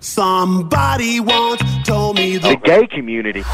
Somebody 0.00 1.18
once 1.18 1.60
told 1.84 2.16
me 2.16 2.38
the 2.38 2.56
gay 2.62 2.86
community. 2.86 3.44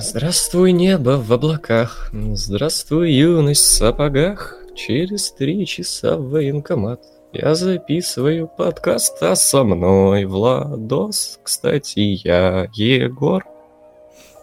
Здравствуй, 0.00 0.72
небо 0.72 1.18
в 1.22 1.30
облаках, 1.30 2.10
здравствуй, 2.12 3.12
юность 3.12 3.62
в 3.62 3.68
сапогах. 3.68 4.56
Через 4.74 5.32
три 5.32 5.66
часа 5.66 6.16
в 6.16 6.30
военкомат 6.30 7.02
я 7.34 7.54
записываю 7.54 8.48
подкаст, 8.48 9.22
а 9.22 9.36
со 9.36 9.64
мной 9.64 10.24
Владос, 10.24 11.38
кстати, 11.42 11.98
я 12.26 12.68
Егор. 12.72 13.44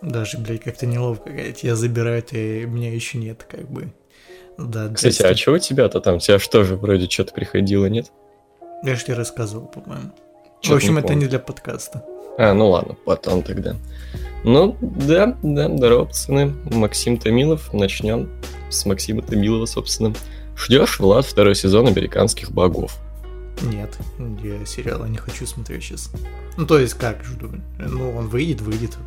Даже, 0.03 0.37
блядь, 0.37 0.61
как-то 0.61 0.85
неловко, 0.85 1.31
когда 1.31 1.51
тебя 1.51 1.75
забирают, 1.75 2.31
и 2.33 2.65
меня 2.65 2.93
еще 2.93 3.17
нет, 3.17 3.45
как 3.49 3.69
бы. 3.69 3.91
Да, 4.57 4.89
Кстати, 4.89 5.23
а 5.23 5.35
что 5.35 5.53
у 5.53 5.57
тебя-то 5.57 5.99
там? 5.99 6.19
Тебя 6.19 6.37
что 6.37 6.63
же 6.63 6.75
вроде 6.75 7.09
что-то 7.09 7.33
приходило, 7.33 7.87
нет? 7.87 8.11
Я 8.84 8.95
же 8.95 9.04
тебе 9.04 9.16
рассказывал, 9.16 9.68
по-моему. 9.68 10.11
В 10.64 10.71
общем, 10.71 10.93
не 10.93 11.00
это 11.00 11.07
помню. 11.10 11.24
не 11.24 11.28
для 11.28 11.39
подкаста. 11.39 12.04
А, 12.37 12.54
ну 12.54 12.69
ладно, 12.69 12.96
потом 13.05 13.43
тогда. 13.43 13.75
Ну, 14.43 14.75
да, 14.82 15.38
да, 15.43 15.75
здорово, 15.75 16.05
пацаны. 16.05 16.55
Максим 16.71 17.18
Томилов. 17.18 17.74
Начнем 17.74 18.29
с 18.69 18.86
Максима 18.86 19.21
Томилова, 19.21 19.65
собственно. 19.65 20.14
Ждешь, 20.55 21.00
Влад, 21.00 21.25
второй 21.25 21.55
сезон 21.55 21.88
«Американских 21.88 22.52
богов»? 22.52 22.97
Нет, 23.61 23.96
я 24.43 24.65
сериала 24.65 25.05
не 25.05 25.18
хочу 25.18 25.46
смотреть 25.46 25.83
сейчас. 25.83 26.11
Ну, 26.57 26.66
то 26.66 26.79
есть, 26.79 26.96
как 26.96 27.24
жду? 27.24 27.50
Ну, 27.77 28.16
он 28.16 28.27
выйдет, 28.27 28.61
выйдет. 28.61 28.97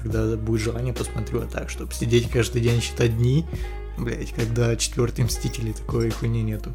Когда 0.00 0.36
будет 0.36 0.60
желание, 0.60 0.94
посмотрю. 0.94 1.42
А 1.42 1.46
так, 1.46 1.68
чтобы 1.68 1.92
сидеть 1.92 2.30
каждый 2.30 2.62
день 2.62 2.80
считать 2.80 3.16
дни, 3.16 3.44
блять, 3.98 4.32
когда 4.32 4.76
четвертый 4.76 5.24
Мстители, 5.24 5.72
такой 5.72 6.10
хуйни 6.10 6.42
нету. 6.42 6.70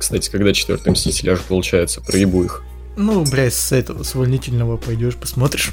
Кстати, 0.00 0.30
когда 0.30 0.54
четвертый 0.54 0.92
Мститель, 0.92 1.28
аж 1.30 1.40
получается, 1.40 2.00
проебу 2.00 2.42
их. 2.42 2.62
Ну, 2.96 3.22
блядь, 3.30 3.52
с 3.52 3.70
этого, 3.70 4.02
с 4.02 4.14
увольнительного 4.14 4.78
пойдешь, 4.78 5.14
посмотришь. 5.14 5.72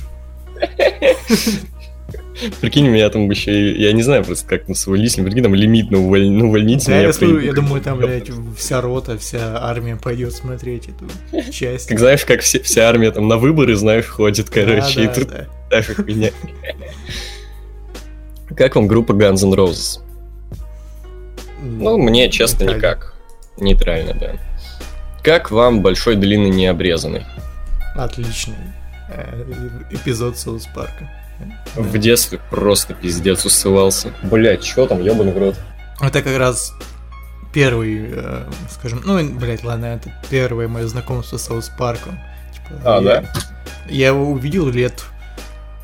Прикинь, 2.60 2.88
меня 2.90 3.10
там 3.10 3.30
еще, 3.32 3.72
и- 3.72 3.82
я 3.82 3.94
не 3.94 4.04
знаю 4.04 4.26
просто, 4.26 4.46
как 4.46 4.68
на 4.68 4.76
увольнитель, 4.86 5.24
прикинь, 5.24 5.44
там 5.44 5.56
лимит 5.56 5.92
на, 5.92 6.00
уволь... 6.00 6.30
на 6.30 6.46
увольнитель. 6.46 6.88
Да, 6.88 7.00
я, 7.00 7.14
смотрю, 7.14 7.40
я 7.40 7.54
думаю, 7.54 7.82
там, 7.82 8.00
блядь, 8.00 8.30
вся 8.58 8.82
рота, 8.82 9.18
вся 9.18 9.60
армия 9.64 9.96
пойдет 9.96 10.34
смотреть 10.34 10.90
эту 10.90 11.52
часть. 11.52 11.88
Как 11.88 11.98
знаешь, 11.98 12.26
как 12.26 12.42
все, 12.42 12.60
вся 12.60 12.90
армия 12.90 13.12
там 13.12 13.30
на 13.30 13.38
выборы, 13.38 13.78
знаешь, 13.78 14.08
ходит, 14.08 14.50
короче, 14.50 15.04
и 15.04 15.08
да, 15.08 15.14
тут 15.14 15.28
да. 15.30 15.48
та 15.70 15.82
же 15.82 15.96
хуйня. 15.96 16.32
Как 18.58 18.76
вам 18.76 18.88
группа 18.88 19.14
Guns 19.14 19.42
N' 19.44 19.54
Roses? 19.54 20.02
Ну, 21.64 21.98
мне, 21.98 22.30
честно, 22.30 22.66
никак. 22.66 23.17
Нейтрально, 23.58 24.14
да. 24.14 24.36
Как 25.24 25.52
вам 25.52 25.82
большой 25.82 26.16
длинный 26.16 26.50
необрезанный? 26.50 27.26
Отличный 27.96 28.56
э, 29.10 29.44
эпизод 29.92 30.38
Соус 30.38 30.68
Парка. 30.74 31.10
В 31.76 31.98
детстве 31.98 32.40
просто 32.50 32.94
пиздец 32.94 33.46
усывался. 33.46 34.14
Блять, 34.24 34.64
чё 34.64 34.88
там, 34.88 35.04
ебаный 35.04 35.34
в 35.34 35.38
рот. 35.38 35.56
Это 36.02 36.22
как 36.22 36.38
раз 36.38 36.74
первый, 37.54 38.10
э, 38.12 38.44
скажем, 38.72 39.02
ну, 39.06 39.24
блядь, 39.34 39.64
ладно, 39.64 39.86
это 39.86 40.14
первое 40.30 40.68
мое 40.68 40.88
знакомство 40.88 41.38
с 41.38 41.46
Соус 41.46 41.70
Парком. 41.78 42.20
Типа, 42.54 42.82
А, 42.86 43.02
я, 43.02 43.22
да? 43.22 43.34
Я 43.90 44.08
его 44.08 44.30
увидел 44.32 44.70
лет, 44.70 45.04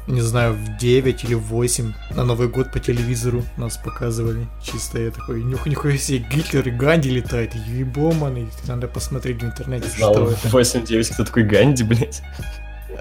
не 0.07 0.21
знаю, 0.21 0.53
в 0.53 0.77
9 0.77 1.23
или 1.23 1.33
в 1.33 1.43
8 1.43 1.93
на 2.15 2.23
Новый 2.23 2.47
год 2.47 2.71
по 2.71 2.79
телевизору 2.79 3.43
нас 3.57 3.77
показывали. 3.77 4.47
Чисто 4.61 4.99
я 4.99 5.11
такой, 5.11 5.43
нюх, 5.43 5.65
нихуя 5.65 5.97
себе, 5.97 6.25
Гитлер 6.29 6.67
и 6.67 6.71
Ганди 6.71 7.09
летает, 7.09 7.53
ебоманы, 7.55 8.47
надо 8.67 8.87
посмотреть 8.87 9.41
в 9.41 9.45
интернете, 9.45 9.87
что 9.87 10.13
Знал 10.13 10.29
это. 10.29 10.47
8-9, 10.47 11.13
кто 11.13 11.23
такой 11.23 11.43
Ганди, 11.43 11.83
блять. 11.83 12.21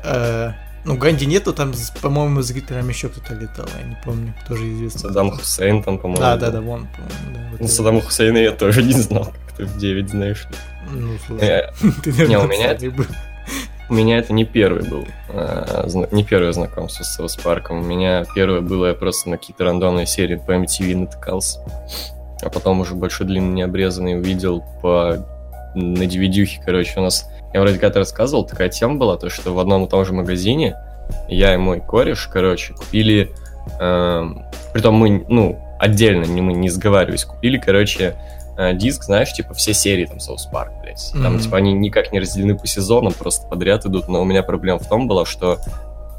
Э, 0.04 0.52
ну, 0.84 0.96
Ганди 0.96 1.26
нету, 1.26 1.52
там, 1.52 1.72
по-моему, 2.00 2.42
с 2.42 2.50
Гитлером 2.52 2.88
еще 2.88 3.08
кто-то 3.08 3.34
летал, 3.34 3.66
я 3.78 3.86
не 3.86 3.96
помню, 4.04 4.34
тоже 4.48 4.72
известно. 4.72 5.00
Саддам 5.00 5.30
Хусейн 5.30 5.82
там, 5.82 5.98
по-моему. 5.98 6.20
Да, 6.20 6.36
да, 6.36 6.50
да, 6.50 6.60
вон, 6.60 6.88
по-моему, 6.88 7.34
да. 7.34 7.48
вот 7.52 7.60
Ну. 7.60 7.68
Саддама 7.68 8.00
Хусейна 8.00 8.38
я 8.38 8.52
тоже 8.52 8.82
не 8.84 8.92
знал, 8.92 9.26
как 9.26 9.56
ты 9.56 9.64
в 9.64 9.76
9 9.78 10.10
знаешь. 10.10 10.46
Ну, 10.90 11.16
слушай, 11.26 11.46
Э, 11.46 11.72
ты, 12.02 12.12
не, 12.12 12.18
наверное, 12.18 12.38
у 12.38 12.48
меня. 12.48 13.02
У 13.92 13.94
меня 13.94 14.16
это 14.16 14.32
не 14.32 14.46
первый 14.46 14.88
был, 14.88 15.06
зна- 15.84 16.08
не 16.12 16.24
первое 16.24 16.50
знакомство 16.52 17.04
с 17.04 17.14
Соус 17.14 17.36
Парком. 17.36 17.80
У 17.80 17.82
меня 17.82 18.24
первое 18.34 18.62
было, 18.62 18.86
я 18.86 18.94
просто 18.94 19.28
на 19.28 19.36
какие-то 19.36 19.64
рандомные 19.64 20.06
серии 20.06 20.36
по 20.36 20.52
MTV 20.52 20.96
натыкался. 20.96 21.60
А 22.40 22.48
потом 22.48 22.80
уже 22.80 22.94
большой 22.94 23.26
длинный 23.26 23.52
необрезанный 23.52 24.18
увидел 24.18 24.64
по 24.80 25.18
на 25.74 26.04
dvd 26.04 26.46
короче, 26.64 27.00
у 27.00 27.02
нас... 27.02 27.28
Я 27.52 27.60
вроде 27.60 27.78
как-то 27.78 27.98
рассказывал, 27.98 28.46
такая 28.46 28.70
тема 28.70 28.94
была, 28.94 29.18
то, 29.18 29.28
что 29.28 29.52
в 29.52 29.58
одном 29.58 29.84
и 29.84 29.90
том 29.90 30.06
же 30.06 30.14
магазине 30.14 30.74
я 31.28 31.52
и 31.52 31.58
мой 31.58 31.82
кореш, 31.82 32.30
короче, 32.32 32.72
купили... 32.72 33.30
эм, 33.78 34.46
притом 34.72 34.94
мы, 34.94 35.22
ну, 35.28 35.62
отдельно, 35.78 36.24
не 36.24 36.40
мы, 36.40 36.54
не 36.54 36.70
сговаривались, 36.70 37.26
купили, 37.26 37.58
короче, 37.58 38.16
э, 38.56 38.74
диск, 38.74 39.04
знаешь, 39.04 39.32
типа 39.32 39.54
все 39.54 39.72
серии 39.74 40.04
там 40.06 40.20
Соус 40.20 40.46
Парк, 40.46 40.72
блядь. 40.82 41.10
Там, 41.12 41.34
Мгм. 41.34 41.40
типа, 41.40 41.56
они 41.58 41.72
никак 41.72 42.12
не 42.12 42.20
разделены 42.20 42.56
по 42.58 42.66
сезонам, 42.66 43.12
просто 43.12 43.46
подряд 43.48 43.86
идут. 43.86 44.08
Но 44.08 44.20
у 44.22 44.24
меня 44.24 44.42
проблема 44.42 44.78
в 44.78 44.88
том 44.88 45.08
была, 45.08 45.24
что 45.26 45.58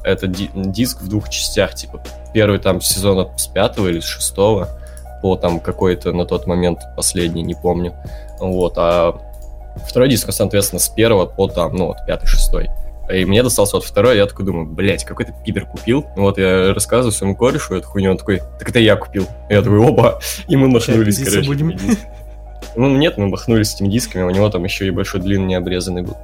это 0.04 0.28
ди- 0.28 0.50
диск 0.54 1.02
в 1.02 1.08
двух 1.08 1.30
частях, 1.30 1.76
типа, 1.76 2.04
первый 2.34 2.60
там 2.60 2.82
сезон 2.82 3.30
с 3.38 3.48
пятого 3.48 3.88
или 3.88 4.00
с 4.00 4.06
шестого 4.06 4.68
по 5.22 5.36
там 5.38 5.60
какой-то 5.62 6.12
на 6.12 6.26
тот 6.26 6.46
момент 6.48 6.80
последний, 6.98 7.42
не 7.44 7.56
помню. 7.56 7.94
Вот, 8.40 8.74
а 8.78 9.16
второй 9.88 10.10
диск, 10.10 10.32
соответственно, 10.34 10.80
с 10.80 10.90
первого 10.90 11.26
по 11.26 11.48
там, 11.48 11.74
ну, 11.76 11.86
вот, 11.88 11.98
пятый, 12.06 12.26
шестой. 12.28 12.70
И 13.12 13.26
мне 13.26 13.44
достался 13.44 13.76
вот 13.78 13.86
второй, 13.86 14.18
я 14.18 14.26
такой 14.26 14.46
думаю, 14.46 14.66
блядь, 14.66 15.04
какой-то 15.06 15.34
пидор 15.46 15.66
купил. 15.66 16.06
Вот 16.16 16.38
я 16.38 16.74
рассказываю 16.74 17.12
своему 17.12 17.36
корешу 17.36 17.76
эту 17.76 17.88
хуйню, 17.88 18.12
он 18.12 18.18
такой, 18.18 18.42
так 18.60 18.70
это 18.70 18.80
я 18.80 18.96
купил. 18.96 19.26
И 19.50 19.54
я 19.54 19.62
такой, 19.62 19.78
оба, 19.80 20.20
и 20.48 20.56
мы 20.56 20.68
махнулись, 20.70 21.18
Сейчас 21.18 21.30
короче. 21.34 21.48
будем. 21.48 21.78
Ну, 22.76 22.96
нет, 22.98 23.18
мы 23.18 23.28
махнулись 23.28 23.70
с 23.72 23.76
этими 23.76 23.90
дисками, 23.90 24.24
у 24.24 24.30
него 24.30 24.50
там 24.50 24.64
еще 24.64 24.88
и 24.88 24.92
большой 24.92 25.22
длинный 25.22 25.48
необрезанный 25.48 26.02
был. 26.04 26.18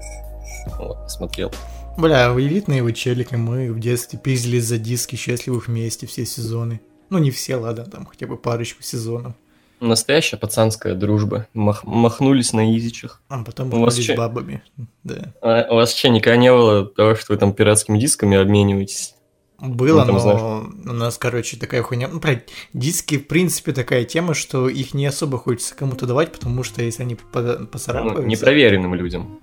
Вот, 0.77 1.03
посмотрел. 1.03 1.51
Бля, 1.97 2.31
элитные 2.37 2.81
вы 2.83 2.93
челики, 2.93 3.35
мы 3.35 3.71
в 3.73 3.79
детстве 3.79 4.17
пиздились 4.19 4.65
за 4.65 4.77
диски 4.77 5.15
счастливых 5.15 5.67
вместе 5.67 6.07
все 6.07 6.25
сезоны. 6.25 6.79
Ну, 7.09 7.17
не 7.17 7.31
все, 7.31 7.55
ладно, 7.55 7.85
там 7.85 8.05
хотя 8.05 8.27
бы 8.27 8.37
парочку 8.37 8.83
сезонов. 8.83 9.33
Настоящая 9.81 10.37
пацанская 10.37 10.93
дружба. 10.93 11.47
Мах- 11.53 11.85
махнулись 11.85 12.51
на 12.53 12.77
изичах. 12.77 13.21
А 13.29 13.43
потом 13.43 13.73
У 13.73 13.79
вас 13.79 13.95
че- 13.95 14.13
бабами. 14.15 14.61
Да. 15.03 15.33
А 15.41 15.67
у 15.71 15.75
вас 15.75 15.93
что, 15.95 16.09
никогда 16.09 16.35
не 16.37 16.51
было 16.51 16.85
того, 16.85 17.15
что 17.15 17.33
вы 17.33 17.39
там 17.39 17.53
пиратскими 17.53 17.97
дисками 17.97 18.37
обмениваетесь? 18.37 19.15
Было, 19.61 20.01
Ну, 20.01 20.05
там, 20.05 20.15
но 20.15 20.19
знаешь. 20.19 20.41
у 20.85 20.93
нас, 20.93 21.17
короче, 21.17 21.57
такая 21.57 21.81
хуйня. 21.83 22.07
Ну, 22.07 22.19
блядь, 22.19 22.49
диски, 22.73 23.17
в 23.17 23.27
принципе, 23.27 23.73
такая 23.73 24.05
тема, 24.05 24.33
что 24.33 24.69
их 24.69 24.93
не 24.93 25.05
особо 25.05 25.37
хочется 25.37 25.75
кому-то 25.75 26.05
давать, 26.05 26.31
потому 26.31 26.63
что 26.63 26.81
если 26.81 27.03
они 27.03 27.15
пода- 27.15 27.57
Ну, 27.59 27.67
поцарапаются... 27.67 28.23
непроверенным 28.23 28.93
людям. 28.95 29.37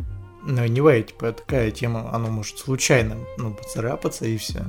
Ну, 0.45 0.65
не 0.67 0.81
way, 0.81 1.03
типа, 1.03 1.33
такая 1.33 1.71
тема, 1.71 2.11
оно 2.15 2.29
может 2.29 2.59
случайно, 2.59 3.17
ну, 3.37 3.53
поцарапаться 3.53 4.25
и 4.27 4.37
все. 4.39 4.65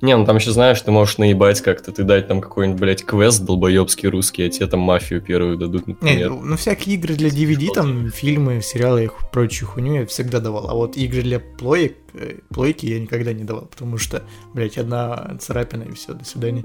Не, 0.00 0.16
ну 0.16 0.24
там 0.24 0.36
еще 0.36 0.52
знаешь, 0.52 0.80
ты 0.80 0.90
можешь 0.92 1.18
наебать 1.18 1.60
как-то, 1.60 1.90
ты 1.90 2.04
дать 2.04 2.28
там 2.28 2.40
какой-нибудь, 2.40 2.80
блядь, 2.80 3.04
квест 3.04 3.42
долбоебский 3.44 4.08
русский, 4.08 4.44
а 4.44 4.48
тебе 4.48 4.66
там 4.68 4.80
мафию 4.80 5.20
первую 5.20 5.56
дадут, 5.56 5.88
Не, 5.88 5.94
например. 5.94 6.30
ну, 6.30 6.40
ну, 6.42 6.56
всякие 6.56 6.94
игры 6.94 7.14
для 7.14 7.30
DVD, 7.30 7.66
там, 7.74 8.10
фильмы, 8.10 8.60
сериалы 8.62 9.04
и 9.06 9.10
прочую 9.32 9.68
хуйню 9.68 9.94
я 10.00 10.06
всегда 10.06 10.38
давал. 10.38 10.70
А 10.70 10.74
вот 10.74 10.96
игры 10.96 11.22
для 11.22 11.40
плоек, 11.40 11.96
э, 12.14 12.36
плойки 12.50 12.86
я 12.86 13.00
никогда 13.00 13.32
не 13.32 13.42
давал, 13.42 13.66
потому 13.66 13.98
что, 13.98 14.22
блядь, 14.54 14.78
одна 14.78 15.36
царапина 15.40 15.82
и 15.82 15.92
все, 15.94 16.12
до 16.14 16.24
свидания. 16.24 16.62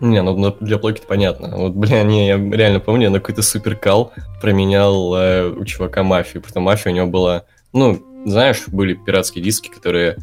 Не, 0.00 0.22
ну 0.22 0.36
на- 0.36 0.50
для 0.52 0.78
плойки-то 0.78 1.06
понятно. 1.06 1.54
Вот, 1.56 1.74
бля, 1.74 2.02
не, 2.02 2.26
я 2.28 2.36
реально 2.36 2.80
помню, 2.80 3.04
я 3.04 3.10
на 3.10 3.20
какой-то 3.20 3.42
суперкал 3.42 4.12
променял 4.40 5.14
э, 5.14 5.48
у 5.50 5.64
чувака 5.66 6.02
мафию. 6.02 6.42
Потому 6.42 6.66
мафия 6.66 6.92
у 6.92 6.94
него 6.96 7.06
была... 7.08 7.44
Ну, 7.74 8.02
знаешь, 8.26 8.62
были 8.68 8.94
пиратские 8.94 9.44
диски, 9.44 9.68
которые, 9.68 10.16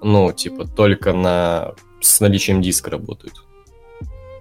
ну, 0.00 0.32
типа, 0.32 0.66
только 0.66 1.12
на... 1.12 1.72
с 2.00 2.20
наличием 2.20 2.62
диска 2.62 2.90
работают. 2.90 3.34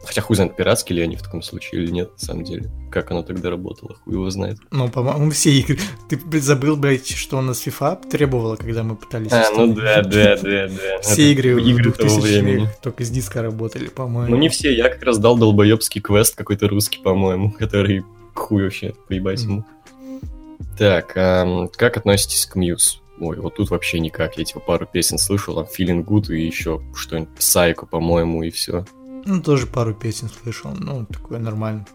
Хотя 0.07 0.21
хуй 0.21 0.37
знает, 0.37 0.55
пиратские 0.55 0.97
ли 0.97 1.03
они 1.03 1.17
в 1.17 1.21
таком 1.21 1.41
случае 1.41 1.83
или 1.83 1.91
нет, 1.91 2.11
на 2.13 2.25
самом 2.25 2.43
деле. 2.45 2.69
Как 2.89 3.11
оно 3.11 3.23
тогда 3.23 3.49
работало, 3.49 3.95
хуй 3.95 4.13
его 4.13 4.29
знает. 4.29 4.57
Ну, 4.71 4.87
по-моему, 4.87 5.31
все 5.31 5.51
игры. 5.51 5.79
Ты 6.09 6.39
забыл, 6.39 6.77
блядь, 6.77 7.09
что 7.09 7.37
у 7.37 7.41
нас 7.41 7.67
FIFA 7.67 8.09
требовала, 8.09 8.55
когда 8.55 8.83
мы 8.83 8.95
пытались... 8.95 9.33
А, 9.33 9.49
ну 9.53 9.73
да, 9.73 10.03
да, 10.03 10.37
да, 10.37 10.67
да. 10.69 11.01
Все 11.01 11.33
игры, 11.33 11.61
игры 11.61 11.91
в 11.91 11.97
того 11.97 12.21
2000 12.21 12.21
времени. 12.21 12.69
только 12.81 13.03
с 13.03 13.09
диска 13.09 13.41
работали, 13.41 13.87
по-моему. 13.89 14.33
Ну 14.33 14.37
не 14.37 14.47
все, 14.47 14.73
я 14.73 14.87
как 14.87 15.03
раз 15.03 15.17
дал 15.17 15.37
долбоебский 15.37 15.99
квест 15.99 16.35
какой-то 16.35 16.69
русский, 16.69 16.99
по-моему, 16.99 17.51
который 17.59 18.05
хуй 18.33 18.63
вообще, 18.63 18.93
поебать 19.09 19.43
ему. 19.43 19.65
Так, 20.77 21.07
как 21.07 21.97
относитесь 21.97 22.45
к 22.45 22.55
Мьюз? 22.55 23.01
Ой, 23.19 23.37
вот 23.39 23.55
тут 23.55 23.69
вообще 23.69 23.99
никак. 23.99 24.37
Я 24.37 24.43
типа 24.43 24.59
пару 24.59 24.85
песен 24.85 25.17
слышал, 25.17 25.55
там 25.55 25.65
Feeling 25.65 26.03
Good 26.03 26.35
и 26.35 26.45
еще 26.45 26.81
что-нибудь 26.93 27.29
Сайко, 27.39 27.85
по-моему, 27.85 28.43
и 28.43 28.49
все. 28.49 28.85
Ну, 29.25 29.41
тоже 29.41 29.67
пару 29.67 29.93
песен 29.93 30.29
слышал, 30.29 30.71
ну, 30.77 31.05
такое 31.05 31.39
нормально. 31.39 31.85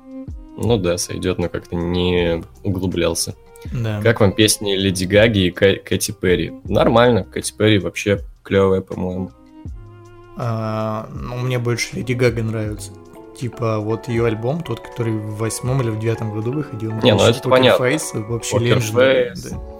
Ну 0.56 0.76
да, 0.76 0.98
сойдет, 0.98 1.38
но 1.38 1.48
как-то 1.48 1.76
не 1.76 2.42
углублялся. 2.62 3.34
Да. 3.72 4.02
Как 4.02 4.20
вам 4.20 4.32
песни 4.32 4.74
Леди 4.74 5.04
Гаги 5.04 5.46
и 5.46 5.50
Кэ- 5.50 5.78
Кэти 5.78 6.10
Перри? 6.12 6.52
Нормально, 6.64 7.24
Кэти 7.24 7.54
Перри 7.56 7.78
вообще 7.78 8.20
клевая, 8.42 8.80
по-моему. 8.80 9.30
А, 10.36 11.08
ну, 11.12 11.36
мне 11.38 11.58
больше 11.58 11.96
Леди 11.96 12.12
Гага 12.12 12.42
нравится. 12.42 12.90
Типа, 13.38 13.78
вот 13.78 14.08
ее 14.08 14.26
альбом, 14.26 14.62
тот, 14.62 14.80
который 14.80 15.12
в 15.14 15.36
восьмом 15.36 15.80
или 15.80 15.90
в 15.90 15.98
девятом 15.98 16.34
году 16.34 16.52
выходил. 16.52 16.92
Не, 17.02 17.14
ну 17.14 17.22
это 17.24 17.48
понятно. 17.48 17.84
Face, 17.84 18.26
вообще 18.26 18.58
легендарный, 18.58 19.30
Face. 19.30 19.50
да. 19.50 19.71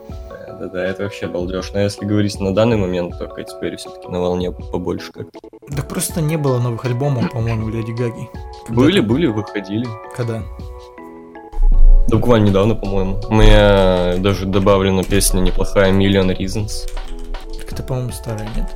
Да-да-да, 0.62 0.85
это 0.87 1.03
вообще 1.03 1.26
балдеж. 1.26 1.73
Но 1.73 1.81
если 1.81 2.05
говорить 2.05 2.38
на 2.38 2.55
данный 2.55 2.76
момент, 2.76 3.19
то 3.19 3.26
Кэти 3.26 3.53
Перри 3.61 3.76
все-таки 3.76 4.06
на 4.06 4.20
волне 4.20 4.53
побольше 4.53 5.11
как 5.11 5.26
Да 5.69 5.82
просто 5.82 6.20
не 6.20 6.37
было 6.37 6.61
новых 6.61 6.85
альбомов, 6.85 7.32
по-моему, 7.32 7.69
Леди 7.69 7.91
Гаги. 7.91 8.29
Когда 8.67 8.81
Были, 8.81 9.00
там? 9.00 9.09
были, 9.09 9.26
выходили. 9.26 9.87
Когда? 10.14 10.44
Да 12.06 12.17
буквально 12.17 12.47
недавно, 12.47 12.76
по-моему. 12.76 13.20
У 13.29 13.35
меня 13.35 14.19
даже 14.19 14.47
добавлена 14.47 15.03
песня 15.03 15.41
неплохая 15.41 15.91
Million 15.93 16.37
Reasons. 16.37 16.88
Так 17.58 17.73
это, 17.73 17.82
по-моему, 17.82 18.12
старая, 18.12 18.49
нет? 18.55 18.70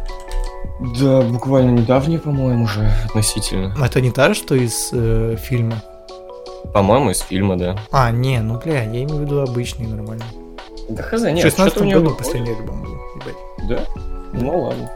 Да, 1.01 1.23
буквально 1.23 1.71
недавняя, 1.71 2.19
по-моему, 2.19 2.65
уже 2.65 2.91
относительно. 3.05 3.77
А 3.81 3.87
Это 3.87 4.01
не 4.01 4.11
та, 4.11 4.35
что 4.35 4.57
из 4.57 4.91
э, 4.93 5.37
фильма? 5.39 5.81
По-моему, 6.75 7.11
из 7.11 7.21
фильма, 7.21 7.57
да. 7.57 7.79
А, 7.93 8.11
не, 8.11 8.41
ну 8.41 8.59
бля, 8.59 8.83
я 8.83 9.05
имею 9.05 9.19
в 9.19 9.21
виду 9.21 9.41
обычный, 9.41 9.87
нормальный. 9.87 10.25
Да 10.89 11.03
хз, 11.03 11.23
нет, 11.23 11.43
16 11.43 11.73
что-то 11.73 11.81
у 11.85 11.85
него 11.85 12.01
году 12.01 12.11
выходит. 12.11 12.27
последний 12.27 12.51
альбом 12.53 12.83
был. 12.83 12.93
ебать. 13.17 13.69
Да? 13.69 13.85
Ну 14.33 14.63
ладно. 14.63 14.93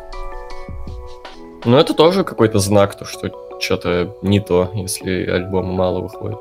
Но 1.64 1.78
это 1.78 1.94
тоже 1.94 2.24
какой-то 2.24 2.58
знак, 2.58 2.96
то, 2.96 3.04
что 3.04 3.30
что-то 3.60 4.16
не 4.22 4.40
то, 4.40 4.70
если 4.74 5.26
альбома 5.26 5.72
мало 5.72 6.00
выходит. 6.00 6.38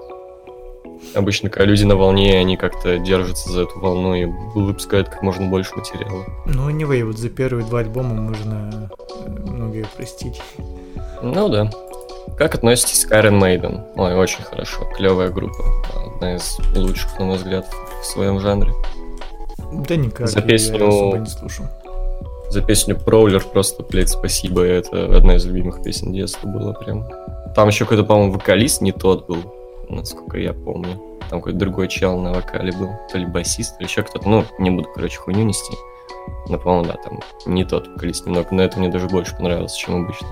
Обычно, 1.15 1.49
когда 1.49 1.65
люди 1.65 1.83
на 1.83 1.95
волне, 1.95 2.37
они 2.37 2.57
как-то 2.57 2.97
держатся 2.99 3.49
за 3.49 3.61
эту 3.63 3.79
волну 3.79 4.15
и 4.15 4.25
выпускают 4.25 5.09
как 5.09 5.21
можно 5.21 5.47
больше 5.47 5.75
материала. 5.75 6.25
Ну, 6.45 6.69
anyway, 6.69 7.03
вот 7.03 7.17
за 7.17 7.29
первые 7.29 7.65
два 7.65 7.79
альбома 7.79 8.13
можно 8.13 8.89
э, 9.25 9.29
многое 9.29 9.85
простить. 9.95 10.41
Ну 11.21 11.49
да. 11.49 11.69
Как 12.37 12.55
относитесь 12.55 13.05
к 13.05 13.11
Iron 13.11 13.39
Maiden? 13.39 13.81
Ой, 13.95 14.13
очень 14.15 14.43
хорошо. 14.43 14.85
Клевая 14.95 15.29
группа. 15.29 15.63
Одна 16.15 16.35
из 16.35 16.57
лучших, 16.75 17.17
на 17.17 17.25
мой 17.25 17.37
взгляд, 17.37 17.65
в 18.01 18.05
своем 18.05 18.39
жанре. 18.39 18.71
Да 19.71 19.95
никак, 19.95 20.27
За 20.27 20.39
я 20.39 20.45
песню- 20.45 20.87
особо 20.87 21.17
не 21.17 21.25
слушал. 21.27 21.65
За 22.49 22.61
песню 22.63 22.95
Prowler 22.95 23.43
просто, 23.47 23.83
блядь, 23.83 24.09
спасибо. 24.09 24.63
Это 24.63 25.05
одна 25.15 25.35
из 25.35 25.45
любимых 25.45 25.83
песен 25.83 26.11
детства 26.11 26.47
была 26.47 26.73
прям. 26.73 27.07
Там 27.55 27.67
еще 27.67 27.85
какой-то, 27.85 28.03
по-моему, 28.03 28.33
вокалист 28.33 28.81
не 28.81 28.91
тот 28.91 29.27
был, 29.27 29.37
насколько 29.87 30.37
я 30.39 30.53
помню. 30.53 30.99
Там 31.29 31.41
какой-то 31.41 31.59
другой 31.59 31.87
чел 31.87 32.17
на 32.17 32.33
вокале 32.33 32.71
был. 32.71 32.89
То 33.11 33.19
ли 33.19 33.27
басист, 33.27 33.77
то 33.77 33.83
ли 33.83 33.87
еще 33.87 34.01
кто-то. 34.01 34.27
Ну, 34.27 34.45
не 34.57 34.71
буду, 34.71 34.87
короче, 34.95 35.17
хуйню 35.19 35.43
нести. 35.43 35.73
Но, 36.47 36.57
по-моему, 36.57 36.85
да, 36.87 36.95
там 37.03 37.19
не 37.45 37.65
тот 37.65 37.87
вокалист 37.87 38.25
немного. 38.25 38.47
Но 38.51 38.63
это 38.63 38.79
мне 38.79 38.89
даже 38.89 39.07
больше 39.07 39.35
понравилось, 39.35 39.73
чем 39.73 40.03
обычно. 40.05 40.27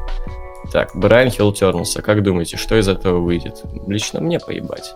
Так, 0.72 0.92
Брайан 0.96 1.30
Хилл 1.30 1.54
Тернулся. 1.54 2.02
Как 2.02 2.24
думаете, 2.24 2.58
что 2.58 2.76
из 2.80 2.88
этого 2.88 3.20
выйдет? 3.20 3.62
Лично 3.86 4.22
мне 4.22 4.40
поебать. 4.40 4.92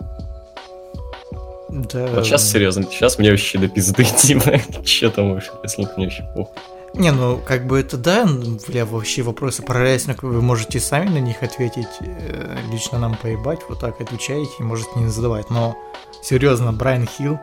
Да. 1.72 2.06
Вот 2.08 2.26
сейчас 2.26 2.50
серьезно, 2.50 2.84
сейчас 2.84 3.18
мне 3.18 3.30
вообще 3.30 3.58
до 3.58 3.68
пизды, 3.68 4.04
типа, 4.16 4.60
что 4.84 5.10
там 5.10 5.32
вообще, 5.32 5.50
если 5.62 5.88
мне 5.96 6.06
вообще 6.06 6.24
похуй. 6.34 6.54
Не, 6.94 7.10
ну, 7.10 7.40
как 7.42 7.66
бы 7.66 7.80
это 7.80 7.96
да, 7.96 8.26
ну, 8.26 8.58
бля, 8.68 8.84
вообще 8.84 9.22
вопросы 9.22 9.62
про 9.62 9.80
рестлинг, 9.80 10.22
вы 10.22 10.42
можете 10.42 10.78
сами 10.78 11.08
на 11.08 11.18
них 11.18 11.42
ответить, 11.42 11.88
э, 12.00 12.58
лично 12.70 12.98
нам 12.98 13.16
поебать, 13.16 13.60
вот 13.70 13.80
так 13.80 13.98
отвечаете, 14.02 14.50
и 14.60 14.62
можете 14.62 14.90
не 14.96 15.08
задавать, 15.08 15.48
но 15.48 15.74
серьезно, 16.22 16.74
Брайан 16.74 17.06
Хилл, 17.06 17.38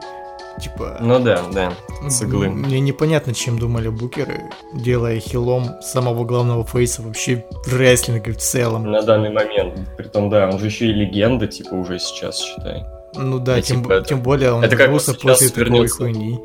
типа... 0.62 0.98
Ну 1.02 1.18
да, 1.18 1.42
да, 1.52 1.74
с 2.08 2.22
иглы. 2.22 2.50
Мне 2.50 2.80
непонятно, 2.80 3.34
чем 3.34 3.58
думали 3.58 3.88
букеры, 3.88 4.44
делая 4.72 5.20
хилом 5.20 5.82
самого 5.82 6.26
главного 6.26 6.64
фейса 6.64 7.02
вообще 7.02 7.44
в 7.66 7.76
рестлинге 7.76 8.34
в 8.34 8.38
целом. 8.38 8.84
На 8.92 9.02
данный 9.02 9.32
момент. 9.32 9.80
Притом, 9.98 10.30
да, 10.30 10.48
он 10.48 10.60
же 10.60 10.68
еще 10.68 10.86
и 10.86 10.94
легенда, 10.94 11.48
типа, 11.48 11.74
уже 11.74 11.98
сейчас, 11.98 12.40
считай. 12.40 12.86
Ну 13.16 13.40
да, 13.40 13.58
Я, 13.58 13.62
тем, 13.62 13.82
типа, 13.82 14.02
тем 14.02 14.22
более 14.22 14.54
он 14.54 14.64
это 14.64 14.76
как 14.76 14.88
вернулся 14.88 15.14
сейчас 15.14 15.40
после 15.40 15.50
такой 15.50 15.88
хуйни. 15.88 16.40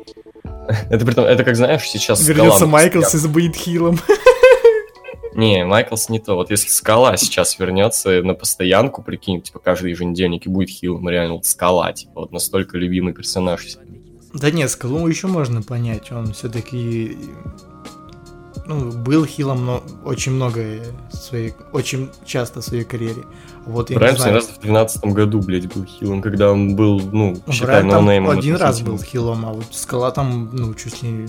Это 0.89 1.05
притом, 1.05 1.25
это 1.25 1.43
как, 1.43 1.55
знаешь, 1.55 1.83
сейчас 1.83 2.21
Вернется 2.27 2.57
Скала 2.57 2.71
Майклс 2.71 3.13
и 3.13 3.17
забудет 3.17 3.55
хилом. 3.55 3.99
Не, 5.35 5.65
Майклс 5.65 6.09
не 6.09 6.19
то. 6.19 6.35
Вот 6.35 6.49
если 6.49 6.69
Скала 6.69 7.17
сейчас 7.17 7.59
вернется 7.59 8.21
на 8.23 8.33
постоянку, 8.33 9.03
прикинь, 9.03 9.41
типа, 9.41 9.59
каждый 9.59 9.91
еженедельник 9.91 10.45
и 10.45 10.49
будет 10.49 10.69
хилом, 10.69 11.09
реально, 11.09 11.35
вот 11.35 11.45
Скала, 11.45 11.91
типа, 11.91 12.21
вот 12.21 12.31
настолько 12.31 12.77
любимый 12.77 13.13
персонаж. 13.13 13.65
Да 14.33 14.49
нет, 14.49 14.71
Скалу 14.71 15.05
еще 15.07 15.27
можно 15.27 15.61
понять, 15.61 16.11
он 16.11 16.33
все-таки 16.33 17.17
ну, 18.67 18.91
был 18.91 19.25
хилом, 19.25 19.65
но 19.65 19.83
очень 20.03 20.33
много 20.33 20.61
своей, 21.11 21.53
очень 21.71 22.09
часто 22.25 22.61
в 22.61 22.63
своей 22.63 22.83
карьере. 22.83 23.23
Вот 23.65 23.89
я 23.89 23.97
Брайан 23.97 24.15
не 24.15 24.21
знаю, 24.21 24.35
раз 24.35 24.45
в 24.47 24.59
12 24.59 25.05
году, 25.05 25.41
блядь, 25.41 25.71
был 25.73 25.85
хилом, 25.85 26.21
когда 26.21 26.51
он 26.51 26.75
был, 26.75 26.99
ну, 26.99 27.35
считай, 27.51 27.83
ноунеймом 27.83 28.37
один 28.37 28.55
раз 28.55 28.81
был 28.81 28.97
хилом, 28.97 29.45
а 29.45 29.53
вот 29.53 29.65
Скала 29.71 30.11
там, 30.11 30.49
ну, 30.53 30.73
чуть 30.73 31.03
ли 31.03 31.27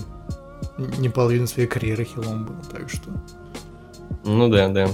не 0.97 1.09
половину 1.09 1.47
своей 1.47 1.67
карьеры 1.67 2.05
хилом 2.05 2.45
был, 2.45 2.55
так 2.71 2.89
что... 2.89 3.09
Ну 4.23 4.49
да, 4.49 4.67
да. 4.69 4.89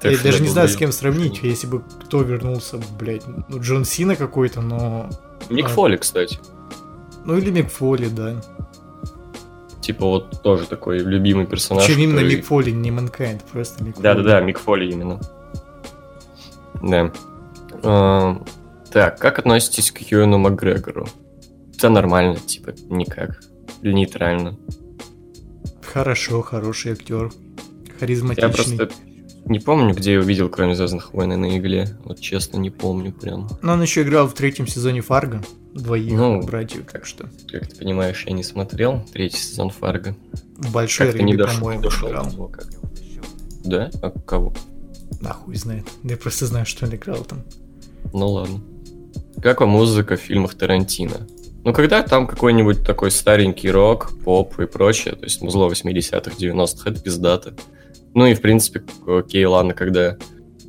Так 0.00 0.12
я 0.12 0.18
даже 0.18 0.38
да, 0.38 0.44
не 0.44 0.48
знаю, 0.48 0.68
с 0.68 0.76
кем 0.76 0.90
сравнить, 0.90 1.40
если 1.42 1.66
бы 1.66 1.82
кто 2.04 2.22
вернулся, 2.22 2.80
блядь, 2.98 3.24
ну, 3.48 3.60
Джон 3.60 3.84
Сина 3.84 4.16
какой-то, 4.16 4.60
но... 4.60 5.08
Ник 5.50 5.66
А. 5.66 5.68
Фоли, 5.68 5.96
кстати. 5.96 6.38
Ну, 7.24 7.36
или 7.36 7.50
Мик 7.50 7.70
Фоли, 7.70 8.08
да. 8.08 8.42
Типа 9.82 10.06
вот 10.06 10.42
тоже 10.42 10.66
такой 10.66 10.98
любимый 11.00 11.44
персонаж. 11.44 11.84
Причем 11.84 12.00
именно 12.00 12.18
который- 12.20 12.36
Мик 12.36 12.44
Фоли, 12.46 12.70
не 12.70 12.90
Манкайнд, 12.90 13.42
просто 13.44 13.82
Мик 13.84 13.94
Фоли. 13.96 14.02
Да-да-да, 14.04 14.40
Мик 14.40 14.58
Фоли 14.60 14.90
именно. 14.90 15.20
Да. 16.82 17.12
Эм, 17.82 18.44
Так, 18.92 19.18
как 19.18 19.38
относитесь 19.38 19.90
к 19.90 19.98
Юэну 20.00 20.38
Макгрегору? 20.38 21.08
Да 21.80 21.88
нормально, 21.90 22.36
типа, 22.36 22.74
никак. 22.90 23.40
Нейтрально. 23.82 24.56
Хорошо, 25.82 26.42
хороший 26.42 26.92
актер. 26.92 27.24
Я 27.24 27.92
Харизматичный. 27.98 28.50
просто 28.76 28.88
не 29.44 29.58
помню, 29.58 29.94
где 29.94 30.14
я 30.14 30.20
увидел, 30.20 30.48
кроме 30.48 30.74
Звездных 30.74 31.12
войн 31.12 31.40
на 31.40 31.56
игле. 31.56 31.88
Вот 32.04 32.20
честно, 32.20 32.58
не 32.58 32.70
помню 32.70 33.12
прям. 33.12 33.48
Но 33.62 33.72
он 33.72 33.82
еще 33.82 34.02
играл 34.02 34.28
в 34.28 34.34
третьем 34.34 34.66
сезоне 34.66 35.00
Фарго. 35.00 35.42
Двоих 35.74 36.12
Ну, 36.12 36.42
братьев, 36.42 36.84
так 36.92 37.06
что. 37.06 37.28
Как 37.50 37.66
ты 37.66 37.76
понимаешь, 37.76 38.24
я 38.26 38.32
не 38.32 38.42
смотрел 38.42 39.04
третий 39.12 39.38
сезон 39.38 39.70
Фарго. 39.70 40.14
В 40.58 40.72
большой 40.72 41.08
Как-то 41.08 41.22
не 41.22 41.34
по-моему, 41.34 41.82
дошел 41.82 42.08
играл. 42.08 42.48
как. 42.48 42.66
Да? 43.64 43.90
А 44.02 44.10
кого? 44.10 44.52
Нахуй 45.20 45.56
знает. 45.56 45.86
Я 46.04 46.16
просто 46.16 46.46
знаю, 46.46 46.66
что 46.66 46.86
он 46.86 46.94
играл 46.94 47.24
там. 47.24 47.42
Ну 48.12 48.28
ладно. 48.28 48.60
Как 49.40 49.60
вам 49.60 49.70
музыка 49.70 50.16
в 50.16 50.20
фильмах 50.20 50.54
Тарантино? 50.54 51.26
Ну, 51.64 51.72
когда 51.72 52.02
там 52.02 52.26
какой-нибудь 52.26 52.84
такой 52.84 53.10
старенький 53.10 53.70
рок, 53.70 54.12
поп 54.24 54.58
и 54.58 54.66
прочее, 54.66 55.14
то 55.14 55.24
есть 55.24 55.40
музло 55.42 55.68
80-х, 55.68 56.32
90-х, 56.36 56.90
это 56.90 57.00
пиздато. 57.00 57.54
Ну 58.14 58.26
и, 58.26 58.34
в 58.34 58.40
принципе, 58.40 58.82
окей, 59.06 59.44
ладно, 59.46 59.74
когда 59.74 60.16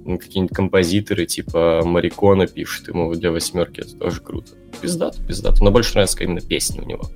какие-нибудь 0.05 0.55
композиторы 0.55 1.25
типа 1.25 1.81
Марикона 1.85 2.47
пишут 2.47 2.87
ему 2.89 3.13
для 3.15 3.31
восьмерки, 3.31 3.81
это 3.81 3.95
тоже 3.95 4.21
круто. 4.21 4.51
Пиздато, 4.81 5.21
пиздато. 5.23 5.63
Но 5.63 5.71
больше 5.71 5.93
нравятся 5.93 6.23
именно 6.23 6.41
песни 6.41 6.79
у 6.81 6.85
него. 6.85 7.09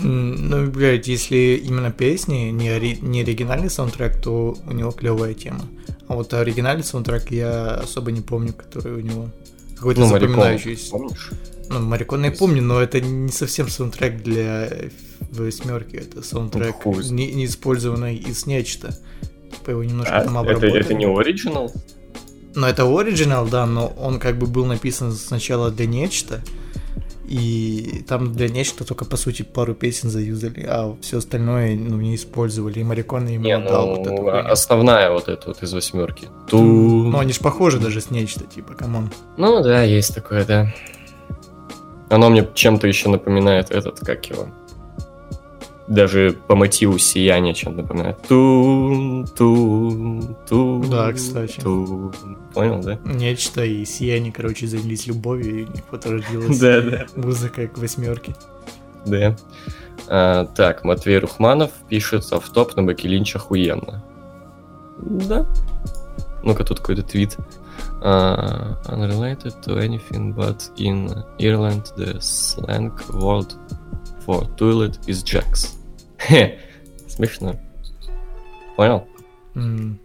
Ну, 0.00 0.70
блядь, 0.70 1.08
если 1.08 1.60
именно 1.64 1.90
песни, 1.90 2.50
не, 2.50 2.68
ори- 2.68 2.98
не 3.00 3.22
оригинальный 3.22 3.70
саундтрек, 3.70 4.20
то 4.20 4.54
у 4.66 4.72
него 4.72 4.90
клевая 4.90 5.32
тема. 5.32 5.62
А 6.06 6.14
вот 6.14 6.34
оригинальный 6.34 6.84
саундтрек 6.84 7.30
я 7.30 7.76
особо 7.76 8.12
не 8.12 8.20
помню, 8.20 8.52
который 8.52 8.92
у 8.92 9.00
него 9.00 9.30
какой-то 9.74 10.00
Ну, 10.00 10.06
запоминающийся. 10.06 10.90
помнишь? 10.90 11.30
Ну, 11.70 11.80
Марикона 11.80 12.26
я 12.26 12.32
помню, 12.32 12.62
но 12.62 12.80
это 12.80 13.00
не 13.00 13.32
совсем 13.32 13.68
саундтрек 13.68 14.22
для 14.22 14.70
восьмерки, 15.30 15.96
это 15.96 16.22
саундтрек, 16.22 16.76
Ну, 16.84 17.00
не, 17.10 17.32
не 17.32 17.44
использованный 17.46 18.16
из 18.16 18.46
нечто. 18.46 18.96
Типа 19.52 19.70
его 19.70 19.84
немножко 19.84 20.16
А, 20.16 20.24
там 20.24 20.38
это, 20.38 20.40
обработали. 20.40 20.80
это 20.80 20.94
не 20.94 21.06
оригинал? 21.06 21.72
Но 22.54 22.68
это 22.68 22.84
оригинал, 22.84 23.46
да, 23.46 23.66
но 23.66 23.88
он 23.98 24.18
как 24.18 24.38
бы 24.38 24.46
был 24.46 24.64
написан 24.66 25.12
сначала 25.12 25.70
для 25.70 25.86
нечто. 25.86 26.40
И 27.28 28.04
там 28.06 28.32
для 28.32 28.48
нечто 28.48 28.84
только 28.84 29.04
по 29.04 29.16
сути 29.16 29.42
пару 29.42 29.74
песен 29.74 30.10
заюзали, 30.10 30.64
а 30.68 30.96
все 31.00 31.18
остальное 31.18 31.74
ну, 31.74 31.96
не 31.96 32.14
использовали. 32.14 32.78
И 32.78 32.84
Морриконе 32.84 33.26
ему 33.26 33.44
Не, 33.44 33.56
отдал 33.56 33.86
ну, 33.86 33.96
вот 33.96 34.06
эту 34.06 34.16
хуйню. 34.22 34.48
основная 34.48 35.10
вот 35.10 35.28
эта 35.28 35.48
вот 35.48 35.60
из 35.62 35.72
восьмерки. 35.72 36.28
Ту. 36.48 36.58
Ну, 36.62 37.18
они 37.18 37.32
ж 37.32 37.40
похожи 37.40 37.80
даже 37.80 38.00
с 38.00 38.10
нечто, 38.12 38.44
типа, 38.44 38.74
come 38.74 38.95
on. 38.95 39.10
Ну 39.36 39.60
да, 39.62 39.82
есть 39.82 40.14
такое, 40.14 40.44
да. 40.44 40.72
Оно 42.10 42.30
мне 42.30 42.48
чем-то 42.54 42.86
еще 42.86 43.08
напоминает 43.08 43.72
этот, 43.72 43.98
как 43.98 44.24
его. 44.26 44.48
Даже 45.88 46.36
по 46.46 46.56
мотиву 46.56 46.98
сияния 46.98 47.54
чем-то 47.54 47.82
напоминает. 47.82 48.20
Тун, 48.28 49.26
тун, 49.36 50.36
тун. 50.48 50.90
Да, 50.90 51.12
кстати. 51.12 51.60
тун. 51.60 52.12
Понял, 52.52 52.80
да? 52.82 52.98
Нечто 53.04 53.64
и 53.64 53.84
сияние, 53.84 54.32
короче, 54.32 54.66
занялись 54.66 55.06
любовью, 55.06 55.62
и 55.62 55.64
у 55.64 55.68
них 56.48 56.58
Да, 56.60 56.80
да. 56.80 57.06
музыка 57.14 57.68
к 57.68 57.78
восьмерке. 57.78 58.34
Да. 59.04 59.36
А, 60.08 60.44
так, 60.46 60.84
Матвей 60.84 61.18
Рухманов 61.18 61.70
пишет, 61.88 62.24
автоп 62.32 62.76
на 62.76 62.82
Баки 62.82 63.06
Линч 63.06 63.36
охуенно. 63.36 64.04
Да. 64.98 65.46
Ну-ка, 66.42 66.64
тут 66.64 66.80
какой-то 66.80 67.02
твит. 67.02 67.36
А, 68.02 68.78
unrelated 68.86 69.54
to 69.64 69.78
anything, 69.78 70.34
but 70.34 70.70
in 70.76 71.24
Ireland 71.38 71.92
the 71.96 72.18
slang 72.20 72.92
word 73.12 73.54
for 74.26 74.46
toilet 74.56 74.98
is 75.06 75.22
jacks. 75.24 75.74
Хе, 76.18 76.58
смешно. 77.08 77.56
Понял? 78.76 79.06
М, 79.54 79.98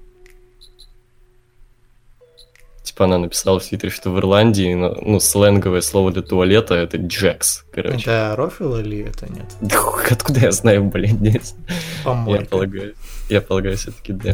Типа 2.84 3.06
она 3.06 3.20
написала 3.20 3.60
в 3.60 3.64
Твиттере, 3.66 3.92
что 3.92 4.10
в 4.10 4.18
Ирландии 4.20 4.74
ну, 4.74 5.20
сленговое 5.20 5.82
слово 5.82 6.12
для 6.12 6.24
туалета 6.24 6.76
это 6.76 6.98
джекс, 6.98 7.64
короче. 7.72 8.02
Это 8.02 8.34
рофил 8.36 8.78
или 8.80 9.04
это 9.08 9.32
нет? 9.32 9.46
Да 9.62 9.78
Откуда 10.10 10.40
я 10.40 10.52
знаю, 10.52 10.86
блин, 10.86 11.18
нет? 11.22 11.44
Я 11.70 11.76
Помойка. 12.04 12.46
полагаю, 12.46 12.96
я 13.30 13.42
полагаю, 13.42 13.78
все-таки 13.78 14.14
да. 14.14 14.34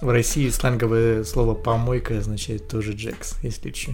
В 0.00 0.08
России 0.08 0.48
сленговое 0.48 1.24
слово 1.24 1.54
помойка 1.54 2.18
означает 2.18 2.68
тоже 2.68 2.92
джекс, 2.92 3.34
если 3.42 3.70
че. 3.70 3.92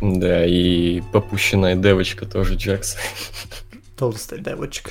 Да, 0.00 0.44
и 0.46 1.00
попущенная 1.12 1.76
девочка 1.76 2.24
тоже 2.26 2.54
Джекс. 2.54 2.96
Толстая 3.98 4.40
девочка. 4.40 4.90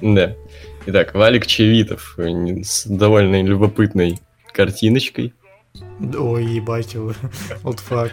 Да. 0.00 0.34
Итак, 0.86 1.14
Валик 1.14 1.46
Чевитов 1.46 2.16
с 2.18 2.86
довольно 2.86 3.42
любопытной 3.42 4.18
картиночкой. 4.52 5.34
Ой, 6.00 6.44
ебать 6.46 6.94
его. 6.94 7.12
Вот 7.62 7.80
фак. 7.80 8.12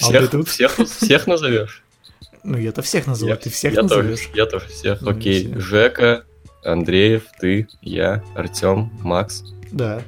А 0.00 0.04
Всех, 0.04 0.22
ты 0.22 0.38
тут? 0.38 0.48
всех, 0.48 0.72
всех 0.88 1.26
назовешь? 1.28 1.84
Ну, 2.42 2.58
я-то 2.58 2.82
всех 2.82 3.06
называю, 3.06 3.38
ты 3.38 3.50
всех 3.50 3.74
я 3.74 3.82
тоже, 3.82 3.94
назовешь. 4.02 4.30
я 4.34 4.46
тоже 4.46 4.66
всех. 4.66 5.00
Ну, 5.00 5.10
Окей, 5.10 5.46
все. 5.46 5.60
Жека, 5.60 6.24
Андреев, 6.64 7.22
ты, 7.40 7.68
я, 7.82 8.24
Артем, 8.34 8.90
Макс. 9.02 9.44
Да. 9.70 10.02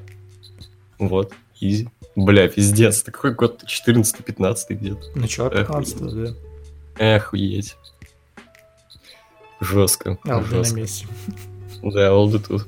Вот, 0.99 1.33
easy. 1.61 1.89
Бля, 2.17 2.49
пиздец, 2.49 3.03
это 3.03 3.13
какой 3.13 3.35
год? 3.35 3.63
14-15 3.65 4.57
где-то. 4.71 5.01
Начало 5.19 5.51
Эх, 5.51 5.69
15 5.69 5.99
да. 6.01 6.35
Эх, 6.99 7.33
уедь. 7.33 7.77
Жестко. 9.61 10.19
А, 10.27 10.39
уже 10.39 10.57
жестко. 10.57 10.77
на 10.77 10.81
месте. 10.81 11.07
Да, 11.83 12.15
олды 12.15 12.39
тут. 12.39 12.67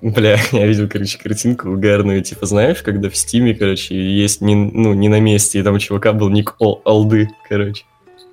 Бля, 0.00 0.38
я 0.52 0.66
видел, 0.66 0.88
короче, 0.88 1.18
картинку 1.18 1.68
угарную, 1.68 2.22
типа, 2.22 2.46
знаешь, 2.46 2.82
когда 2.82 3.10
в 3.10 3.16
стиме, 3.16 3.54
короче, 3.54 3.94
есть 3.94 4.40
не, 4.40 4.54
ну, 4.54 4.94
не 4.94 5.08
на 5.08 5.20
месте, 5.20 5.58
и 5.58 5.62
там 5.62 5.74
у 5.74 5.78
чувака 5.78 6.12
был 6.12 6.30
ник 6.30 6.54
Ол- 6.58 6.80
олды, 6.84 7.28
короче. 7.48 7.84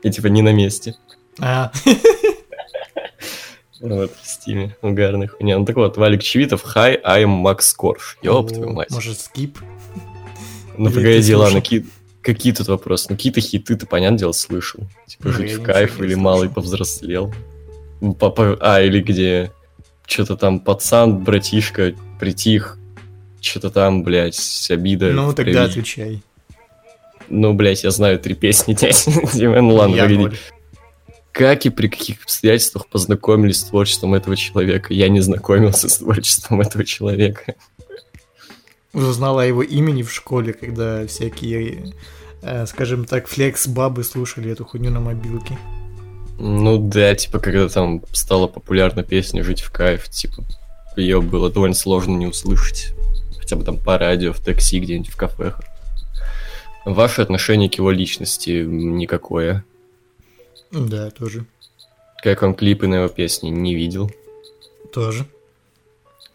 И 0.03 0.09
типа 0.09 0.27
не 0.27 0.41
на 0.41 0.53
месте. 0.53 0.95
А, 1.39 1.71
Вот, 3.81 4.13
в 4.21 4.27
стиме. 4.27 4.77
Угарная 4.81 5.27
хуйня. 5.27 5.57
Ну 5.59 5.65
так 5.65 5.75
вот, 5.75 5.97
Валик 5.97 6.23
Чевитов, 6.23 6.63
hi, 6.63 7.01
I'm 7.03 7.25
Макс 7.25 7.73
Корж. 7.73 8.17
Ёб 8.21 8.49
твою 8.49 8.69
о, 8.69 8.73
мать. 8.73 8.91
Может, 8.91 9.19
skip? 9.19 9.57
Ну 10.77 10.89
погоди, 10.89 11.35
ладно, 11.35 11.61
слушал? 11.61 11.85
Какие, 12.23 12.53
тут 12.53 12.67
вопросы? 12.67 13.07
Ну 13.09 13.15
какие-то 13.15 13.41
хиты 13.41 13.75
ты, 13.75 13.85
понятное 13.85 14.19
дело, 14.19 14.31
слышал. 14.31 14.81
Типа 15.07 15.27
Ну, 15.27 15.31
«Жить 15.33 15.53
в 15.53 15.63
кайф» 15.63 15.99
или. 16.01 16.15
«Малый 16.15 16.49
повзрослел». 16.49 17.33
Ну, 18.01 18.13
Папа... 18.13 18.57
А, 18.59 18.81
или 18.81 19.01
где 19.01 19.51
что-то 20.05 20.35
там 20.35 20.59
пацан, 20.59 21.23
братишка, 21.23 21.93
притих, 22.19 22.77
что-то 23.39 23.69
там, 23.69 24.03
блядь, 24.03 24.67
обида. 24.69 25.11
Ну, 25.11 25.33
тогда 25.33 25.51
крови. 25.51 25.69
отвечай. 25.69 26.21
Ну, 27.29 27.53
блядь, 27.53 27.83
я 27.83 27.91
знаю 27.91 28.19
три 28.19 28.35
песни, 28.35 28.73
дядь. 28.79 29.05
Ну 29.33 29.75
ладно, 29.75 29.95
Я 29.95 30.03
погоди. 30.03 30.19
ноль. 30.21 30.37
Как 31.31 31.65
и 31.65 31.69
при 31.69 31.87
каких 31.87 32.21
обстоятельствах 32.23 32.87
познакомились 32.87 33.61
с 33.61 33.63
творчеством 33.63 34.13
этого 34.13 34.35
человека? 34.35 34.93
Я 34.93 35.09
не 35.09 35.19
знакомился 35.19 35.89
с 35.89 35.97
творчеством 35.97 36.61
этого 36.61 36.85
человека. 36.85 37.55
Узнала 38.93 39.41
о 39.41 39.45
его 39.45 39.63
имени 39.63 40.03
в 40.03 40.11
школе, 40.11 40.53
когда 40.53 41.07
всякие, 41.07 41.93
э, 42.41 42.65
скажем 42.67 43.05
так, 43.05 43.27
флекс-бабы 43.27 44.03
слушали 44.03 44.51
эту 44.51 44.65
хуйню 44.65 44.91
на 44.91 44.99
мобилке. 44.99 45.57
Ну 46.37 46.77
да, 46.77 47.15
типа, 47.15 47.39
когда 47.39 47.67
там 47.69 48.03
стала 48.11 48.47
популярна 48.47 49.03
песня 49.03 49.43
«Жить 49.43 49.61
в 49.61 49.71
кайф», 49.71 50.09
типа, 50.09 50.43
ее 50.95 51.21
было 51.21 51.49
довольно 51.51 51.75
сложно 51.75 52.17
не 52.17 52.27
услышать. 52.27 52.93
Хотя 53.39 53.55
бы 53.55 53.63
там 53.63 53.77
по 53.77 53.97
радио, 53.97 54.31
в 54.31 54.39
такси, 54.39 54.79
где-нибудь 54.79 55.09
в 55.09 55.17
кафе. 55.17 55.53
Ваше 56.85 57.21
отношение 57.21 57.69
к 57.69 57.75
его 57.75 57.91
личности 57.91 58.63
никакое. 58.63 59.63
Да, 60.71 61.09
тоже. 61.11 61.45
Как 62.21 62.41
вам 62.41 62.53
клипы 62.53 62.87
на 62.87 62.95
его 62.95 63.07
песни? 63.07 63.49
Не 63.49 63.75
видел. 63.75 64.11
Тоже. 64.93 65.25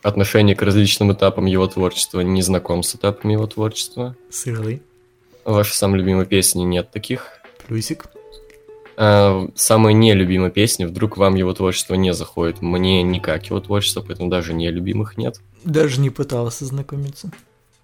Отношение 0.02 0.54
к 0.54 0.62
различным 0.62 1.12
этапам 1.12 1.46
его 1.46 1.66
творчества? 1.66 2.20
Не 2.20 2.42
знаком 2.42 2.82
с 2.82 2.94
этапами 2.94 3.32
его 3.32 3.46
творчества. 3.46 4.14
Сырлый. 4.30 4.80
Ваши 5.44 5.74
самые 5.74 6.00
любимые 6.02 6.26
песни? 6.26 6.62
Нет 6.62 6.90
таких. 6.90 7.26
Плюсик. 7.66 8.06
А, 8.96 9.48
самые 9.54 9.94
нелюбимые 9.94 10.50
песни, 10.50 10.84
вдруг 10.84 11.16
вам 11.16 11.34
его 11.36 11.52
творчество 11.52 11.94
не 11.94 12.12
заходит. 12.12 12.62
Мне 12.62 13.02
никак 13.02 13.46
его 13.46 13.60
творчество, 13.60 14.02
поэтому 14.06 14.28
даже 14.28 14.54
нелюбимых 14.54 15.16
нет. 15.16 15.40
Даже 15.64 16.00
не 16.00 16.10
пытался 16.10 16.64
знакомиться. 16.64 17.30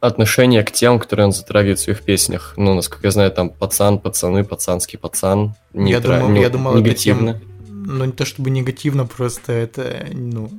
отношение 0.00 0.62
к 0.64 0.70
тем, 0.70 0.98
которые 0.98 1.26
он 1.26 1.32
затрагивает 1.32 1.78
в 1.78 1.82
своих 1.82 2.02
песнях. 2.02 2.52
Ну, 2.58 2.74
насколько 2.74 3.06
я 3.06 3.10
знаю, 3.10 3.32
там 3.32 3.48
пацан, 3.48 3.98
пацаны, 3.98 4.44
пацанский 4.44 4.98
пацан. 4.98 5.54
Я 5.72 5.80
Нейтра- 5.98 6.18
думал- 6.18 6.28
ну, 6.28 6.40
я 6.42 6.48
думал, 6.50 6.70
это 6.72 6.80
негативно. 6.80 7.40
Ну, 7.70 8.04
не 8.04 8.12
то 8.12 8.26
чтобы 8.26 8.50
негативно, 8.50 9.06
просто 9.06 9.52
это, 9.52 10.06
ну, 10.12 10.50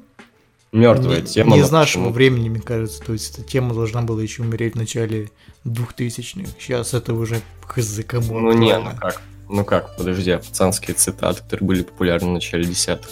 Мертвая 0.75 1.21
не, 1.21 1.27
тема. 1.27 1.55
не 1.55 1.61
из 1.61 1.71
нашего 1.71 2.03
почему? 2.03 2.13
времени, 2.13 2.49
мне 2.49 2.59
кажется. 2.59 3.01
То 3.01 3.13
есть 3.13 3.33
эта 3.33 3.47
тема 3.47 3.73
должна 3.73 4.01
была 4.01 4.21
еще 4.21 4.41
умереть 4.41 4.73
в 4.73 4.77
начале 4.77 5.29
2000-х. 5.65 6.51
Сейчас 6.59 6.93
это 6.93 7.13
уже 7.13 7.41
хз 7.65 8.01
кому 8.05 8.39
Ну 8.39 8.51
не, 8.51 8.77
ну 8.77 8.91
как? 8.99 9.21
Ну 9.47 9.63
как, 9.63 9.95
подожди, 9.95 10.31
а 10.31 10.39
пацанские 10.39 10.95
цитаты, 10.95 11.41
которые 11.43 11.65
были 11.65 11.83
популярны 11.83 12.29
в 12.29 12.33
начале 12.33 12.65
десятых. 12.65 13.09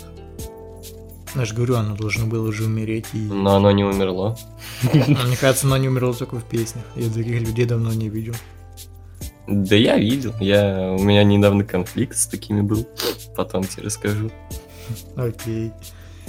Я 1.35 1.45
же 1.45 1.55
говорю, 1.55 1.75
оно 1.75 1.95
должно 1.95 2.25
было 2.25 2.47
уже 2.47 2.65
умереть. 2.65 3.05
И... 3.13 3.17
Но 3.17 3.55
оно 3.55 3.71
не 3.71 3.83
умерло. 3.85 4.37
Мне 4.93 5.37
кажется, 5.39 5.65
оно 5.65 5.77
не 5.77 5.87
умерло 5.87 6.13
только 6.13 6.35
в 6.35 6.43
песнях. 6.43 6.83
Я 6.95 7.09
других 7.09 7.41
людей 7.41 7.65
давно 7.65 7.93
не 7.93 8.09
видел. 8.09 8.35
Да 9.47 9.75
я 9.75 9.97
видел. 9.97 10.33
Я... 10.39 10.91
У 10.91 11.01
меня 11.01 11.23
недавно 11.23 11.63
конфликт 11.63 12.17
с 12.17 12.27
такими 12.27 12.61
был. 12.61 12.87
Потом 13.35 13.63
тебе 13.63 13.83
расскажу. 13.83 14.31
Окей. 15.15 15.71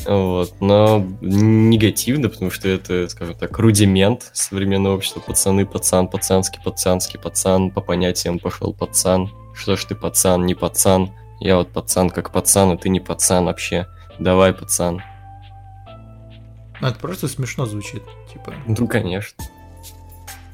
Вот, 0.07 0.53
но 0.61 1.05
негативно, 1.23 2.29
потому 2.29 2.51
что 2.51 2.69
это, 2.69 3.09
скажем 3.09 3.37
так, 3.37 3.59
рудимент 3.59 4.31
современного 4.35 4.97
общества. 4.97 5.21
Пацаны, 5.21 5.65
пацан, 5.65 6.09
пацанский, 6.09 6.61
пацанский, 6.63 7.19
пацан, 7.19 7.71
по 7.71 7.81
понятиям 7.81 8.39
пошел 8.39 8.75
пацан. 8.75 9.31
Что 9.55 9.77
ж 9.77 9.85
ты 9.85 9.95
пацан, 9.95 10.45
не 10.45 10.55
пацан? 10.55 11.11
Я 11.41 11.57
вот 11.57 11.71
пацан 11.71 12.11
как 12.11 12.33
пацан, 12.33 12.73
а 12.73 12.77
ты 12.77 12.89
не 12.89 13.01
пацан 13.01 13.47
вообще. 13.47 13.87
Давай, 14.19 14.53
пацан. 14.53 15.03
Ну, 16.81 16.89
это 16.89 16.99
просто 16.99 17.29
смешно 17.29 17.65
звучит. 17.67 18.03
Типа, 18.33 18.53
Ну, 18.67 18.87
конечно. 18.87 19.43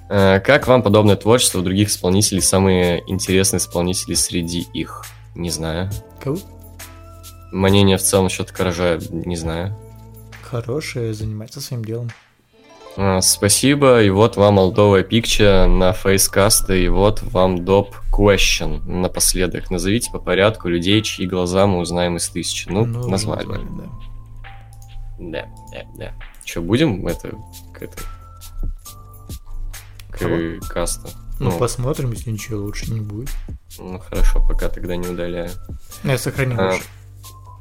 Э, 0.08 0.38
Как 0.40 0.66
вам 0.68 0.82
подобное 0.82 1.16
творчество 1.16 1.58
у 1.58 1.62
других 1.62 1.88
исполнителей, 1.88 2.42
самые 2.42 3.02
интересные 3.10 3.58
исполнители 3.58 4.14
среди 4.14 4.60
их? 4.72 5.04
Не 5.34 5.50
знаю. 5.50 5.90
кого? 6.20 6.38
Мнение 7.52 7.96
в 7.96 8.02
целом 8.02 8.24
насчет 8.24 8.50
Каража, 8.52 8.98
не 9.10 9.36
знаю. 9.36 9.76
Хорошее, 10.42 11.14
занимается 11.14 11.60
своим 11.60 11.84
делом. 11.84 12.10
А, 12.96 13.20
Спасибо, 13.20 14.02
и 14.02 14.10
вот 14.10 14.36
вам 14.36 14.58
олдовая 14.58 15.02
пикча 15.04 15.66
на 15.68 15.92
фейскаста, 15.92 16.74
и 16.74 16.88
вот 16.88 17.22
вам 17.22 17.64
доп 17.64 17.94
question 18.12 18.84
напоследок. 18.88 19.70
Назовите 19.70 20.10
по 20.10 20.18
порядку 20.18 20.68
людей, 20.68 21.00
чьи 21.02 21.26
глаза 21.26 21.66
мы 21.66 21.78
узнаем 21.78 22.16
из 22.16 22.28
тысячи. 22.28 22.68
Ну, 22.68 22.82
уже 22.82 23.08
назвали. 23.08 23.46
да. 23.46 23.90
Да, 25.18 25.46
да, 25.72 25.82
да. 25.96 26.12
Че, 26.44 26.60
будем 26.62 27.06
это 27.06 27.30
к 27.74 27.82
это 27.82 27.96
к 30.10 30.18
Кого? 30.18 30.36
касту? 30.68 31.08
Ну, 31.38 31.50
Ну, 31.52 31.58
посмотрим, 31.58 32.12
если 32.12 32.30
ничего 32.30 32.60
лучше 32.60 32.90
не 32.90 33.00
будет. 33.00 33.30
ну, 33.78 33.98
хорошо, 33.98 34.40
пока 34.46 34.68
тогда 34.68 34.96
не 34.96 35.08
удаляю. 35.08 35.50
Я 36.04 36.18
сохранил 36.18 36.58
А, 36.60 36.72
лучше. 36.72 36.84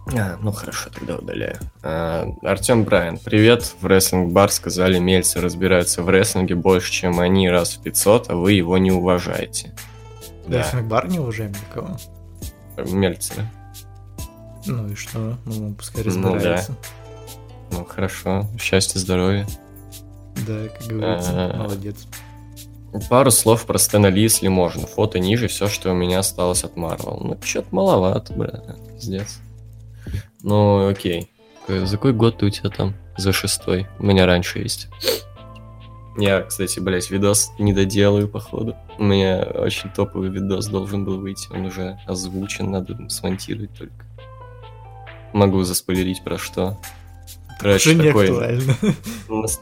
А, 0.07 0.37
ну 0.41 0.51
хорошо, 0.51 0.89
тогда 0.89 1.17
удаляю. 1.17 1.57
А, 1.83 2.27
Артем 2.41 2.83
Брайан, 2.83 3.19
привет. 3.19 3.75
В 3.79 3.85
рестлинг-бар 3.85 4.51
сказали, 4.51 4.97
Мельцы 4.97 5.39
разбираются 5.39 6.01
в 6.01 6.09
рестлинге 6.09 6.55
больше, 6.55 6.91
чем 6.91 7.19
они 7.19 7.49
раз 7.49 7.75
в 7.75 7.81
500, 7.83 8.31
а 8.31 8.35
вы 8.35 8.53
его 8.53 8.77
не 8.77 8.91
уважаете. 8.91 9.73
Да. 10.47 10.65
бар 10.83 11.07
не 11.07 11.19
уважаем 11.19 11.51
никого. 11.51 11.97
Мельцера. 12.77 13.45
Ну 14.65 14.89
и 14.89 14.95
что? 14.95 15.37
Ну, 15.45 15.73
пускай 15.73 16.03
Ну 16.03 16.21
да. 16.23 16.33
разбирается. 16.33 16.75
Ну, 17.71 17.85
хорошо. 17.85 18.47
Счастья, 18.59 18.97
здоровья. 18.99 19.47
Да, 20.47 20.67
как 20.69 20.87
говорится, 20.87 21.31
А. 21.33 21.57
молодец. 21.57 22.07
Пару 23.09 23.29
слов 23.29 23.65
про 23.67 23.77
Стэна 23.77 24.07
Ли, 24.07 24.23
если 24.23 24.47
можно. 24.47 24.87
Фото 24.87 25.19
ниже, 25.19 25.47
все, 25.47 25.67
что 25.67 25.91
у 25.91 25.93
меня 25.93 26.19
осталось 26.19 26.63
от 26.63 26.75
Марвел. 26.75 27.19
Ну, 27.23 27.37
что-то 27.43 27.67
маловато, 27.69 28.33
брат. 28.33 28.63
Пиздец. 28.95 29.39
Ну, 30.43 30.87
окей. 30.87 31.31
Э, 31.67 31.85
За 31.85 31.97
какой 31.97 32.13
год 32.13 32.37
ты 32.37 32.45
у 32.45 32.49
тебя 32.49 32.69
там? 32.69 32.93
За 33.17 33.31
шестой. 33.33 33.87
У 33.99 34.05
меня 34.05 34.25
раньше 34.25 34.59
есть. 34.59 34.87
Я, 36.17 36.41
кстати, 36.41 36.79
блядь, 36.79 37.09
видос 37.11 37.51
не 37.59 37.71
доделаю, 37.73 38.27
походу. 38.27 38.75
У 38.97 39.03
меня 39.03 39.41
очень 39.55 39.89
топовый 39.89 40.29
видос 40.29 40.67
должен 40.67 41.05
был 41.05 41.19
выйти. 41.19 41.47
Он 41.51 41.65
уже 41.65 41.99
озвучен, 42.07 42.71
надо 42.71 42.97
смонтировать 43.09 43.73
только. 43.77 44.05
Могу 45.33 45.63
заспойлерить 45.63 46.23
про 46.23 46.37
что. 46.37 46.77
Короче, 47.59 47.89
Уже 47.91 47.99
не 47.99 48.07
такой... 48.07 48.29
актуально. 48.29 48.75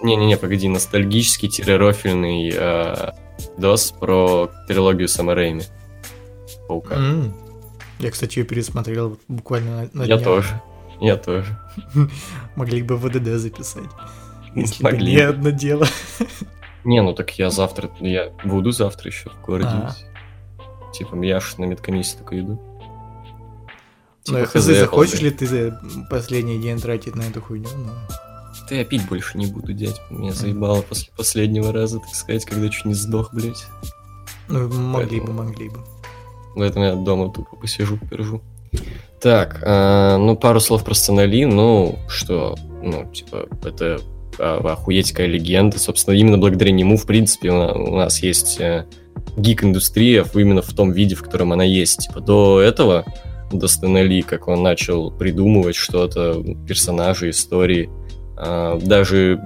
Не-не-не, 0.04 0.38
погоди, 0.38 0.68
ностальгический 0.68 1.50
тире-рофильный 1.50 2.52
э, 2.56 3.12
дос 3.58 3.92
про 3.92 4.50
трилогию 4.68 5.08
Сэма 5.08 5.34
Рэйми. 5.36 5.64
Паука. 6.68 6.96
М. 6.96 7.34
Я, 8.00 8.12
кстати, 8.12 8.40
ее 8.40 8.46
пересмотрел 8.46 9.18
буквально 9.28 9.72
на, 9.72 9.90
на 9.94 10.04
Я 10.04 10.16
днях. 10.18 10.24
тоже. 10.24 10.62
Я 11.00 11.16
тоже. 11.18 11.58
Могли 12.56 12.82
бы 12.84 12.98
ВДД 12.98 13.40
записать. 13.40 13.84
Если 14.56 14.84
бы 14.84 14.90
Смогли. 14.90 15.16
не 15.16 15.22
одно 15.22 15.50
дело. 15.52 15.86
Не, 16.84 17.02
ну 17.02 17.14
так 17.14 17.32
я 17.38 17.50
завтра, 17.50 17.90
я 18.00 18.32
буду 18.46 18.72
завтра 18.72 19.10
еще 19.12 19.30
в 19.30 19.46
городе. 19.46 19.70
А. 19.70 19.96
Типа, 20.94 21.16
я 21.24 21.40
ж 21.40 21.56
на 21.58 21.66
медкомиссию 21.66 22.20
только 22.20 22.40
иду. 22.40 22.62
Ну, 24.28 24.36
Типа, 24.40 24.46
хз, 24.46 24.54
хз, 24.54 24.64
захочешь 24.66 25.22
ли 25.22 25.30
ты 25.32 25.46
за 25.48 25.80
последний 26.10 26.60
день 26.60 26.80
тратить 26.80 27.16
на 27.16 27.22
эту 27.24 27.42
хуйню? 27.42 27.68
Ну, 27.78 27.92
Да 28.70 28.76
я 28.76 28.86
пить 28.86 29.08
больше 29.08 29.38
не 29.38 29.48
буду, 29.48 29.74
дядь. 29.74 30.02
Меня 30.10 30.34
заебало 30.34 30.82
после 30.82 31.12
последнего 31.16 31.72
раза, 31.72 32.00
так 32.00 32.14
сказать, 32.16 32.46
когда 32.46 32.70
чуть 32.70 32.86
не 32.86 32.94
сдох, 32.94 33.34
блядь. 33.34 33.66
ну, 34.48 34.68
могли 34.70 35.20
бы, 35.20 35.28
Поэтому- 35.28 35.44
могли 35.44 35.70
бы. 35.70 35.80
Поэтому 36.58 36.86
я 36.86 36.96
дома 36.96 37.32
тупо 37.32 37.56
посижу, 37.56 37.98
попержу. 37.98 38.42
Так, 39.22 39.62
э, 39.64 40.18
ну, 40.18 40.36
пару 40.36 40.60
слов 40.60 40.84
про 40.84 40.94
Сценали. 40.94 41.46
Ну, 41.46 41.98
что, 42.10 42.56
ну, 42.84 43.12
типа, 43.12 43.48
это 43.64 44.00
а, 44.40 44.60
охуеть 44.74 45.12
какая 45.12 45.28
легенда. 45.28 45.80
Собственно, 45.80 46.16
именно 46.16 46.38
благодаря 46.38 46.72
нему, 46.72 46.98
в 46.98 47.06
принципе, 47.06 47.52
у 47.52 47.58
на- 47.58 47.74
у 47.74 47.96
нас 47.96 48.22
есть 48.22 48.60
э, 48.60 48.86
гик-индустрия 49.38 50.26
именно 50.34 50.62
в 50.62 50.72
том 50.74 50.92
виде, 50.92 51.16
в 51.16 51.24
котором 51.24 51.54
она 51.54 51.64
есть. 51.64 52.08
Типа, 52.08 52.20
до 52.20 52.60
этого, 52.62 53.06
до 53.52 53.68
Стэна 53.68 54.04
Ли, 54.04 54.22
как 54.22 54.48
он 54.48 54.62
начал 54.62 55.12
придумывать 55.12 55.76
что-то, 55.76 56.44
персонажи, 56.68 57.32
истории, 57.32 57.90
а, 58.38 58.78
даже 58.80 59.42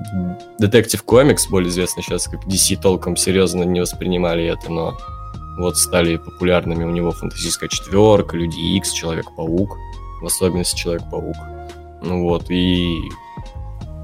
Детектив 0.59 1.01
Комикс, 1.03 1.47
более 1.47 1.69
известный 1.69 2.03
сейчас 2.03 2.27
как 2.27 2.45
DC, 2.45 2.75
толком 2.81 3.15
серьезно 3.15 3.63
не 3.63 3.79
воспринимали 3.79 4.45
это, 4.45 4.69
но 4.69 4.97
вот 5.57 5.77
стали 5.77 6.17
популярными 6.17 6.83
у 6.83 6.89
него 6.89 7.11
фантастическая 7.11 7.69
четверка, 7.69 8.37
Люди 8.37 8.59
Икс, 8.77 8.91
Человек-паук, 8.91 9.77
в 10.21 10.25
особенности 10.25 10.77
Человек-паук. 10.77 11.35
Ну 12.01 12.23
вот, 12.23 12.49
и 12.49 13.01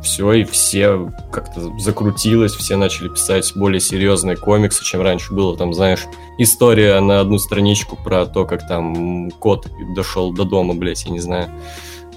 все, 0.04 0.32
и 0.34 0.44
все 0.44 1.12
как-то 1.32 1.78
закрутилось, 1.80 2.54
все 2.54 2.76
начали 2.76 3.10
писать 3.10 3.52
более 3.56 3.80
серьезные 3.80 4.38
комиксы, 4.38 4.84
чем 4.84 5.02
раньше 5.02 5.34
было. 5.34 5.58
Там, 5.58 5.74
знаешь, 5.74 6.06
история 6.38 7.00
на 7.00 7.20
одну 7.20 7.40
страничку 7.40 7.98
про 7.98 8.26
то, 8.26 8.46
как 8.46 8.68
там 8.68 9.32
кот 9.32 9.68
дошел 9.96 10.32
до 10.34 10.44
дома, 10.44 10.76
блядь, 10.76 11.04
я 11.06 11.12
не 11.12 11.20
знаю. 11.20 11.50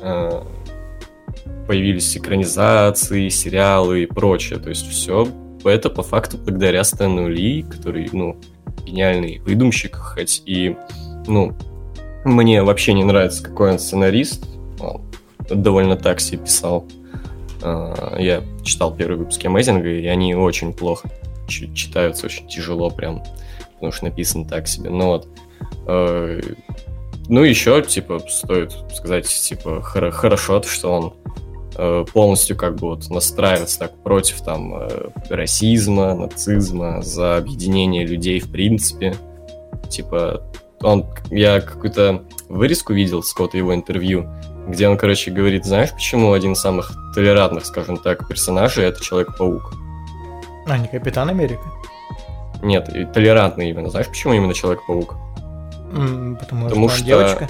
Э, 0.00 0.42
Появились 1.66 2.16
экранизации, 2.16 3.28
сериалы 3.28 4.02
и 4.02 4.06
прочее. 4.06 4.58
То 4.58 4.70
есть 4.70 4.88
все 4.88 5.28
это 5.64 5.88
по 5.88 6.02
факту 6.02 6.37
благодаря 6.37 6.82
Стэну 6.84 7.28
Ли, 7.28 7.62
который, 7.62 8.08
ну, 8.12 8.37
гениальный 8.85 9.38
выдумщик, 9.40 9.97
хоть 9.97 10.43
и, 10.47 10.76
ну, 11.26 11.55
мне 12.25 12.62
вообще 12.62 12.93
не 12.93 13.05
нравится, 13.05 13.43
какой 13.43 13.73
он 13.73 13.79
сценарист. 13.79 14.47
Он 14.79 15.02
довольно 15.49 15.96
так 15.96 16.20
себе 16.20 16.38
писал. 16.38 16.85
А, 17.62 18.16
Я 18.18 18.42
читал 18.62 18.94
первые 18.94 19.18
выпуски 19.18 19.46
Амейзинга, 19.46 19.88
и 19.88 20.07
они 20.07 20.35
очень 20.35 20.73
плохо 20.73 21.09
читаются, 21.49 22.27
очень 22.27 22.46
тяжело 22.49 22.90
прям, 22.90 23.23
потому 23.75 23.90
что 23.92 24.05
написано 24.05 24.44
так 24.46 24.68
себе. 24.68 24.90
Ну 24.90 25.07
вот. 25.07 25.29
Э, 25.87 26.40
Ну, 27.29 27.42
еще, 27.44 27.81
типа, 27.83 28.20
стоит 28.29 28.73
сказать, 28.94 29.27
типа, 29.29 29.83
хоро- 29.85 30.11
хорошо, 30.11 30.59
то, 30.61 30.68
что 30.68 30.92
он 30.92 31.12
полностью 32.12 32.57
как 32.57 32.77
бы 32.77 32.88
вот 32.88 33.09
настраивается 33.11 33.79
так 33.79 34.03
против 34.03 34.40
там 34.43 34.75
э, 34.75 35.09
расизма, 35.29 36.14
нацизма, 36.14 37.03
за 37.03 37.37
объединение 37.37 38.07
людей 38.07 38.40
в 38.40 38.51
принципе. 38.51 39.14
Типа, 39.88 40.43
он, 40.83 41.07
я 41.31 41.61
какую-то 41.61 42.25
вырезку 42.49 42.93
видел 42.93 43.23
с 43.23 43.33
какого-то 43.33 43.57
его 43.57 43.75
интервью, 43.75 44.29
где 44.69 44.88
он, 44.88 44.97
короче, 44.97 45.31
говорит, 45.31 45.64
знаешь, 45.64 45.90
почему 45.93 46.33
один 46.33 46.53
из 46.53 46.61
самых 46.61 46.93
толерантных, 47.14 47.66
скажем 47.66 47.97
так, 47.97 48.29
персонажей 48.29 48.85
это 48.85 49.03
Человек-паук? 49.03 49.73
А, 50.66 50.79
не 50.79 50.87
Капитан 50.88 51.29
Америка? 51.31 51.62
Нет, 52.62 52.88
толерантный 53.12 53.71
именно. 53.71 53.90
Знаешь, 53.90 54.09
почему 54.09 54.35
именно 54.35 54.55
Человек-паук? 54.55 55.16
Потому, 55.90 56.69
Потому 56.69 56.88
что, 56.88 56.99
что- 56.99 57.07
девочка? 57.07 57.49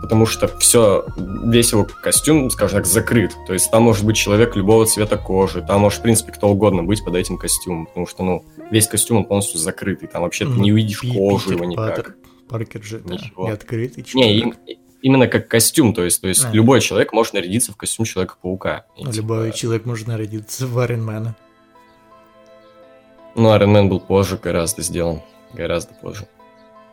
Потому 0.00 0.26
что 0.26 0.46
все, 0.58 1.06
весь 1.16 1.72
его 1.72 1.84
костюм, 1.84 2.50
скажем 2.50 2.78
так, 2.78 2.86
закрыт. 2.86 3.32
То 3.46 3.52
есть 3.52 3.70
там 3.70 3.82
может 3.82 4.04
быть 4.06 4.16
человек 4.16 4.54
любого 4.56 4.86
цвета 4.86 5.16
кожи, 5.16 5.60
там 5.60 5.80
может, 5.80 5.98
в 5.98 6.02
принципе, 6.02 6.32
кто 6.32 6.48
угодно 6.48 6.84
быть 6.84 7.04
под 7.04 7.16
этим 7.16 7.36
костюмом. 7.36 7.86
Потому 7.86 8.06
что, 8.06 8.22
ну, 8.22 8.44
весь 8.70 8.86
костюм, 8.86 9.18
он 9.18 9.24
полностью 9.24 9.58
закрытый. 9.58 10.08
Там 10.08 10.22
вообще 10.22 10.44
ты 10.44 10.52
Ну, 10.52 10.62
не 10.62 10.72
увидишь 10.72 11.00
Пи- 11.00 11.12
кожу 11.12 11.44
Питер 11.50 11.54
его 11.56 11.64
никак. 11.64 11.98
Паттер- 11.98 12.14
Паркер 12.48 12.82
же, 12.82 13.00
да, 13.00 13.14
Ничего. 13.14 13.44
не 13.46 13.50
открытый 13.52 14.04
Не, 14.04 14.08
человек. 14.08 14.44
им- 14.44 14.54
именно 15.02 15.26
как 15.26 15.48
костюм. 15.48 15.92
То 15.92 16.04
есть, 16.04 16.20
то 16.20 16.28
есть 16.28 16.44
А. 16.46 16.50
любой 16.52 16.80
человек 16.80 17.12
может 17.12 17.34
нарядиться 17.34 17.72
в 17.72 17.76
костюм 17.76 18.06
Человека-паука. 18.06 18.86
И, 18.96 19.04
Ну, 19.04 19.10
типа, 19.12 19.22
Любой 19.22 19.52
человек 19.52 19.84
может 19.84 20.06
народиться 20.06 20.66
в 20.66 20.78
Айронмена. 20.78 21.34
Ну, 23.34 23.54
Iron 23.54 23.72
Man 23.74 23.88
был 23.88 24.00
позже 24.00 24.38
гораздо 24.42 24.82
сделан. 24.82 25.20
Гораздо 25.52 25.92
позже. 25.94 26.26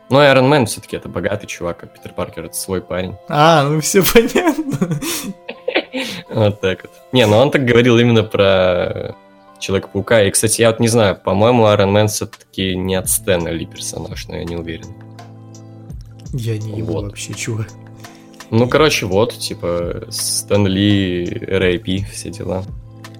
Но 0.08 0.22
Iron 0.22 0.48
Man 0.50 0.66
все-таки 0.66 0.96
это 0.96 1.08
богатый 1.08 1.46
чувак, 1.46 1.82
а 1.82 1.86
Питер 1.86 2.12
Паркер 2.12 2.44
это 2.44 2.54
свой 2.54 2.80
парень. 2.80 3.16
А, 3.28 3.64
ну 3.68 3.80
все 3.80 4.02
понятно. 4.02 5.00
Вот 6.28 6.60
так 6.60 6.82
вот. 6.82 6.92
Не, 7.12 7.26
ну 7.26 7.36
он 7.38 7.50
так 7.50 7.64
говорил 7.64 7.98
именно 7.98 8.22
про 8.22 9.14
Человека-паука. 9.58 10.22
И, 10.24 10.30
кстати, 10.30 10.60
я 10.60 10.70
вот 10.70 10.80
не 10.80 10.88
знаю, 10.88 11.16
по-моему, 11.16 11.64
Iron 11.66 11.92
Man 11.92 12.08
все-таки 12.08 12.76
не 12.76 12.94
от 12.94 13.08
Стэна 13.08 13.48
Ли 13.48 13.66
персонаж, 13.66 14.28
но 14.28 14.36
я 14.36 14.44
не 14.44 14.56
уверен. 14.56 14.88
Я 16.32 16.58
не 16.58 16.78
его 16.78 16.94
Вот. 16.94 17.04
вообще, 17.04 17.32
чувак. 17.34 17.68
Ну, 18.50 18.68
короче, 18.68 19.06
вот, 19.06 19.32
типа, 19.32 20.04
Стэн 20.10 20.66
Ли, 20.66 21.24
R.I.P., 21.48 22.04
все 22.12 22.30
дела. 22.30 22.64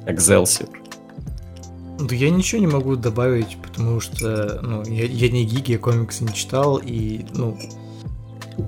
Excelsior. 0.06 0.68
Да 1.98 2.14
я 2.14 2.30
ничего 2.30 2.60
не 2.60 2.66
могу 2.66 2.96
добавить, 2.96 3.56
потому 3.62 4.00
что, 4.00 4.60
ну, 4.62 4.84
я, 4.84 5.06
я 5.06 5.30
не 5.30 5.44
гик, 5.44 5.68
я 5.68 5.78
комиксы 5.78 6.24
не 6.24 6.34
читал, 6.34 6.80
и, 6.82 7.24
ну, 7.34 7.58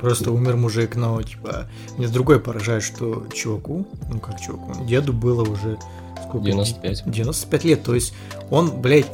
просто 0.00 0.32
умер 0.32 0.56
мужик, 0.56 0.96
но, 0.96 1.20
типа, 1.22 1.68
мне 1.96 2.08
другое 2.08 2.38
поражает, 2.38 2.82
что 2.82 3.26
чуваку, 3.34 3.86
ну, 4.10 4.18
как 4.18 4.40
чуваку, 4.40 4.84
деду 4.84 5.12
было 5.12 5.42
уже 5.42 5.78
сколько? 6.26 6.46
95. 6.46 7.02
95 7.10 7.64
лет, 7.64 7.82
то 7.82 7.94
есть 7.94 8.14
он, 8.50 8.80
блядь, 8.80 9.10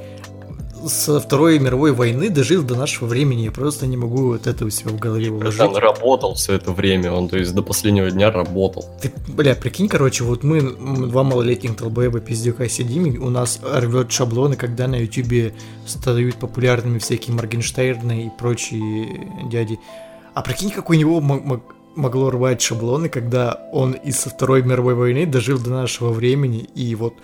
со 0.88 1.20
Второй 1.20 1.58
мировой 1.58 1.92
войны 1.92 2.30
дожил 2.30 2.62
до 2.62 2.74
нашего 2.76 3.08
времени, 3.08 3.42
я 3.42 3.50
просто 3.50 3.86
не 3.86 3.96
могу 3.96 4.28
вот 4.28 4.46
это 4.46 4.64
у 4.64 4.70
себя 4.70 4.90
в 4.90 4.98
голове 4.98 5.30
уложить. 5.30 5.60
Он 5.60 5.76
работал 5.76 6.34
все 6.34 6.54
это 6.54 6.72
время, 6.72 7.12
он, 7.12 7.28
то 7.28 7.38
есть, 7.38 7.54
до 7.54 7.62
последнего 7.62 8.10
дня 8.10 8.30
работал. 8.30 8.84
Ты, 9.00 9.12
бля, 9.28 9.54
прикинь, 9.54 9.88
короче, 9.88 10.24
вот 10.24 10.42
мы, 10.44 10.60
два 10.60 11.22
малолетних 11.22 11.76
долбоеба 11.76 12.20
пиздюка 12.20 12.68
сидим, 12.68 13.06
и 13.06 13.18
у 13.18 13.30
нас 13.30 13.60
рвет 13.62 14.12
шаблоны, 14.12 14.56
когда 14.56 14.86
на 14.86 14.96
ютубе 14.96 15.54
стают 15.86 16.36
популярными 16.36 16.98
всякие 16.98 17.34
Моргенштерны 17.34 18.26
и 18.26 18.30
прочие 18.38 19.30
дяди. 19.50 19.78
А 20.34 20.42
прикинь, 20.42 20.70
как 20.70 20.90
у 20.90 20.94
него 20.94 21.20
мо- 21.20 21.40
мо- 21.40 21.62
могло 21.94 22.30
рвать 22.30 22.60
шаблоны, 22.60 23.08
когда 23.08 23.68
он 23.72 23.92
из 23.92 24.16
Второй 24.16 24.62
мировой 24.62 24.94
войны 24.94 25.26
дожил 25.26 25.58
до 25.58 25.70
нашего 25.70 26.12
времени, 26.12 26.68
и 26.74 26.94
вот 26.94 27.14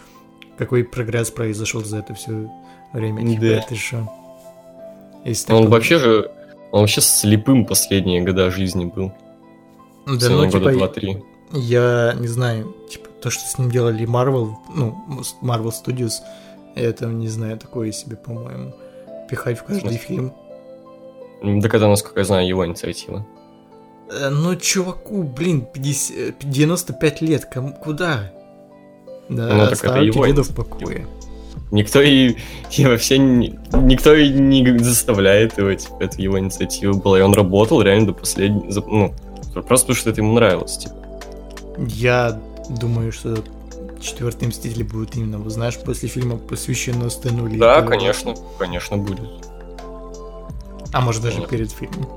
какой 0.57 0.85
прогресс 0.85 1.31
произошел 1.31 1.83
за 1.83 1.99
это 1.99 2.15
все 2.15 2.51
время. 2.93 3.39
Да. 3.39 3.47
это 3.47 3.75
шо? 3.75 4.11
Если 5.25 5.53
Он 5.53 5.69
вообще 5.69 5.99
же, 5.99 6.31
он 6.73 6.81
вообще 6.81 7.01
слепым 7.01 7.67
последние 7.67 8.23
года 8.23 8.51
жизни 8.51 8.85
был. 8.85 9.13
Да, 10.07 10.17
Все 10.19 10.31
ну, 10.31 10.47
года 10.47 10.59
типа, 10.59 10.73
два-три. 10.73 11.23
Я 11.53 12.15
не 12.19 12.29
знаю, 12.29 12.75
типа, 12.89 13.09
то, 13.21 13.31
что 13.31 13.47
с 13.47 13.59
ним 13.59 13.71
делали 13.71 14.07
Marvel, 14.07 14.55
ну, 14.75 14.97
Marvel 15.43 15.73
Studios, 15.73 16.15
это, 16.75 17.07
не 17.07 17.29
знаю, 17.29 17.59
такое 17.59 17.93
себе, 17.93 18.17
по-моему, 18.17 18.75
пихать 19.29 19.59
в 19.59 19.65
каждый 19.65 19.81
смысле? 19.81 19.99
фильм. 19.99 20.33
Так 21.63 21.75
это, 21.75 21.89
насколько 21.89 22.21
я 22.21 22.25
знаю, 22.25 22.47
его 22.47 22.67
инициатива. 22.67 23.27
Э, 24.11 24.31
Ну, 24.31 24.57
чуваку, 24.57 25.23
блин, 25.23 25.67
50, 25.73 26.37
95 26.41 27.21
лет, 27.21 27.45
кому, 27.45 27.73
куда? 27.75 28.33
Да, 29.29 29.55
Ну, 29.55 29.67
так 29.69 29.85
это 29.85 29.99
его 30.01 30.43
в 30.43 30.55
покое. 30.55 31.07
Никто 31.71 32.01
и, 32.03 32.37
и 32.73 32.85
вообще 32.85 33.19
не- 33.19 33.59
никто 33.73 34.15
и 34.15 34.29
не 34.29 34.79
заставляет 34.79 35.57
его, 35.59 35.73
типа, 35.73 35.97
это 36.01 36.21
его 36.21 36.39
инициатива 36.39 36.93
была, 36.95 37.19
и 37.19 37.23
он 37.23 37.33
работал 37.33 37.81
реально 37.81 38.07
до 38.09 38.13
последнего, 38.13 38.85
ну, 38.89 39.15
просто 39.53 39.87
потому 39.87 39.95
что 39.95 40.11
это 40.11 40.21
ему 40.21 40.33
нравилось, 40.33 40.79
типа. 40.79 40.95
Я 41.79 42.41
думаю, 42.69 43.13
что 43.13 43.37
четвертый 44.01 44.49
Мстители 44.49 44.83
будет 44.83 45.15
именно, 45.17 45.39
вы 45.39 45.51
знаешь, 45.51 45.79
после 45.79 46.09
фильма, 46.09 46.37
посвященного 46.39 47.09
Стэну 47.09 47.47
Ли. 47.47 47.59
Да, 47.59 47.83
конечно, 47.83 48.35
конечно 48.59 48.97
будет. 48.97 49.21
А 50.93 51.01
может 51.01 51.23
даже 51.23 51.39
Нет. 51.39 51.49
перед 51.49 51.71
фильмом. 51.71 52.09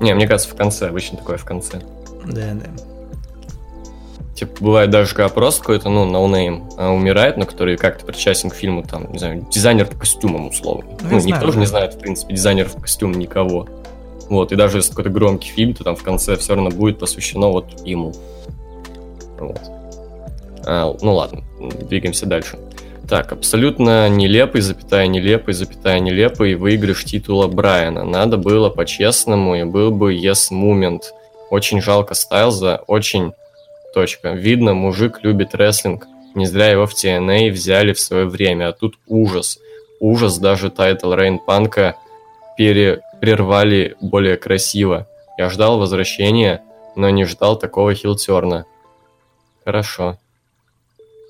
Не, 0.00 0.14
мне 0.14 0.28
кажется, 0.28 0.54
в 0.54 0.56
конце, 0.56 0.88
обычно 0.88 1.18
такое 1.18 1.36
в 1.36 1.44
конце. 1.44 1.80
Да, 2.24 2.54
да. 2.54 2.91
Типа, 4.42 4.56
бывает 4.58 4.90
даже, 4.90 5.14
когда 5.14 5.28
просто 5.28 5.60
какой-то, 5.60 5.88
ну, 5.88 6.04
no-name 6.04 6.68
а, 6.76 6.90
умирает, 6.90 7.36
но 7.36 7.46
который 7.46 7.76
как-то 7.76 8.04
причастен 8.04 8.50
к 8.50 8.56
фильму, 8.56 8.82
там, 8.82 9.12
не 9.12 9.18
знаю, 9.20 9.46
дизайнер 9.52 9.86
по 9.86 9.96
костюмам, 9.96 10.48
условно. 10.48 10.90
Ну, 11.00 11.10
Ну, 11.10 11.16
никто 11.18 11.38
знаю, 11.38 11.52
же 11.52 11.58
не 11.60 11.66
знает, 11.66 11.94
в 11.94 12.00
принципе, 12.00 12.34
дизайнеров 12.34 12.72
по 12.74 12.80
костюмам 12.80 13.20
никого. 13.20 13.68
Вот, 14.28 14.50
и 14.50 14.56
даже 14.56 14.78
если 14.78 14.90
какой-то 14.90 15.10
громкий 15.10 15.50
фильм, 15.50 15.74
то 15.74 15.84
там 15.84 15.94
в 15.94 16.02
конце 16.02 16.36
все 16.36 16.56
равно 16.56 16.70
будет 16.70 16.98
посвящено 16.98 17.52
вот 17.52 17.86
ему. 17.86 18.12
Вот. 19.38 19.60
А, 20.66 20.92
ну 21.00 21.14
ладно, 21.14 21.44
двигаемся 21.88 22.26
дальше. 22.26 22.58
Так, 23.08 23.30
абсолютно 23.30 24.08
нелепый, 24.08 24.60
запятая 24.60 25.06
нелепый, 25.06 25.54
запятая 25.54 26.00
нелепый 26.00 26.56
выигрыш 26.56 27.04
титула 27.04 27.46
Брайана. 27.46 28.02
Надо 28.02 28.38
было 28.38 28.70
по-честному, 28.70 29.54
и 29.54 29.62
был 29.62 29.92
бы 29.92 30.16
yes 30.16 30.50
moment. 30.50 31.02
Очень 31.48 31.80
жалко 31.80 32.14
Стайлза, 32.14 32.82
очень... 32.88 33.34
Точка. 33.94 34.32
Видно, 34.32 34.74
мужик 34.74 35.20
любит 35.22 35.54
рестлинг. 35.54 36.06
Не 36.34 36.46
зря 36.46 36.68
его 36.70 36.86
в 36.86 36.94
TNA 36.94 37.50
взяли 37.50 37.92
в 37.92 38.00
свое 38.00 38.26
время, 38.26 38.68
а 38.68 38.72
тут 38.72 38.98
ужас. 39.06 39.58
Ужас, 40.00 40.38
даже 40.38 40.70
title 40.70 41.12
reign 41.14 41.38
Панка 41.38 41.96
пере... 42.56 43.02
прервали 43.20 43.96
более 44.00 44.36
красиво. 44.36 45.06
Я 45.38 45.50
ждал 45.50 45.78
возвращения, 45.78 46.62
но 46.96 47.10
не 47.10 47.24
ждал 47.24 47.58
такого 47.58 47.94
heel 47.94 48.22
turn 48.22 48.50
а. 48.50 48.64
Хорошо. 49.64 50.18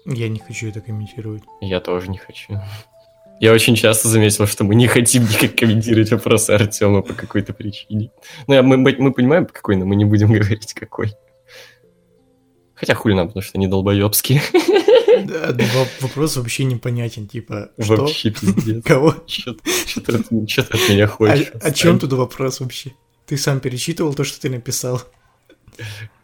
Я 0.07 0.29
не 0.29 0.39
хочу 0.39 0.69
это 0.69 0.81
комментировать. 0.81 1.43
Я 1.61 1.81
тоже 1.81 2.11
не 2.11 2.19
хочу. 2.19 2.61
Я 3.41 3.53
очень 3.53 3.75
часто 3.75 4.09
заметил, 4.09 4.47
что 4.47 4.63
мы 4.63 4.77
не 4.77 4.87
хотим 4.87 5.25
никак 5.25 5.57
комментировать 5.57 6.13
вопросы 6.13 6.53
Артема 6.53 7.03
по 7.03 7.13
какой-то 7.13 7.53
причине. 7.53 8.11
Ну, 8.47 8.55
я- 8.55 8.63
мы, 8.63 8.77
мы, 8.77 8.95
мы 8.99 9.13
понимаем, 9.13 9.47
по 9.47 9.53
какой, 9.53 9.75
но 9.77 9.85
мы 9.85 9.97
не 9.97 10.05
будем 10.05 10.29
говорить, 10.33 10.75
какой. 10.75 11.13
Хотя 12.83 12.95
хуй 12.97 13.15
нам, 13.15 13.29
потому 13.29 13.43
что 13.45 13.57
они 13.59 13.69
долбоебские. 13.69 14.43
Да, 15.25 15.53
да, 15.53 15.65
во- 15.75 16.07
вопрос 16.09 16.37
вообще 16.37 16.65
непонятен, 16.65 17.29
типа, 17.29 17.71
что? 17.79 17.97
Вообще 17.97 18.31
пиздец. 18.31 18.83
Кого? 18.85 19.15
Что 19.29 19.53
ты 19.55 20.15
от- 20.17 20.31
меня 20.89 21.05
О, 21.05 21.09
хочешь? 21.09 21.53
о 21.63 21.71
чем 21.71 22.01
тут 22.01 22.13
вопрос 22.15 22.59
вообще? 22.59 22.93
Ты 23.27 23.37
сам 23.37 23.61
перечитывал 23.61 24.15
то, 24.15 24.25
что 24.25 24.41
ты 24.41 24.51
написал? 24.51 25.01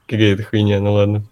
Какая-то 0.09 0.42
хуйня, 0.42 0.81
ну 0.81 0.94
ладно. 0.94 1.25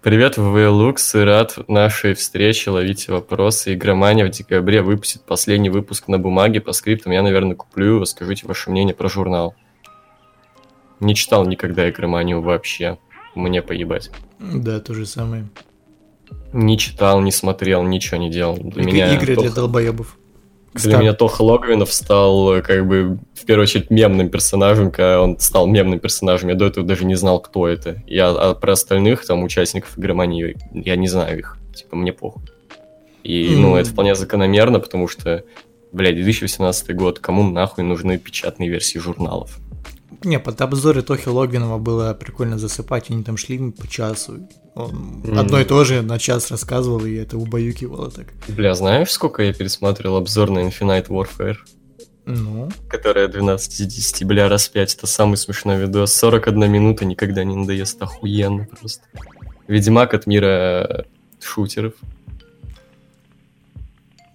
Привет, 0.00 0.36
ВВ 0.36 0.70
Лукс, 0.70 1.12
и 1.16 1.18
рад 1.18 1.58
нашей 1.68 2.14
встрече, 2.14 2.70
ловите 2.70 3.10
вопросы. 3.10 3.74
Игромания 3.74 4.24
в 4.24 4.30
декабре 4.30 4.80
выпустит 4.82 5.22
последний 5.24 5.70
выпуск 5.70 6.06
на 6.06 6.20
бумаге 6.20 6.60
по 6.60 6.72
скриптам. 6.72 7.10
Я, 7.12 7.22
наверное, 7.22 7.56
куплю 7.56 7.96
его. 7.96 8.04
Скажите 8.04 8.46
ваше 8.46 8.70
мнение 8.70 8.94
про 8.94 9.08
журнал. 9.08 9.56
Не 11.00 11.16
читал 11.16 11.44
никогда 11.46 11.90
Игроманию 11.90 12.40
вообще. 12.42 12.98
Мне 13.38 13.62
поебать. 13.62 14.10
Да, 14.40 14.80
то 14.80 14.94
же 14.94 15.06
самое. 15.06 15.48
Не 16.52 16.76
читал, 16.76 17.20
не 17.20 17.30
смотрел, 17.30 17.84
ничего 17.84 18.16
не 18.16 18.30
делал. 18.30 18.56
Для 18.56 18.82
Иг- 18.82 18.92
меня 18.92 19.14
Игры 19.14 19.34
Тох- 19.36 19.44
для 19.44 19.52
долбоебов. 19.54 20.18
Для 20.74 20.98
меня 20.98 21.12
Тоха 21.12 21.42
Логвинов 21.42 21.92
стал, 21.92 22.54
э, 22.54 22.62
как 22.62 22.86
бы, 22.86 23.18
в 23.34 23.44
первую 23.46 23.62
очередь, 23.62 23.90
мемным 23.90 24.28
персонажем, 24.28 24.90
когда 24.90 25.22
он 25.22 25.38
стал 25.38 25.66
мемным 25.66 25.98
персонажем. 26.00 26.48
Я 26.50 26.56
до 26.56 26.66
этого 26.66 26.84
даже 26.86 27.04
не 27.04 27.14
знал, 27.14 27.40
кто 27.40 27.66
это. 27.68 28.02
Я 28.06 28.30
а 28.30 28.54
про 28.54 28.72
остальных, 28.72 29.24
там, 29.24 29.42
участников 29.44 29.96
игромании, 29.98 30.56
я 30.72 30.96
не 30.96 31.08
знаю 31.08 31.38
их. 31.38 31.56
Типа, 31.74 31.94
мне 31.96 32.12
похуй. 32.12 32.42
И, 33.22 33.54
ну, 33.56 33.70
М. 33.70 33.74
это 33.76 33.90
вполне 33.90 34.14
закономерно, 34.14 34.80
потому 34.80 35.06
что, 35.08 35.44
блядь, 35.92 36.16
2018 36.16 36.92
год, 36.94 37.18
кому 37.20 37.44
нахуй 37.50 37.84
нужны 37.84 38.18
печатные 38.18 38.68
версии 38.68 38.98
журналов? 38.98 39.58
Не, 40.24 40.38
под 40.40 40.60
обзоры 40.60 41.02
Тохи 41.02 41.28
Логвинова 41.28 41.78
было 41.78 42.12
прикольно 42.12 42.58
засыпать, 42.58 43.10
они 43.10 43.22
там 43.22 43.36
шли 43.36 43.70
по 43.70 43.86
часу. 43.86 44.48
Он 44.74 44.90
Мгм. 45.24 45.38
одно 45.38 45.60
и 45.60 45.64
то 45.64 45.84
же 45.84 46.02
на 46.02 46.18
час 46.18 46.50
рассказывал, 46.50 47.04
и 47.04 47.14
это 47.14 47.36
убаюкивало 47.38 48.10
так. 48.10 48.26
Бля, 48.48 48.74
знаешь, 48.74 49.10
сколько 49.12 49.42
я 49.42 49.52
пересматривал 49.52 50.16
обзор 50.16 50.50
на 50.50 50.60
Infinite 50.60 51.06
Warfare? 51.08 51.56
Ну, 52.26 52.68
Которая 52.90 53.28
12 53.28 53.80
из 53.80 53.86
10, 53.86 54.24
бля, 54.24 54.48
раз 54.48 54.68
5, 54.68 54.94
это 54.96 55.06
самый 55.06 55.36
смешной 55.36 55.78
видос. 55.78 56.12
41 56.14 56.70
минута 56.70 57.04
никогда 57.04 57.42
не 57.44 57.56
надоест, 57.56 58.02
охуенно 58.02 58.66
просто. 58.78 59.04
Ведьмак 59.66 60.14
от 60.14 60.26
мира 60.26 60.46
э, 60.46 61.02
шутеров. 61.40 61.94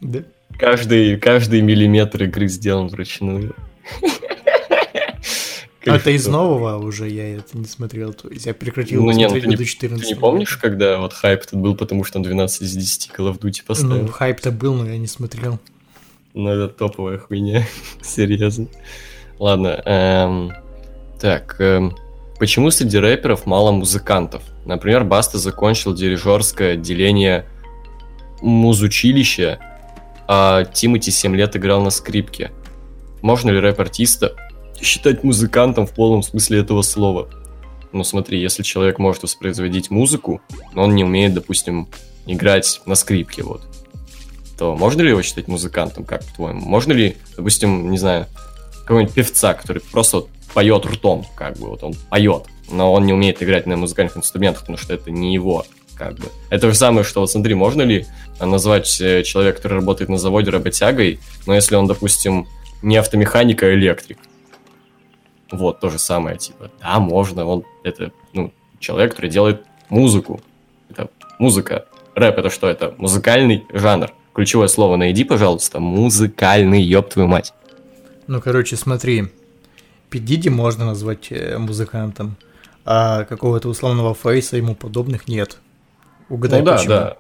да. 0.02 0.24
Каждый, 0.58 1.18
каждый 1.18 1.62
миллиметр 1.62 2.24
игры 2.24 2.48
сделан 2.48 2.88
вручную. 2.88 3.56
А 5.86 5.96
это 5.96 6.12
из 6.12 6.28
нового 6.28 6.78
уже 6.78 7.10
я 7.10 7.36
это 7.38 7.58
не 7.58 7.66
смотрел, 7.66 8.14
то 8.14 8.30
есть 8.30 8.46
я 8.46 8.54
прекратил 8.54 9.04
Ну, 9.04 9.12
не, 9.12 9.24
ну, 9.24 9.30
смотреть 9.30 9.44
ты 9.44 9.50
не- 9.50 9.56
до 9.58 9.66
14 9.66 10.08
Ты 10.08 10.14
не 10.16 10.20
помнишь, 10.20 10.58
когда 10.58 10.98
вот 11.00 11.14
хайп 11.14 11.42
этот 11.42 11.60
был, 11.60 11.76
потому 11.76 12.04
что 12.04 12.20
он 12.20 12.24
12 12.24 12.62
из 12.62 12.74
10 12.76 13.12
Call 13.18 13.32
of 13.32 13.40
Duty 13.40 13.58
Ну, 13.60 13.66
поставил? 13.68 14.08
хайп-то 14.08 14.52
был, 14.52 14.74
но 14.76 14.88
я 14.88 14.98
не 14.98 15.08
смотрел. 15.08 15.60
Ну, 16.34 16.50
это 16.50 16.70
топовая 16.70 17.18
хуйня. 17.18 17.66
Серьезно. 18.02 18.68
Ладно. 19.40 19.82
эм, 19.86 20.54
так. 21.20 21.56
эм, 21.60 21.96
почему 22.40 22.72
среди 22.72 22.98
рэперов 22.98 23.46
мало 23.46 23.72
музыкантов? 23.72 24.42
Например, 24.66 25.04
Баста 25.04 25.38
закончил 25.38 25.94
дирижерское 25.94 26.74
отделение 26.74 27.46
музучилища, 28.42 29.60
а 30.28 30.64
Тимати 30.66 31.12
7 31.12 31.36
лет 31.36 31.56
играл 31.56 31.82
на 31.82 31.90
скрипке. 31.90 32.52
Можно 33.22 33.52
ли 33.52 33.60
рэп-артиста 33.60 34.36
считать 34.84 35.24
музыкантом 35.24 35.88
в 35.88 35.92
полном 35.92 36.24
смысле 36.24 36.60
этого 36.60 36.82
слова? 36.82 37.30
Ну 37.92 38.04
смотри, 38.04 38.42
если 38.42 38.64
человек 38.64 39.00
может 39.00 39.24
воспроизводить 39.24 39.92
музыку, 39.92 40.42
но 40.74 40.84
он 40.84 40.96
не 40.96 41.04
умеет, 41.04 41.34
допустим, 41.34 41.88
играть 42.26 42.82
на 42.86 42.96
скрипке, 42.96 43.44
вот, 43.44 43.62
то 44.58 44.76
можно 44.76 45.02
ли 45.02 45.10
его 45.10 45.22
считать 45.22 45.48
музыкантом, 45.48 46.04
как 46.04 46.26
по-твоему? 46.26 46.62
Можно 46.62 46.94
ли, 46.94 47.18
допустим, 47.36 47.92
не 47.92 47.98
знаю, 47.98 48.28
какого-нибудь 48.82 49.14
певца, 49.14 49.54
который 49.54 49.82
просто 49.82 50.18
вот 50.18 50.30
поет 50.54 50.86
ртом, 50.86 51.26
как 51.36 51.58
бы, 51.58 51.70
вот 51.70 51.84
он 51.84 51.94
поет, 52.10 52.46
но 52.72 52.94
он 52.94 53.06
не 53.06 53.14
умеет 53.14 53.42
играть 53.42 53.66
на 53.66 53.78
музыкальных 53.78 54.18
инструментах, 54.18 54.62
потому 54.62 54.78
что 54.78 54.94
это 54.94 55.12
не 55.12 55.34
его, 55.34 55.66
как 55.96 56.16
бы. 56.16 56.26
Это 56.50 56.68
же 56.70 56.76
самое, 56.76 57.04
что 57.04 57.22
вот 57.22 57.32
смотри, 57.32 57.54
можно 57.54 57.82
ли 57.82 58.06
а, 58.40 58.46
назвать 58.46 59.00
э, 59.02 59.24
человека, 59.24 59.58
который 59.58 59.76
работает 59.76 60.10
на 60.10 60.18
заводе 60.18 60.52
работягой, 60.52 61.20
но 61.46 61.56
если 61.56 61.76
он, 61.76 61.88
допустим, 61.88 62.48
не 62.82 62.98
автомеханик, 62.98 63.64
а 63.64 63.74
электрик? 63.74 64.18
Вот, 65.54 65.80
то 65.80 65.90
же 65.92 66.00
самое, 66.00 66.38
типа, 66.38 66.72
да, 66.82 67.00
можно, 67.00 67.46
он, 67.46 67.64
это, 67.84 68.12
ну, 68.34 68.52
человек, 68.80 69.12
который 69.12 69.30
делает 69.30 69.64
музыку. 69.90 70.42
Это 70.90 71.12
музыка. 71.38 71.86
Рэп 72.16 72.40
это 72.40 72.50
что? 72.50 72.68
Это 72.68 72.96
музыкальный 72.98 73.64
жанр. 73.72 74.12
Ключевое 74.34 74.68
слово 74.68 74.98
найди, 74.98 75.24
пожалуйста. 75.24 75.80
Музыкальный, 75.80 76.82
ёб 76.82 77.10
твою 77.10 77.28
мать. 77.28 77.54
Ну, 78.26 78.42
короче, 78.42 78.76
смотри, 78.78 79.32
Пидиди 80.10 80.50
можно 80.50 80.88
назвать 80.88 81.32
э, 81.32 81.56
музыкантом, 81.60 82.36
а 82.84 83.26
какого-то 83.26 83.70
условного 83.70 84.16
фейса 84.16 84.58
ему 84.58 84.74
подобных 84.74 85.28
нет. 85.28 85.60
Угадай, 86.30 86.62
ну 86.62 86.66
да, 86.66 86.78
почему. 86.78 86.90
да. 86.90 87.18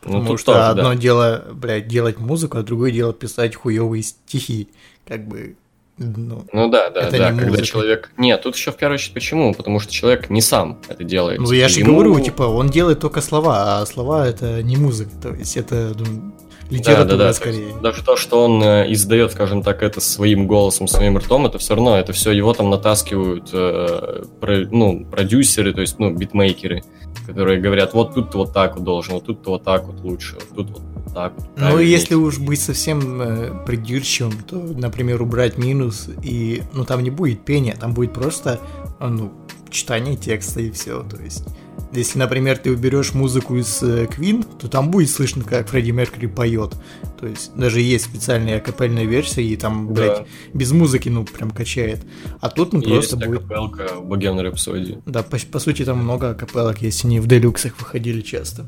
Потому 0.00 0.22
ну 0.22 0.36
что 0.38 0.52
тоже, 0.52 0.64
одно 0.64 0.90
да. 0.90 0.96
дело, 0.96 1.44
блядь, 1.52 1.88
делать 1.88 2.18
музыку, 2.18 2.56
а 2.56 2.62
другое 2.62 2.90
дело 2.90 3.12
писать 3.12 3.54
хуевые 3.54 4.02
стихи. 4.02 4.70
Как 5.06 5.26
бы, 5.28 5.56
ну, 5.98 6.44
Ну 6.52 6.68
да, 6.68 6.90
да, 6.90 7.10
да. 7.10 7.30
не 7.30 7.36
Когда 7.38 7.46
музыка. 7.46 7.64
человек... 7.66 8.10
Нет, 8.18 8.42
тут 8.42 8.54
еще 8.56 8.70
в 8.72 8.76
первую 8.76 8.96
очередь 8.96 9.14
почему? 9.14 9.54
Потому 9.54 9.80
что 9.80 9.92
человек 9.92 10.28
не 10.30 10.40
сам 10.42 10.78
это 10.88 11.04
делает. 11.04 11.40
ну 11.40 11.50
я 11.52 11.68
же 11.68 11.80
Ему- 11.80 11.94
говорю, 11.94 12.20
типа, 12.20 12.42
он 12.42 12.68
делает 12.68 13.00
только 13.00 13.20
слова, 13.22 13.80
а 13.80 13.86
слова 13.86 14.26
это 14.26 14.62
не 14.62 14.76
музыка, 14.76 15.10
то 15.22 15.30
есть 15.34 15.56
это 15.56 15.92
ну, 15.98 16.32
литература 16.70 17.04
да, 17.04 17.16
да. 17.16 17.28
то 17.28 17.34
скорее. 17.34 17.66
есть 17.68 17.80
даже 17.80 18.02
то, 18.02 18.16
что 18.16 18.44
он 18.44 18.62
э, 18.62 18.92
издает, 18.92 19.32
скажем 19.32 19.62
так, 19.62 19.82
это 19.82 20.00
своим 20.00 20.46
голосом, 20.46 20.88
своим 20.88 21.18
ртом, 21.18 21.46
это 21.46 21.58
все 21.58 21.74
равно, 21.74 21.96
это 21.96 22.12
все 22.12 22.32
его 22.32 22.52
там 22.52 22.70
натаскивают, 22.70 23.50
э, 23.52 24.24
про- 24.40 24.66
ну, 24.70 25.04
продюсеры, 25.04 25.72
то 25.72 25.80
есть, 25.80 25.98
ну, 25.98 26.14
битмейкеры, 26.14 26.82
которые 27.26 27.60
говорят, 27.60 27.94
вот 27.94 28.14
тут 28.14 28.34
вот 28.34 28.52
так 28.52 28.76
вот 28.76 28.84
должен, 28.84 29.14
вот 29.14 29.26
тут 29.26 29.46
вот 29.46 29.64
так 29.64 29.86
вот 29.86 30.00
лучше, 30.00 30.36
вот 30.36 30.56
тут 30.56 30.78
вот 30.78 31.14
так 31.14 31.32
вот. 31.36 31.46
Ну, 31.56 31.62
правильнее». 31.62 31.90
если 31.90 32.14
уж 32.14 32.38
быть 32.38 32.60
совсем 32.60 33.20
э, 33.20 33.64
придирчивым, 33.64 34.32
то, 34.42 34.56
например, 34.56 35.22
убрать 35.22 35.58
минус, 35.58 36.08
и, 36.22 36.62
ну, 36.72 36.84
там 36.84 37.02
не 37.02 37.10
будет 37.10 37.44
пения, 37.44 37.76
там 37.78 37.94
будет 37.94 38.12
просто 38.12 38.60
А, 38.98 39.08
Ну, 39.08 39.32
читание 39.70 40.16
текста 40.16 40.60
и 40.60 40.70
все, 40.70 41.02
то 41.02 41.22
есть... 41.22 41.44
Если, 41.92 42.18
например, 42.18 42.58
ты 42.58 42.70
уберешь 42.70 43.14
музыку 43.14 43.56
из 43.56 43.82
э, 43.82 44.06
Queen, 44.06 44.44
то 44.58 44.68
там 44.68 44.90
будет 44.90 45.08
слышно, 45.10 45.44
как 45.44 45.68
Фредди 45.68 45.92
Меркьюри 45.92 46.26
поет. 46.26 46.74
То 47.18 47.26
есть 47.26 47.52
даже 47.54 47.80
есть 47.80 48.04
специальная 48.06 48.58
акапельная 48.58 49.04
версия, 49.04 49.42
и 49.42 49.56
там, 49.56 49.92
блядь, 49.94 50.18
Да. 50.18 50.26
без 50.52 50.72
музыки, 50.72 51.08
ну, 51.08 51.24
прям 51.24 51.50
качает. 51.50 52.04
А 52.40 52.48
тут, 52.50 52.72
ну, 52.72 52.80
Есть 52.80 52.90
просто 52.90 53.16
будет... 53.16 53.40
акапелка 53.44 53.88
в 53.96 54.04
Богемной 54.06 54.44
рапсодии. 54.44 54.98
Да, 55.06 55.22
по, 55.22 55.38
по 55.38 55.58
сути, 55.58 55.84
там 55.84 55.98
много 55.98 56.30
акапелок 56.30 56.82
есть, 56.82 57.04
они 57.04 57.20
в 57.20 57.26
делюксах 57.26 57.78
выходили 57.78 58.20
часто. 58.20 58.66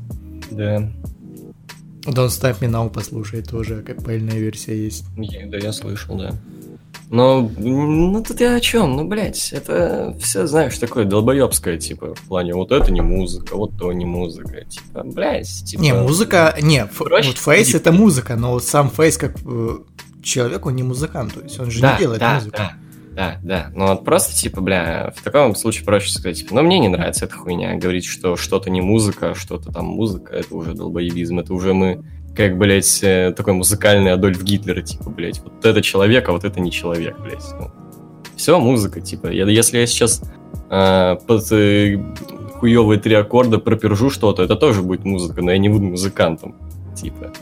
Да. 0.49 0.91
Don't 2.05 2.29
Stop 2.29 2.59
Me 2.61 2.69
Now 2.71 2.89
послушай, 2.89 3.41
тоже 3.43 3.79
акапельная 3.79 4.39
версия 4.39 4.75
есть. 4.75 5.05
Да, 5.15 5.57
я 5.57 5.73
слышал, 5.73 6.17
да. 6.17 6.33
Но, 7.09 7.49
ну 7.57 8.23
тут 8.23 8.39
я 8.39 8.55
о 8.55 8.59
чем? 8.59 8.95
Ну, 8.95 9.07
блядь, 9.07 9.51
это 9.51 10.15
все, 10.21 10.45
знаешь, 10.45 10.77
такое 10.77 11.05
долбоебское, 11.05 11.77
типа, 11.77 12.13
в 12.13 12.21
плане, 12.21 12.53
вот 12.53 12.71
это 12.71 12.91
не 12.91 13.01
музыка, 13.01 13.55
вот 13.55 13.71
то 13.77 13.91
не 13.91 14.05
музыка, 14.05 14.63
типа, 14.65 15.03
блядь, 15.03 15.47
типа... 15.65 15.81
Не, 15.81 15.93
музыка, 15.93 16.55
не, 16.61 16.85
проще 16.85 17.29
вот 17.29 17.37
фейс 17.39 17.73
это 17.73 17.91
музыка, 17.91 18.35
но 18.35 18.51
вот 18.51 18.63
сам 18.63 18.91
фейс 18.91 19.17
как 19.17 19.35
э, 19.43 19.77
человек, 20.21 20.67
он 20.67 20.75
не 20.75 20.83
музыкант, 20.83 21.33
то 21.33 21.41
есть 21.41 21.59
он 21.59 21.71
же 21.71 21.81
Да, 21.81 21.93
не 21.93 21.99
делает 21.99 22.19
да, 22.19 22.35
музыку. 22.35 22.57
да, 22.57 22.73
да, 23.15 23.39
да. 23.43 23.71
Ну 23.75 23.87
вот 23.87 24.05
просто, 24.05 24.35
типа, 24.35 24.61
бля, 24.61 25.11
в 25.15 25.23
таком 25.23 25.55
случае 25.55 25.85
проще 25.85 26.11
сказать, 26.11 26.37
типа, 26.37 26.55
ну 26.55 26.61
мне 26.61 26.79
не 26.79 26.87
нравится 26.87 27.25
эта 27.25 27.35
хуйня. 27.35 27.75
Говорить, 27.75 28.05
что 28.05 28.37
что-то 28.37 28.69
не 28.69 28.81
музыка, 28.81 29.35
что-то 29.35 29.71
там 29.71 29.85
музыка, 29.85 30.33
это 30.33 30.55
уже 30.55 30.73
долбоебизм. 30.73 31.39
Это 31.39 31.53
уже 31.53 31.73
мы, 31.73 32.01
как, 32.39 32.57
блядь, 32.57 33.03
э, 33.03 33.33
такой 33.35 33.51
музыкальный 33.51 34.13
Адольф 34.13 34.41
Гитлер, 34.41 34.81
типа, 34.81 35.09
блядь, 35.09 35.41
вот 35.41 35.65
это 35.65 35.81
человек, 35.81 36.29
а 36.29 36.31
вот 36.31 36.45
это 36.45 36.61
не 36.61 36.71
человек, 36.71 37.19
блядь. 37.19 37.43
все, 38.37 38.57
музыка, 38.61 39.01
типа. 39.01 39.27
Я, 39.27 39.45
если 39.45 39.79
я 39.79 39.85
сейчас 39.85 40.21
э, 40.69 41.17
под 41.27 41.51
э, 41.51 42.01
хуевые 42.53 42.97
три 42.97 43.15
аккорда 43.15 43.59
пропержу 43.59 44.09
что-то, 44.09 44.41
это 44.41 44.55
тоже 44.55 44.83
будет 44.83 45.03
музыка, 45.03 45.41
но 45.41 45.51
я 45.51 45.57
не 45.57 45.67
буду 45.67 45.83
музыкантом, 45.83 46.55
типа. 46.95 47.33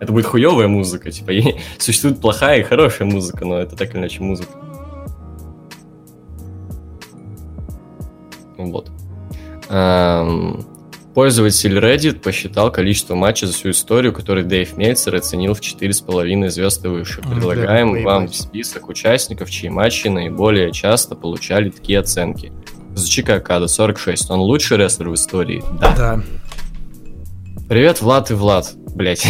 Это 0.00 0.12
будет 0.12 0.26
хуевая 0.26 0.68
музыка, 0.68 1.10
типа. 1.10 1.30
И 1.30 1.54
существует 1.78 2.20
плохая 2.20 2.60
и 2.60 2.62
хорошая 2.62 3.08
музыка, 3.08 3.46
но 3.46 3.58
это 3.58 3.74
так 3.74 3.94
или 3.94 4.00
иначе 4.00 4.22
музыка. 4.22 4.52
Вот. 8.58 8.90
Эм, 9.70 10.62
Пользователь 11.14 11.76
Reddit 11.78 12.20
посчитал 12.20 12.70
количество 12.70 13.14
матчей 13.16 13.48
за 13.48 13.52
всю 13.52 13.70
историю, 13.70 14.12
который 14.12 14.44
Дэйв 14.44 14.76
Мельцер 14.76 15.14
оценил 15.16 15.54
в 15.54 15.60
4,5 15.60 16.48
звезды 16.50 16.88
выше. 16.88 17.20
М, 17.22 17.32
Предлагаем 17.34 17.94
да, 17.94 18.00
вам 18.00 18.32
список 18.32 18.88
участников, 18.88 19.50
чьи 19.50 19.68
матчи 19.68 20.06
наиболее 20.08 20.70
часто 20.72 21.16
получали 21.16 21.70
такие 21.70 21.98
оценки. 21.98 22.52
Зачика 22.94 23.36
Акада 23.36 23.66
46. 23.66 24.30
Он 24.30 24.40
лучший 24.40 24.76
рестлер 24.76 25.08
в 25.10 25.14
истории? 25.14 25.62
Да. 25.80 25.94
Да. 25.96 26.22
Привет, 27.68 28.00
Влад 28.02 28.30
и 28.30 28.34
Влад. 28.34 28.72
Блять. 28.94 29.24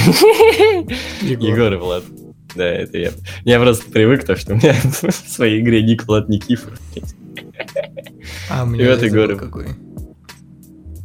Егор. 1.22 1.48
Егор 1.48 1.72
и 1.72 1.76
Влад. 1.76 2.04
Да, 2.56 2.66
это 2.66 2.98
я. 2.98 3.10
Я 3.44 3.60
просто 3.60 3.90
привык, 3.90 4.24
то, 4.24 4.36
что 4.36 4.52
у 4.52 4.56
меня 4.56 4.74
в 4.82 5.12
своей 5.12 5.60
игре 5.60 5.82
ник 5.82 6.06
Влад 6.06 6.28
Никифор. 6.28 6.72
А, 8.50 8.64
у 8.64 8.66
меня 8.66 8.96
Привет, 8.96 9.02
Егор. 9.02 9.36
какой. 9.36 9.66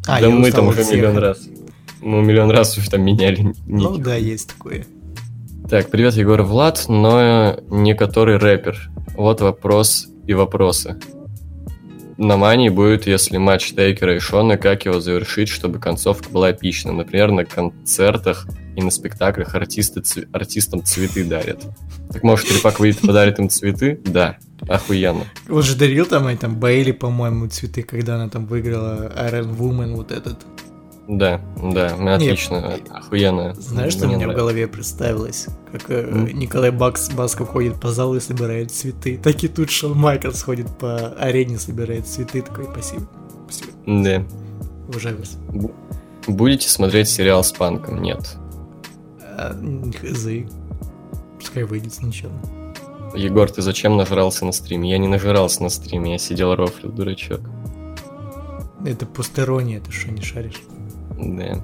А, 0.07 0.21
да 0.21 0.29
мы 0.29 0.51
там 0.51 0.67
уже 0.67 0.83
всех. 0.83 0.97
миллион 0.97 1.17
раз. 1.17 1.47
Мы 2.01 2.21
миллион 2.21 2.51
раз 2.51 2.77
уже 2.77 2.89
там 2.89 3.01
меняли 3.03 3.41
ники. 3.41 3.57
Ну 3.67 3.97
да, 3.97 4.15
есть 4.15 4.49
такое. 4.49 4.85
Так, 5.69 5.89
привет, 5.89 6.13
Егор 6.13 6.43
Влад, 6.43 6.85
но 6.87 7.57
не 7.69 7.95
который 7.95 8.37
рэпер. 8.37 8.89
Вот 9.15 9.41
вопрос 9.41 10.07
и 10.27 10.33
вопросы. 10.33 10.99
На 12.17 12.37
мании 12.37 12.69
будет, 12.69 13.07
если 13.07 13.37
матч 13.37 13.73
Тейкера 13.73 14.15
и 14.15 14.19
Шона, 14.19 14.57
как 14.57 14.85
его 14.85 14.99
завершить, 14.99 15.49
чтобы 15.49 15.79
концовка 15.79 16.29
была 16.29 16.51
эпична. 16.51 16.93
Например, 16.93 17.31
на 17.31 17.45
концертах 17.45 18.47
и 18.75 18.81
на 18.81 18.91
спектаклях 18.91 19.55
артисты 19.55 20.01
цве- 20.01 20.27
артистам 20.31 20.83
цветы 20.83 21.23
дарят. 21.23 21.63
Так 22.11 22.23
может, 22.23 22.47
Трипак 22.49 22.79
выйдет 22.79 23.03
и 23.03 23.07
подарит 23.07 23.39
им 23.39 23.49
цветы? 23.49 23.99
Да, 24.05 24.37
охуенно. 24.67 25.23
Он 25.49 25.61
же 25.63 25.75
дарил 25.75 26.05
там, 26.05 26.29
и 26.29 26.35
там 26.35 26.57
Бейли, 26.59 26.91
по-моему, 26.91 27.47
цветы, 27.47 27.83
когда 27.83 28.15
она 28.15 28.29
там 28.29 28.45
выиграла 28.45 29.11
Iron 29.29 29.57
Woman, 29.57 29.95
вот 29.95 30.11
этот. 30.11 30.37
Да, 31.07 31.39
да, 31.61 31.95
ну, 31.99 32.13
отлично, 32.15 32.79
охуенно. 32.89 33.53
Знаешь, 33.53 33.93
что 33.93 34.07
Мне 34.07 34.15
мне 34.15 34.25
в 34.25 34.29
нравится. 34.29 34.41
голове 34.41 34.67
представилось? 34.67 35.45
Как 35.71 35.89
М? 35.91 36.25
Николай 36.27 36.71
Бакс, 36.71 37.09
Басков 37.11 37.49
ходит 37.49 37.79
по 37.79 37.91
залу 37.91 38.15
и 38.15 38.19
собирает 38.19 38.71
цветы. 38.71 39.19
Так 39.23 39.43
и 39.43 39.47
тут 39.47 39.69
Шон 39.69 39.95
Майклс 39.95 40.41
ходит 40.41 40.67
по 40.79 41.09
арене, 41.09 41.59
собирает 41.59 42.07
цветы. 42.07 42.41
Такой, 42.41 42.65
спасибо. 42.65 43.07
Спасибо. 43.47 43.71
Да. 43.85 44.23
Уважаю 44.87 45.17
вас. 45.19 45.37
Бу- 45.47 45.75
Будете 46.27 46.67
смотреть 46.69 47.07
сериал 47.07 47.43
с 47.43 47.51
панком? 47.51 48.01
Нет. 48.01 48.35
Хз. 49.35 50.27
Пускай 51.37 51.63
выйдет 51.63 51.93
сначала. 51.93 52.33
Егор, 53.15 53.49
ты 53.49 53.61
зачем 53.61 53.97
нажрался 53.97 54.45
на 54.45 54.51
стриме? 54.51 54.89
Я 54.89 54.97
не 54.97 55.07
нажрался 55.07 55.63
на 55.63 55.69
стриме, 55.69 56.13
я 56.13 56.17
сидел 56.17 56.55
рофлил, 56.55 56.91
дурачок. 56.91 57.41
Это 58.85 59.05
постерония, 59.05 59.79
ты 59.79 59.91
что, 59.91 60.11
не 60.11 60.21
шаришь? 60.21 60.61
Да. 61.17 61.63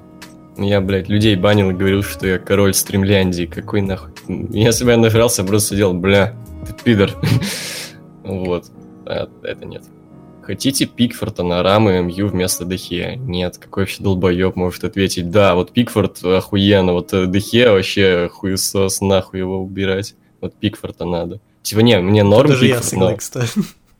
Я, 0.56 0.80
блядь, 0.80 1.08
людей 1.08 1.36
банил 1.36 1.70
и 1.70 1.74
говорил, 1.74 2.02
что 2.02 2.26
я 2.26 2.38
король 2.38 2.74
стримляндии. 2.74 3.46
Какой 3.46 3.80
нахуй? 3.80 4.12
Если 4.50 4.84
бы 4.84 4.90
я 4.90 4.96
нажрался, 4.96 5.42
я 5.42 5.48
просто 5.48 5.70
сидел, 5.70 5.94
бля, 5.94 6.36
ты 6.66 6.74
пидор. 6.84 7.10
Вот. 8.24 8.66
А 9.04 9.28
это 9.42 9.64
нет. 9.64 9.82
Хотите 10.42 10.86
Пикфорта 10.86 11.42
на 11.42 11.62
рамы 11.62 12.02
МЮ 12.02 12.28
вместо 12.28 12.64
Дехе? 12.64 13.16
Нет, 13.16 13.58
какой 13.58 13.84
вообще 13.84 14.02
долбоеб 14.02 14.56
может 14.56 14.84
ответить? 14.84 15.30
Да, 15.30 15.54
вот 15.54 15.72
Пикфорд 15.72 16.22
охуенно, 16.24 16.92
вот 16.92 17.12
э, 17.12 17.26
Дехе 17.26 17.70
вообще 17.70 18.28
хуесос, 18.32 19.00
нахуй 19.00 19.38
его 19.38 19.58
убирать. 19.62 20.14
Вот 20.40 20.54
Пикфорта 20.56 21.04
надо. 21.04 21.40
Типа, 21.62 21.80
не, 21.80 21.98
мне 22.00 22.24
норм 22.24 22.48
Даже 22.48 22.66
я 22.66 22.76
Пикфорд, 22.76 22.92
но- 22.92 22.98
согласен, 23.00 23.18
кстати. 23.18 23.52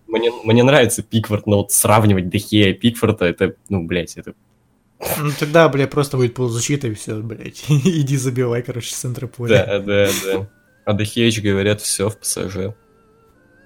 мне, 0.08 0.30
мне 0.44 0.62
нравится 0.64 1.02
Пикфорд, 1.02 1.46
но 1.46 1.58
вот 1.58 1.70
сравнивать 1.72 2.28
Дехе 2.28 2.70
и 2.70 2.74
Пикфорда, 2.74 3.26
это, 3.26 3.54
ну, 3.68 3.84
блядь, 3.84 4.16
это... 4.16 4.34
Ну 5.18 5.30
тогда, 5.38 5.68
бля, 5.68 5.86
просто 5.88 6.16
будет 6.16 6.34
полузащита 6.34 6.88
и 6.88 6.94
все, 6.94 7.16
блядь. 7.20 7.64
Иди 7.68 8.16
забивай, 8.16 8.62
короче, 8.62 8.92
с 8.94 8.98
центра 8.98 9.26
поля. 9.26 9.66
Да, 9.66 9.78
да, 9.78 10.08
да. 10.24 10.48
А 10.84 10.92
Дехеич 10.94 11.40
говорят, 11.40 11.80
все 11.80 12.08
в 12.08 12.18
ПСЖ. 12.18 12.74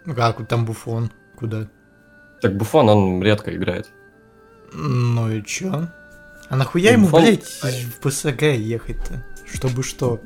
Ну 0.05 0.15
Как, 0.15 0.47
там 0.49 0.65
Буфон? 0.65 1.11
Куда? 1.39 1.69
Так 2.47 2.57
Буфон, 2.57 2.89
он 2.89 3.23
редко 3.25 3.53
играет. 3.55 3.89
Ну 4.73 5.29
и 5.33 5.43
чё? 5.45 5.89
А 6.49 6.57
нахуя 6.57 6.93
ему, 6.93 7.09
Буфон- 7.09 7.23
блядь, 7.23 7.45
в 7.45 7.99
ПСГ 8.01 8.43
ехать-то? 8.43 9.25
Чтобы 9.53 9.83
что? 9.83 10.21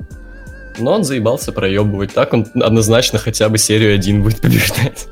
Но 0.77 0.93
он 0.93 1.03
заебался 1.03 1.51
проебывать. 1.51 2.13
Так 2.13 2.33
он 2.33 2.45
однозначно 2.53 3.17
хотя 3.17 3.49
бы 3.49 3.57
серию 3.57 3.95
1 3.95 4.21
будет 4.21 4.39
побеждать. 4.39 5.07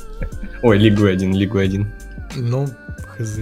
Ой, 0.61 0.77
Лигу 0.77 1.05
1, 1.07 1.33
Лигу 1.33 1.57
1. 1.57 1.91
Ну, 2.35 2.69
хз. 3.17 3.39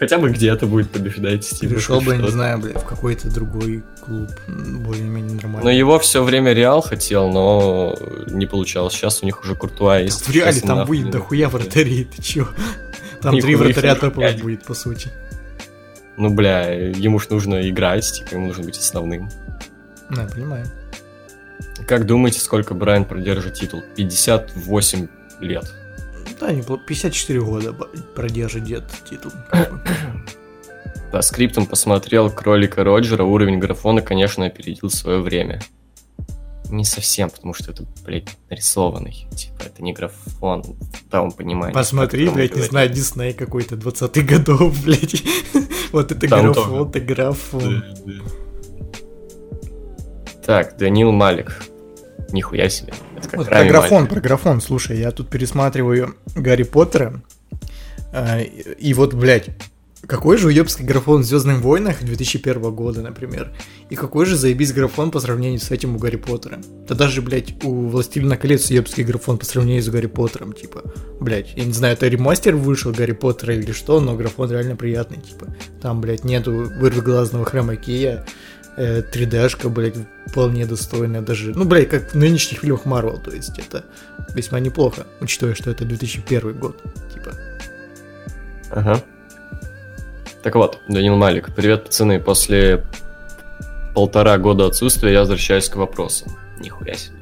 Хотя 0.00 0.18
бы 0.18 0.30
где-то 0.30 0.66
будет 0.66 0.90
побеждать. 0.90 1.48
типа, 1.48 1.74
Перешел 1.74 2.00
бы, 2.00 2.16
не 2.16 2.28
знаю, 2.28 2.58
блядь, 2.58 2.76
в 2.82 2.84
какой-то 2.84 3.32
другой 3.32 3.82
клуб. 4.04 4.28
Более-менее 4.48 5.36
Но 5.36 5.40
нормально. 5.42 5.68
его 5.70 5.98
все 6.00 6.22
время 6.24 6.52
Реал 6.52 6.82
хотел, 6.82 7.30
но 7.30 7.96
не 8.26 8.46
получалось. 8.46 8.94
Сейчас 8.94 9.22
у 9.22 9.26
них 9.26 9.40
уже 9.42 9.54
Куртуа 9.54 10.00
есть. 10.00 10.26
В 10.26 10.30
реале 10.34 10.60
там 10.60 10.84
будет 10.86 11.10
дохуя 11.10 11.48
вратарей, 11.48 12.04
ты 12.04 12.20
чё? 12.20 12.48
Там 13.26 13.40
три 13.40 13.56
вратаря 13.56 13.96
топовых 13.96 14.40
будет, 14.40 14.64
по 14.64 14.74
сути. 14.74 15.10
Ну, 16.16 16.32
бля, 16.32 16.70
ему 16.70 17.18
ж 17.18 17.28
нужно 17.28 17.68
играть, 17.68 18.10
типа, 18.12 18.34
ему 18.34 18.46
нужно 18.46 18.62
быть 18.62 18.78
основным. 18.78 19.28
Ну, 20.10 20.22
я 20.22 20.28
понимаю. 20.28 20.64
Как 21.88 22.06
думаете, 22.06 22.38
сколько 22.38 22.72
Брайан 22.72 23.04
продержит 23.04 23.54
титул? 23.54 23.82
58 23.96 25.08
лет. 25.40 25.74
Да, 26.40 26.52
неплохо. 26.52 26.84
54 26.86 27.40
года 27.40 27.72
продержит 28.14 28.62
дед 28.62 28.84
титул. 29.10 29.32
По 31.10 31.20
скриптам 31.20 31.66
посмотрел 31.66 32.30
Кролика 32.30 32.84
Роджера, 32.84 33.24
уровень 33.24 33.58
графона, 33.58 34.02
конечно, 34.02 34.46
опередил 34.46 34.88
свое 34.88 35.20
время. 35.20 35.60
Не 36.70 36.84
совсем, 36.84 37.30
потому 37.30 37.54
что 37.54 37.70
это, 37.70 37.84
блядь, 38.04 38.28
нарисованный. 38.50 39.26
Типа, 39.36 39.62
это 39.66 39.82
не 39.82 39.92
графон 39.92 40.62
в 40.62 41.10
том 41.10 41.30
понимании. 41.30 41.74
Посмотри, 41.74 42.28
блядь, 42.28 42.54
мы 42.54 42.60
не 42.60 42.66
знаю, 42.66 42.90
Дисней 42.90 43.32
какой-то 43.32 43.76
20-х 43.76 44.22
годов, 44.22 44.76
блядь. 44.84 45.22
Вот 45.92 46.10
это 46.12 46.28
Там 46.28 46.52
графон, 46.52 46.88
это 46.88 47.00
графон. 47.00 47.84
Да, 48.04 48.12
да. 48.12 48.24
Так, 50.44 50.76
Данил 50.76 51.12
Малик. 51.12 51.62
Нихуя 52.32 52.68
себе. 52.68 52.92
Это 53.16 53.28
как 53.28 53.38
Вот 53.38 53.48
про 53.48 53.64
графон, 53.64 53.98
Малик. 53.98 54.10
про 54.10 54.20
графон, 54.20 54.60
слушай, 54.60 54.98
я 54.98 55.10
тут 55.12 55.28
пересматриваю 55.28 56.16
Гарри 56.34 56.64
Поттера, 56.64 57.22
э, 58.12 58.44
и 58.44 58.94
вот, 58.94 59.14
блядь, 59.14 59.50
Какой 60.02 60.36
же 60.36 60.48
уебский 60.48 60.84
графон 60.84 61.22
в 61.22 61.24
Звездных 61.24 61.60
войнах 61.62 62.02
2001 62.02 62.74
года, 62.74 63.02
например? 63.02 63.52
И 63.90 63.96
какой 63.96 64.26
же 64.26 64.36
заебись 64.36 64.72
графон 64.72 65.10
по 65.10 65.18
сравнению 65.20 65.58
с 65.58 65.70
этим 65.70 65.96
у 65.96 65.98
Гарри 65.98 66.16
Поттера? 66.16 66.60
Да 66.86 66.94
даже, 66.94 67.22
блядь, 67.22 67.64
у 67.64 67.88
Властелина 67.88 68.36
колец 68.36 68.70
уебский 68.70 69.02
графон 69.02 69.38
по 69.38 69.44
сравнению 69.44 69.82
с 69.82 69.88
Гарри 69.88 70.06
Поттером, 70.06 70.52
типа. 70.52 70.82
Блядь, 71.18 71.54
я 71.56 71.64
не 71.64 71.72
знаю, 71.72 71.94
это 71.94 72.06
ремастер 72.06 72.54
вышел 72.54 72.92
Гарри 72.92 73.12
Поттера 73.12 73.54
или 73.54 73.72
что, 73.72 74.00
но 74.00 74.14
графон 74.14 74.50
реально 74.50 74.76
приятный, 74.76 75.18
типа. 75.18 75.46
Там, 75.80 76.00
блядь, 76.00 76.24
нету 76.24 76.52
вырвиглазного 76.52 77.44
хрома 77.44 77.74
Кия, 77.76 78.24
э, 78.76 79.02
3D-шка, 79.02 79.70
блядь, 79.70 79.96
вполне 80.26 80.66
достойная 80.66 81.22
даже. 81.22 81.52
Ну, 81.52 81.64
блядь, 81.64 81.88
как 81.88 82.12
в 82.12 82.14
нынешних 82.14 82.60
фильмах 82.60 82.84
Марвел, 82.84 83.18
то 83.18 83.32
есть 83.32 83.58
это 83.58 83.84
весьма 84.34 84.60
неплохо, 84.60 85.06
учитывая, 85.20 85.54
что 85.54 85.70
это 85.70 85.84
2001 85.84 86.58
год, 86.58 86.80
типа. 87.12 87.32
Ага. 88.70 89.02
Так 90.46 90.54
вот, 90.54 90.78
Данил 90.86 91.16
Малик, 91.16 91.52
привет, 91.56 91.86
пацаны. 91.86 92.20
После 92.20 92.84
полтора 93.96 94.38
года 94.38 94.66
отсутствия 94.66 95.12
я 95.12 95.18
возвращаюсь 95.18 95.68
к 95.68 95.74
вопросу. 95.74 96.26
Нихуя 96.60 96.94
себе. 96.94 97.16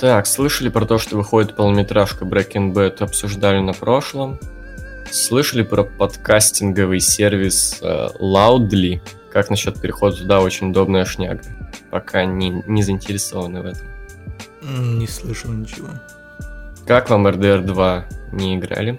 Так, 0.00 0.26
слышали 0.26 0.70
про 0.70 0.86
то, 0.86 0.96
что 0.96 1.18
выходит 1.18 1.54
полнометражка 1.54 2.24
Breaking 2.24 2.72
Bad, 2.72 3.02
обсуждали 3.04 3.58
на 3.58 3.74
прошлом. 3.74 4.38
Слышали 5.10 5.64
про 5.64 5.84
подкастинговый 5.84 6.98
сервис 6.98 7.80
э, 7.82 8.08
Loudly? 8.18 9.02
Как 9.30 9.50
насчет 9.50 9.78
перехода 9.78 10.16
туда? 10.16 10.40
Очень 10.40 10.70
удобная 10.70 11.04
шняга. 11.04 11.42
Пока 11.90 12.24
не, 12.24 12.62
не 12.66 12.82
заинтересованы 12.82 13.60
в 13.60 13.66
этом. 13.66 13.86
Не 14.98 15.06
слышал 15.06 15.50
ничего. 15.50 15.88
Как 16.86 17.10
вам 17.10 17.26
RDR 17.26 17.60
2? 17.60 18.06
Не 18.32 18.56
играли? 18.56 18.98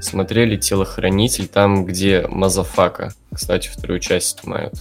Смотрели 0.00 0.56
«Телохранитель», 0.56 1.46
там, 1.48 1.84
где 1.84 2.26
motherfucker. 2.28 3.12
Кстати, 3.32 3.68
вторую 3.68 4.00
часть 4.00 4.40
снимают. 4.40 4.74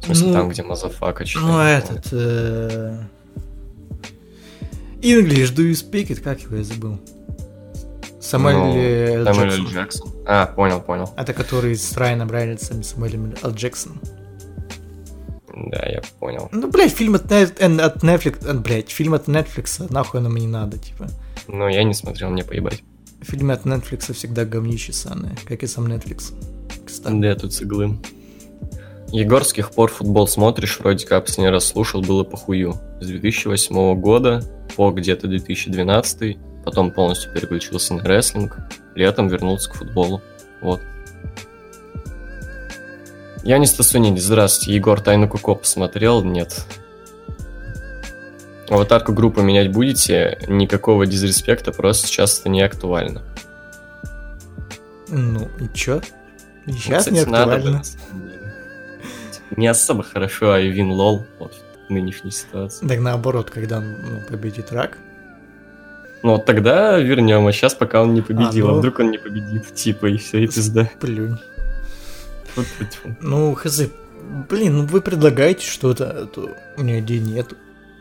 В 0.00 0.04
смысле, 0.06 0.26
Ну, 0.28 0.32
там, 0.32 0.48
где 0.48 0.62
motherfucker 0.62 1.24
читает. 1.24 1.46
Ну, 1.46 1.58
этот... 1.60 2.08
э, 2.12 2.98
English, 5.02 5.54
do 5.54 5.62
you 5.68 5.72
speak 5.72 6.08
it? 6.08 6.20
Как 6.20 6.40
его 6.40 6.56
я 6.56 6.64
забыл? 6.64 6.98
Самуэль 8.20 8.56
Ну. 8.56 8.72
Сэмюэл 8.72 9.24
Джексон. 9.24 9.66
Джексон. 9.66 10.12
А, 10.26 10.46
понял, 10.46 10.80
понял. 10.80 11.10
Это 11.16 11.32
который 11.32 11.76
с 11.76 11.96
Райаном 11.96 12.30
Рейнольдсом 12.30 12.80
и 12.80 12.82
Самуэлем 12.82 13.34
Л. 13.42 13.50
Джексоном. 13.52 14.00
Да, 15.54 15.86
я 15.86 16.02
понял. 16.18 16.48
Ну, 16.52 16.68
блядь, 16.70 16.92
фильм 16.92 17.14
от, 17.14 17.30
э, 17.32 17.44
от 17.44 18.02
Netflix... 18.02 18.46
э, 18.46 18.52
Блядь, 18.54 18.90
фильм 18.90 19.14
от 19.14 19.26
Netflix, 19.28 19.86
нахуй 19.90 20.20
мне 20.20 20.42
не 20.42 20.46
надо, 20.48 20.76
типа. 20.76 21.06
Но 21.48 21.68
я 21.68 21.82
не 21.84 21.94
смотрел, 21.94 22.30
мне 22.30 22.44
поебать. 22.44 22.82
Фильмы 23.26 23.54
от 23.54 23.66
Netflix 23.66 24.12
всегда 24.12 24.44
говнище 24.44 24.92
ссаные, 24.92 25.36
как 25.46 25.64
и 25.64 25.66
сам 25.66 25.86
Netflix. 25.86 26.32
Кстати. 26.86 27.20
Да, 27.20 27.34
тут 27.34 27.52
с. 27.52 27.60
Егор, 29.10 29.44
с 29.44 29.48
каких 29.48 29.72
пор 29.72 29.90
футбол 29.90 30.28
смотришь? 30.28 30.78
Вроде 30.78 31.06
как 31.06 31.24
последний 31.24 31.50
раз 31.50 31.66
слушал, 31.66 32.02
было 32.02 32.22
похую. 32.22 32.74
С 33.00 33.06
2008 33.06 34.00
года 34.00 34.44
по 34.76 34.92
где-то 34.92 35.26
2012, 35.26 36.38
потом 36.64 36.92
полностью 36.92 37.32
переключился 37.32 37.94
на 37.94 38.04
рестлинг, 38.04 38.58
летом 38.94 39.26
вернулся 39.26 39.70
к 39.70 39.74
футболу. 39.74 40.22
Вот. 40.62 40.80
Я 43.42 43.58
не 43.58 43.66
Стасунин, 43.66 44.16
здравствуйте. 44.18 44.74
Егор, 44.76 45.00
Тайну 45.00 45.28
Куко 45.28 45.54
посмотрел? 45.56 46.22
Нет. 46.22 46.64
Аватарку 48.68 49.12
группы 49.12 49.42
менять 49.42 49.70
будете? 49.72 50.38
Никакого 50.48 51.06
дизреспекта, 51.06 51.72
просто 51.72 52.06
сейчас 52.08 52.40
это 52.40 52.48
не 52.48 52.62
актуально. 52.62 53.22
Ну, 55.08 55.48
и 55.60 55.68
чё? 55.72 55.98
И 56.66 56.72
Ну, 56.72 56.72
Сейчас 56.72 57.04
кстати, 57.04 57.14
не 57.14 57.24
надо 57.26 57.46
бы, 57.46 57.52
актуально. 57.54 57.78
на 57.78 57.84
самом 57.84 58.22
деле. 58.28 58.54
Не 59.56 59.66
особо 59.68 60.02
хорошо 60.02 60.52
Айвин 60.52 60.90
Лол 60.90 61.24
вот, 61.38 61.52
в 61.88 61.92
нынешней 61.92 62.32
ситуации. 62.32 62.86
Так 62.86 62.98
наоборот, 63.00 63.50
когда 63.50 63.78
он 63.78 63.92
ну, 64.02 64.20
победит 64.28 64.72
рак. 64.72 64.98
Ну 66.24 66.32
вот 66.32 66.44
тогда 66.44 66.98
вернем, 66.98 67.46
а 67.46 67.52
сейчас 67.52 67.74
пока 67.74 68.02
он 68.02 68.14
не 68.14 68.22
победил, 68.22 68.66
а, 68.66 68.70
А, 68.70 68.72
ну. 68.72 68.78
вдруг 68.80 68.98
он 68.98 69.12
не 69.12 69.18
победит, 69.18 69.72
типа, 69.74 70.06
и 70.06 70.16
все, 70.16 70.38
и 70.42 70.46
пизда. 70.48 70.90
Плюнь. 70.98 71.38
Тьфу-тьфу-тьфу. 72.56 73.16
Ну, 73.20 73.54
хз. 73.54 73.82
Блин, 74.48 74.78
ну 74.78 74.86
вы 74.86 75.00
предлагаете 75.02 75.64
что-то, 75.64 76.10
а 76.10 76.26
то 76.26 76.50
у 76.76 76.82
меня 76.82 76.98
идей 76.98 77.20
нету. 77.20 77.54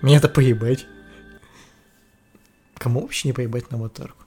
Мне 0.06 0.18
это 0.18 0.30
поебать. 0.30 0.86
Кому 2.78 3.02
вообще 3.02 3.30
не 3.30 3.34
поебать 3.34 3.72
на 3.72 3.78
аватарку? 3.80 4.24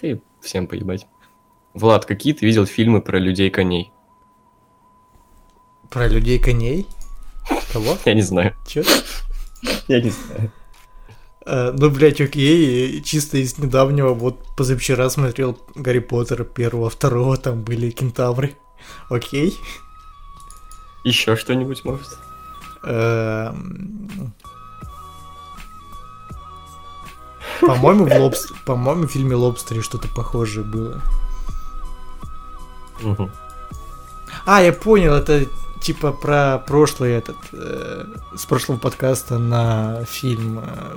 Ты 0.00 0.22
всем 0.40 0.68
поебать. 0.68 1.08
Влад, 1.74 2.04
какие 2.04 2.34
ты 2.34 2.46
видел 2.46 2.66
фильмы 2.66 3.02
про 3.02 3.18
людей-коней? 3.18 3.90
Про 5.90 6.06
людей 6.06 6.38
коней? 6.38 6.86
Кого? 7.72 7.98
Я 8.04 8.14
не 8.14 8.22
знаю. 8.22 8.54
Чё? 8.64 8.84
Я 9.88 10.00
не 10.00 10.10
знаю. 10.10 10.52
А, 11.46 11.72
ну, 11.72 11.90
блядь, 11.90 12.20
окей, 12.20 13.02
чисто 13.02 13.38
из 13.38 13.58
недавнего, 13.58 14.14
вот 14.14 14.54
позавчера 14.56 15.10
смотрел 15.10 15.58
Гарри 15.74 15.98
Поттера 15.98 16.44
первого, 16.44 16.88
второго, 16.88 17.36
там 17.36 17.64
были 17.64 17.90
кентавры. 17.90 18.54
Окей. 19.10 19.52
Еще 21.02 21.34
что-нибудь, 21.34 21.84
может? 21.84 22.06
Эм, 22.84 24.32
По-моему, 27.66 28.06
в 28.06 28.20
Лобстер, 28.20 28.56
по-моему, 28.64 29.06
в 29.06 29.10
фильме 29.10 29.34
Лобстере 29.36 29.82
что-то 29.82 30.08
похожее 30.08 30.64
было. 30.64 31.00
А, 34.44 34.62
я 34.62 34.72
понял, 34.72 35.14
это 35.14 35.46
типа 35.80 36.12
про 36.12 36.58
прошлый 36.58 37.12
этот, 37.12 37.36
э, 37.52 38.06
с 38.36 38.44
прошлого 38.46 38.78
подкаста 38.78 39.38
на 39.38 40.04
фильм 40.04 40.60
э, 40.60 40.96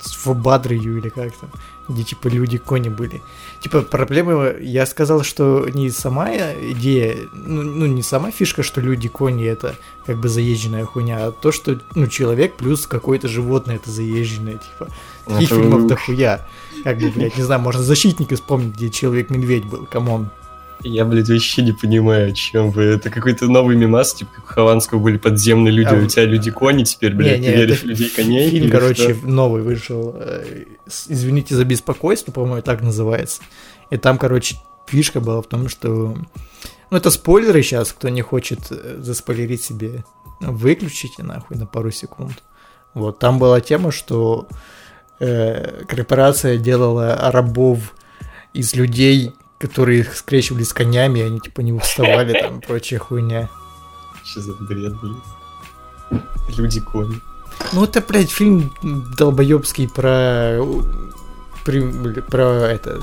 for 0.00 0.34
Bother 0.34 0.76
You 0.76 0.98
или 0.98 1.08
как 1.08 1.32
там, 1.36 1.50
где 1.88 2.04
типа 2.04 2.28
люди-кони 2.28 2.88
были. 2.88 3.22
Типа 3.60 3.82
проблема, 3.82 4.52
я 4.60 4.86
сказал, 4.86 5.22
что 5.22 5.68
не 5.72 5.90
сама 5.90 6.30
идея, 6.30 7.16
ну, 7.32 7.62
ну, 7.62 7.86
не 7.86 8.02
сама 8.02 8.30
фишка, 8.30 8.62
что 8.62 8.80
люди-кони 8.80 9.44
это 9.44 9.74
как 10.06 10.18
бы 10.18 10.28
заезженная 10.28 10.84
хуйня, 10.84 11.26
а 11.26 11.32
то, 11.32 11.52
что 11.52 11.80
ну, 11.94 12.06
человек 12.06 12.56
плюс 12.56 12.86
какое-то 12.86 13.28
животное 13.28 13.76
это 13.76 13.90
заезженное, 13.90 14.58
типа. 14.58 14.90
Таких 15.26 15.48
фильмов 15.48 15.86
дохуя. 15.86 16.46
Как 16.84 16.98
бы, 16.98 17.10
блядь, 17.10 17.36
не 17.36 17.42
знаю, 17.42 17.60
можно 17.60 17.82
защитники 17.82 18.34
вспомнить, 18.34 18.74
где 18.74 18.88
человек-медведь 18.88 19.64
был, 19.64 19.86
come 19.86 20.11
on. 20.11 20.30
Я, 20.84 21.04
блядь, 21.04 21.28
вообще 21.28 21.62
не 21.62 21.72
понимаю, 21.72 22.30
о 22.30 22.32
чем 22.32 22.70
вы. 22.70 22.84
Это 22.84 23.10
какой-то 23.10 23.46
новый 23.46 23.76
мемас, 23.76 24.14
типа, 24.14 24.30
как 24.36 24.44
у 24.44 24.46
Хованского 24.46 24.98
были 24.98 25.16
подземные 25.16 25.72
люди, 25.72 25.88
А 25.88 25.92
а 25.92 25.96
у 25.96 26.06
тебя 26.06 26.24
люди-кони 26.24 26.84
теперь, 26.84 27.14
блядь, 27.14 27.40
Не, 27.40 27.46
ты 27.46 27.50
не, 27.50 27.56
веришь 27.56 27.76
это 27.78 27.84
в 27.84 27.88
людей-коней? 27.88 28.50
Фильм, 28.50 28.70
короче, 28.70 29.14
что? 29.14 29.26
новый 29.26 29.62
вышел. 29.62 30.14
э, 30.16 30.64
Извините 31.08 31.54
за 31.56 31.64
беспокойство, 31.64 32.30
по-моему, 32.32 32.62
так 32.62 32.82
называется. 32.82 33.42
И 33.90 33.96
там, 33.96 34.18
короче, 34.18 34.56
фишка 34.86 35.20
была 35.20 35.42
в 35.42 35.46
том, 35.46 35.68
что... 35.68 36.16
Ну, 36.90 36.96
это 36.96 37.10
спойлеры 37.10 37.62
сейчас, 37.62 37.92
кто 37.92 38.08
не 38.08 38.22
хочет 38.22 38.60
э, 38.70 38.98
заспойлерить 39.00 39.62
себе, 39.62 40.04
выключите 40.40 41.22
нахуй 41.22 41.56
на 41.56 41.66
пару 41.66 41.90
секунд. 41.90 42.42
Вот, 42.94 43.18
там 43.18 43.38
была 43.38 43.60
тема, 43.60 43.92
что 43.92 44.48
э, 45.20 45.84
корпорация 45.86 46.56
делала 46.56 47.30
рабов 47.32 47.94
из 48.54 48.74
людей, 48.74 49.32
которые 49.58 50.00
их 50.00 50.14
скрещивали 50.16 50.62
с 50.62 50.72
конями, 50.72 51.18
и 51.20 51.22
они 51.22 51.40
типа 51.40 51.60
не 51.62 51.72
уставали, 51.72 52.38
там, 52.40 52.60
прочая 52.66 52.98
хуйня. 53.00 53.48
Что 54.24 54.40
за 54.40 54.52
бред, 54.54 54.94
блядь? 55.00 56.22
Люди-кони. 56.56 57.20
Ну 57.72 57.84
это, 57.84 58.00
блядь, 58.00 58.30
фильм 58.30 58.72
долбоебский 59.18 59.88
про... 59.88 60.60
при- 61.64 62.20
про 62.20 62.44
это... 62.68 63.00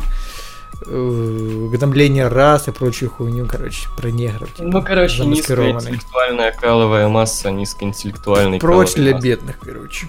э, 0.87 1.67
Гномление 1.73 2.27
рас 2.29 2.67
и 2.67 2.71
прочую 2.71 3.09
хуйню, 3.11 3.47
короче, 3.47 3.87
про 3.97 4.09
негров. 4.11 4.49
типа, 4.53 4.67
Ну, 4.69 4.81
короче, 4.83 5.25
низкая 5.25 5.71
интеллектуальная 5.71 6.51
каловая 6.53 7.07
масса, 7.09 7.51
низкоинтеллектуальный 7.51 8.59
Прочь 8.59 8.93
для 8.95 9.11
масса. 9.13 9.23
бедных, 9.27 9.59
короче. 9.59 10.07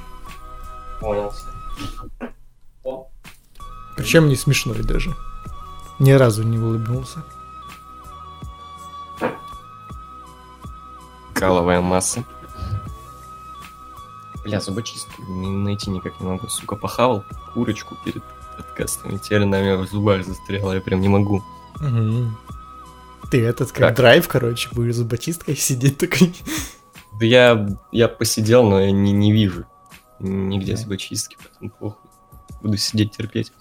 Понял. 1.01 1.33
Причем 3.97 4.29
не 4.29 4.37
смешной 4.37 4.79
даже. 4.83 5.15
Ни 5.99 6.13
разу 6.13 6.43
не 6.43 6.59
улыбнулся. 6.59 7.23
Каловая 11.35 11.81
масса. 11.81 12.25
Бля, 14.45 14.61
зубочистку 14.61 15.23
найти 15.23 15.91
никак 15.91 16.21
не 16.21 16.27
могу. 16.27 16.49
Сука, 16.49 16.77
похавал 16.77 17.25
курочку 17.53 17.97
перед 18.05 18.23
подкастом, 18.57 19.17
и 19.17 19.19
теперь 19.19 19.43
она 19.43 19.59
у 19.59 19.61
меня 19.63 19.77
в 19.77 19.87
зубах 19.87 20.25
застряла, 20.25 20.73
я 20.73 20.81
прям 20.81 21.01
не 21.01 21.09
могу. 21.09 21.43
Мгм. 21.81 22.37
Ты 23.31 23.45
этот, 23.45 23.73
как, 23.73 23.89
Как? 23.89 23.97
драйв, 23.97 24.29
короче, 24.29 24.69
будешь 24.73 24.95
зубочисткой 24.95 25.57
сидеть 25.57 25.99
такой. 25.99 26.35
Да 27.19 27.27
я, 27.27 27.69
я 27.93 28.09
посидел, 28.09 28.63
но 28.69 28.81
я 28.81 28.91
не, 28.93 29.13
не 29.13 29.33
вижу 29.33 29.65
нигде 30.21 30.73
Да. 30.73 30.79
зубочистки, 30.79 31.37
поэтому 31.43 31.71
похуй. 31.71 32.11
Буду 32.63 32.77
сидеть 32.79 33.17
терпеть. 33.17 33.53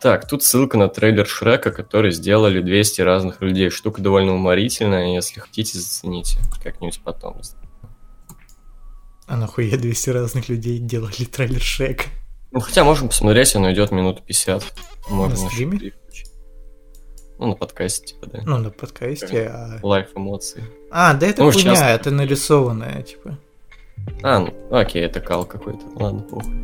Так, 0.00 0.26
тут 0.26 0.42
ссылка 0.42 0.78
на 0.78 0.88
трейлер 0.88 1.26
Шрека, 1.26 1.70
который 1.70 2.10
сделали 2.10 2.62
200 2.62 3.02
разных 3.02 3.42
людей. 3.42 3.68
Штука 3.68 4.00
довольно 4.00 4.32
уморительная, 4.34 5.14
если 5.14 5.40
хотите, 5.40 5.78
зацените 5.78 6.38
как-нибудь 6.62 7.00
потом. 7.04 7.40
А 9.26 9.36
нахуя 9.36 9.76
200 9.76 10.10
разных 10.10 10.48
людей 10.48 10.78
делали 10.78 11.24
трейлер 11.24 11.60
Шрека? 11.60 12.04
Ну, 12.50 12.60
хотя 12.60 12.82
можем 12.82 13.08
посмотреть, 13.08 13.54
он 13.54 13.70
идет 13.72 13.90
минут 13.92 14.24
50. 14.24 14.64
Можно 15.10 15.44
На 15.44 15.50
стриме? 15.50 15.92
Ну, 17.38 17.46
на 17.48 17.54
подкасте, 17.54 18.06
типа, 18.14 18.26
да. 18.26 18.40
Ну, 18.44 18.58
на 18.58 18.70
подкасте. 18.70 19.46
А, 19.48 19.78
Live 19.82 20.08
эмоции. 20.14 20.62
а 20.90 21.14
да 21.14 21.26
это 21.26 21.42
Ну, 21.42 21.52
хуйня, 21.52 21.74
сейчас- 21.74 22.00
это 22.00 22.10
нарисованное, 22.10 23.02
типа. 23.02 23.38
А, 24.22 24.40
ну, 24.40 24.54
окей, 24.70 25.02
это 25.04 25.20
кал 25.20 25.44
какой-то. 25.46 25.80
Ладно, 25.94 26.20
похуй. 26.22 26.54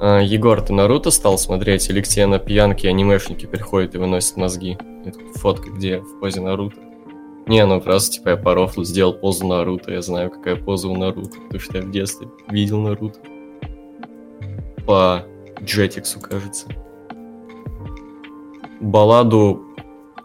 А, 0.00 0.20
Егор, 0.20 0.60
ты 0.60 0.72
Наруто 0.72 1.10
стал 1.10 1.38
смотреть? 1.38 1.88
Или 1.88 2.00
к 2.00 2.08
тебе 2.08 2.26
на 2.26 2.38
пьянке 2.38 2.88
анимешники 2.88 3.46
приходят 3.46 3.94
и 3.94 3.98
выносят 3.98 4.36
мозги? 4.36 4.76
Тут 5.04 5.36
фотка, 5.36 5.70
где 5.70 6.00
в 6.00 6.20
позе 6.20 6.40
Наруто. 6.40 6.76
Не, 7.46 7.64
ну 7.66 7.80
просто, 7.80 8.12
типа, 8.12 8.30
я 8.30 8.36
по 8.36 8.54
рофлу 8.54 8.84
сделал 8.84 9.12
позу 9.12 9.46
Наруто. 9.46 9.92
Я 9.92 10.00
знаю, 10.00 10.30
какая 10.30 10.56
поза 10.56 10.88
у 10.88 10.96
Наруто, 10.96 11.38
потому 11.40 11.60
что 11.60 11.78
я 11.78 11.84
в 11.84 11.90
детстве 11.90 12.28
видел 12.48 12.80
Наруто. 12.80 13.18
По 14.86 15.24
Джетиксу, 15.62 16.20
кажется. 16.20 16.66
Балладу... 18.80 19.62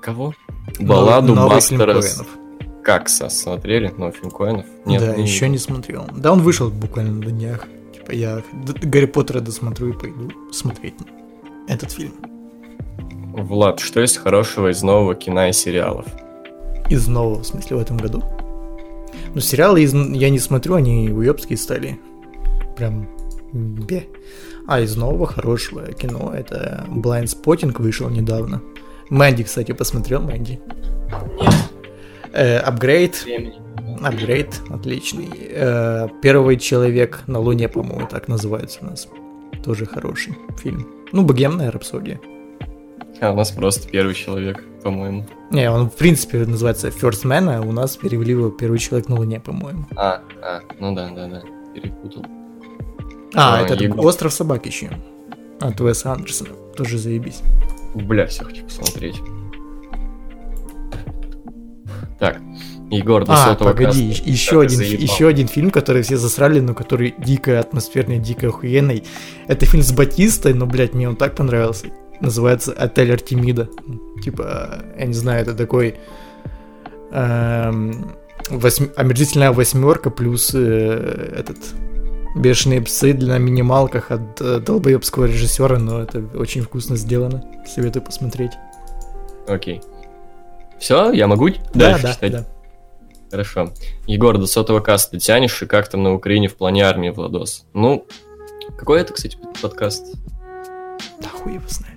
Кого? 0.02 0.34
Балладу 0.80 1.36
Новый 1.36 1.56
Бастера 1.56 1.94
Коэнов. 1.94 2.28
Какса 2.84 3.30
смотрели? 3.30 3.94
Ну, 3.98 4.12
фильм 4.12 4.32
Коэнов? 4.32 4.66
Нет, 4.86 5.02
да, 5.02 5.16
не 5.16 5.24
еще 5.24 5.46
видел. 5.46 5.52
не 5.52 5.58
смотрел. 5.58 6.06
Да, 6.16 6.32
он 6.32 6.42
вышел 6.42 6.70
буквально 6.70 7.12
на 7.14 7.32
днях. 7.32 7.68
Я 8.12 8.44
Гарри 8.82 9.06
Поттера 9.06 9.40
досмотрю 9.40 9.90
и 9.90 9.94
пойду 9.94 10.32
смотреть 10.52 10.96
этот 11.68 11.92
фильм. 11.92 12.14
Влад, 13.34 13.80
что 13.80 14.02
есть 14.02 14.18
хорошего 14.18 14.72
из 14.72 14.82
нового 14.84 15.16
кино 15.16 15.48
и 15.48 15.54
сериалов? 15.54 16.06
Из 16.90 17.08
нового, 17.08 17.42
в 17.42 17.46
смысле, 17.46 17.78
в 17.78 17.80
этом 17.80 17.98
году. 17.98 18.24
Ну, 19.34 19.40
сериалы 19.42 19.82
из... 19.82 19.94
я 19.94 20.30
не 20.30 20.40
смотрю, 20.40 20.76
они 20.76 21.10
уебские 21.10 21.58
стали. 21.58 22.00
Прям 22.76 23.08
бе. 23.54 24.08
А 24.68 24.80
из 24.82 24.96
нового 24.96 25.28
хорошего 25.28 25.92
кино 25.94 26.34
это 26.36 26.86
Blind 26.90 27.26
Spotting 27.26 27.80
вышел 27.82 28.10
недавно. 28.10 28.62
Мэнди, 29.10 29.44
кстати, 29.44 29.72
посмотрел 29.72 30.22
Мэнди. 30.22 30.60
Э, 32.34 32.58
Апгрейд. 32.58 33.26
Апгрейд, 34.02 34.62
отличный. 34.70 35.30
Э, 35.52 36.08
Первый 36.22 36.58
человек 36.58 37.22
на 37.28 37.40
Луне, 37.40 37.68
по-моему, 37.68 38.08
так 38.08 38.28
называется 38.28 38.80
у 38.82 38.86
нас. 38.86 39.08
Тоже 39.64 39.86
хороший 39.86 40.36
фильм. 40.62 40.88
Ну, 41.12 41.24
богемная 41.24 41.72
рапсодия. 41.72 42.20
А 43.22 43.32
у 43.32 43.36
нас 43.36 43.52
просто 43.52 43.90
первый 43.90 44.14
человек, 44.16 44.64
по-моему. 44.84 45.26
Не, 45.52 45.70
он 45.70 45.90
в 45.90 45.96
принципе 45.96 46.46
называется 46.46 46.88
First 46.90 47.26
Man, 47.26 47.54
а 47.54 47.62
у 47.62 47.72
нас 47.72 47.98
перевели 47.98 48.32
его 48.32 48.50
Первый 48.50 48.80
человек 48.80 49.10
на 49.10 49.16
Луне, 49.18 49.40
по-моему. 49.42 49.86
А, 49.96 50.22
а, 50.42 50.62
ну 50.80 50.96
да, 50.96 51.10
да, 51.10 51.28
да, 51.28 51.42
перепутал. 51.74 52.26
А, 53.36 53.58
А, 53.58 53.62
это 53.62 53.74
Егор. 53.84 54.06
Остров 54.06 54.32
собак 54.34 54.66
еще. 54.66 54.90
От 55.60 55.82
Уэса 55.82 56.14
Андерсона. 56.14 56.52
Тоже 56.78 56.98
заебись. 56.98 57.42
Бля, 57.96 58.26
все 58.28 58.46
хочу 58.46 58.64
посмотреть. 58.64 59.20
Так, 62.20 62.40
Егор, 62.92 63.24
до 63.26 63.34
А, 63.34 63.38
сотого 63.46 63.70
погоди, 63.70 64.10
каста. 64.10 64.30
еще 64.30 64.52
Так, 64.52 64.62
один, 64.64 64.78
заебал. 64.78 65.02
еще 65.04 65.28
один 65.28 65.48
фильм, 65.48 65.70
который 65.72 66.02
все 66.02 66.18
засрали, 66.18 66.60
но 66.60 66.74
который 66.74 67.14
дико 67.18 67.60
атмосферный, 67.60 68.18
дико 68.20 68.48
охуенный. 68.48 69.04
Это 69.48 69.66
фильм 69.66 69.84
с 69.84 69.92
Батистой, 69.92 70.54
но, 70.54 70.66
блядь, 70.66 70.94
мне 70.94 71.08
он 71.08 71.16
так 71.16 71.36
понравился. 71.36 71.88
Называется 72.20 72.74
«Отель 72.74 73.14
Артемида». 73.14 73.70
Типа, 74.24 74.84
я 74.98 75.06
не 75.06 75.14
знаю, 75.14 75.42
это 75.44 75.54
такой... 75.54 75.96
эм, 77.12 78.12
восьм- 78.50 78.92
омерзительная 78.96 79.52
восьмерка 79.52 80.10
плюс 80.10 80.52
э, 80.54 81.34
этот 81.38 81.58
бешеные 82.36 82.82
псы 82.82 83.14
на 83.14 83.38
минималках 83.38 84.12
от 84.12 84.42
э, 84.42 84.60
долбоебского 84.60 85.26
режиссера, 85.26 85.80
но 85.80 86.02
это 86.02 86.24
очень 86.36 86.62
вкусно 86.62 86.96
сделано. 86.96 87.44
Советую 87.68 88.04
посмотреть. 88.04 88.52
Окей. 89.48 89.82
Все, 90.78 91.12
я 91.12 91.28
могу 91.28 91.50
Да, 91.50 91.92
дальше 91.92 92.04
да, 92.04 92.14
читать? 92.14 92.32
да. 92.32 92.46
Хорошо. 93.32 93.74
Егор, 94.08 94.38
до 94.38 94.48
сотого 94.48 94.80
каста 94.80 95.12
ты 95.12 95.20
тянешь, 95.20 95.62
и 95.62 95.66
как 95.66 95.88
там 95.90 96.04
на 96.04 96.14
Украине 96.14 96.48
в 96.48 96.56
плане 96.56 96.84
армии, 96.84 97.10
Владос? 97.10 97.66
Ну, 97.74 98.06
какой 98.78 99.02
это, 99.02 99.14
кстати, 99.14 99.38
подкаст? 99.62 100.16
Да 101.22 101.28
хуй 101.30 101.54
его 101.56 101.64
знает. 101.68 101.96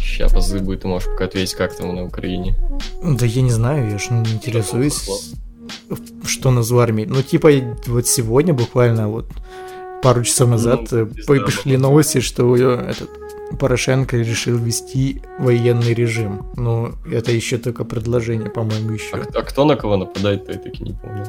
Ща 0.00 0.28
позы 0.28 0.58
будет, 0.60 0.82
ты 0.82 0.88
можешь 0.88 1.08
пока 1.08 1.24
ответить, 1.26 1.54
как 1.54 1.74
там 1.76 1.94
на 1.94 2.04
Украине. 2.04 2.56
Да 3.02 3.24
я 3.26 3.42
не 3.42 3.50
знаю, 3.50 3.90
я 3.90 3.98
же 3.98 4.12
не 4.12 4.32
интересуюсь, 4.32 5.08
что 6.24 6.50
нас 6.50 6.70
в 6.70 6.78
армии. 6.78 7.04
Ну, 7.08 7.22
типа, 7.22 7.50
вот 7.86 8.06
сегодня 8.06 8.52
буквально 8.54 9.08
вот 9.08 9.26
пару 10.02 10.24
часов 10.24 10.48
назад 10.50 10.88
Ну, 10.90 11.06
пизда, 11.06 11.34
по- 11.34 11.40
пришли 11.44 11.76
новости, 11.76 12.20
что 12.20 12.54
этот 12.56 13.10
Порошенко 13.58 14.16
решил 14.16 14.58
ввести 14.58 15.22
военный 15.38 15.94
режим. 15.94 16.46
Ну, 16.56 16.92
это 17.10 17.30
еще 17.32 17.58
только 17.58 17.84
предложение, 17.84 18.50
по-моему, 18.50 18.90
А, 18.90 18.94
еще. 18.94 19.16
к- 19.16 19.36
а 19.36 19.42
кто 19.42 19.64
на 19.64 19.76
кого 19.76 19.96
нападает, 19.96 20.46
то 20.46 20.52
я 20.52 20.58
таки 20.58 20.82
не 20.82 20.92
помню. 20.92 21.24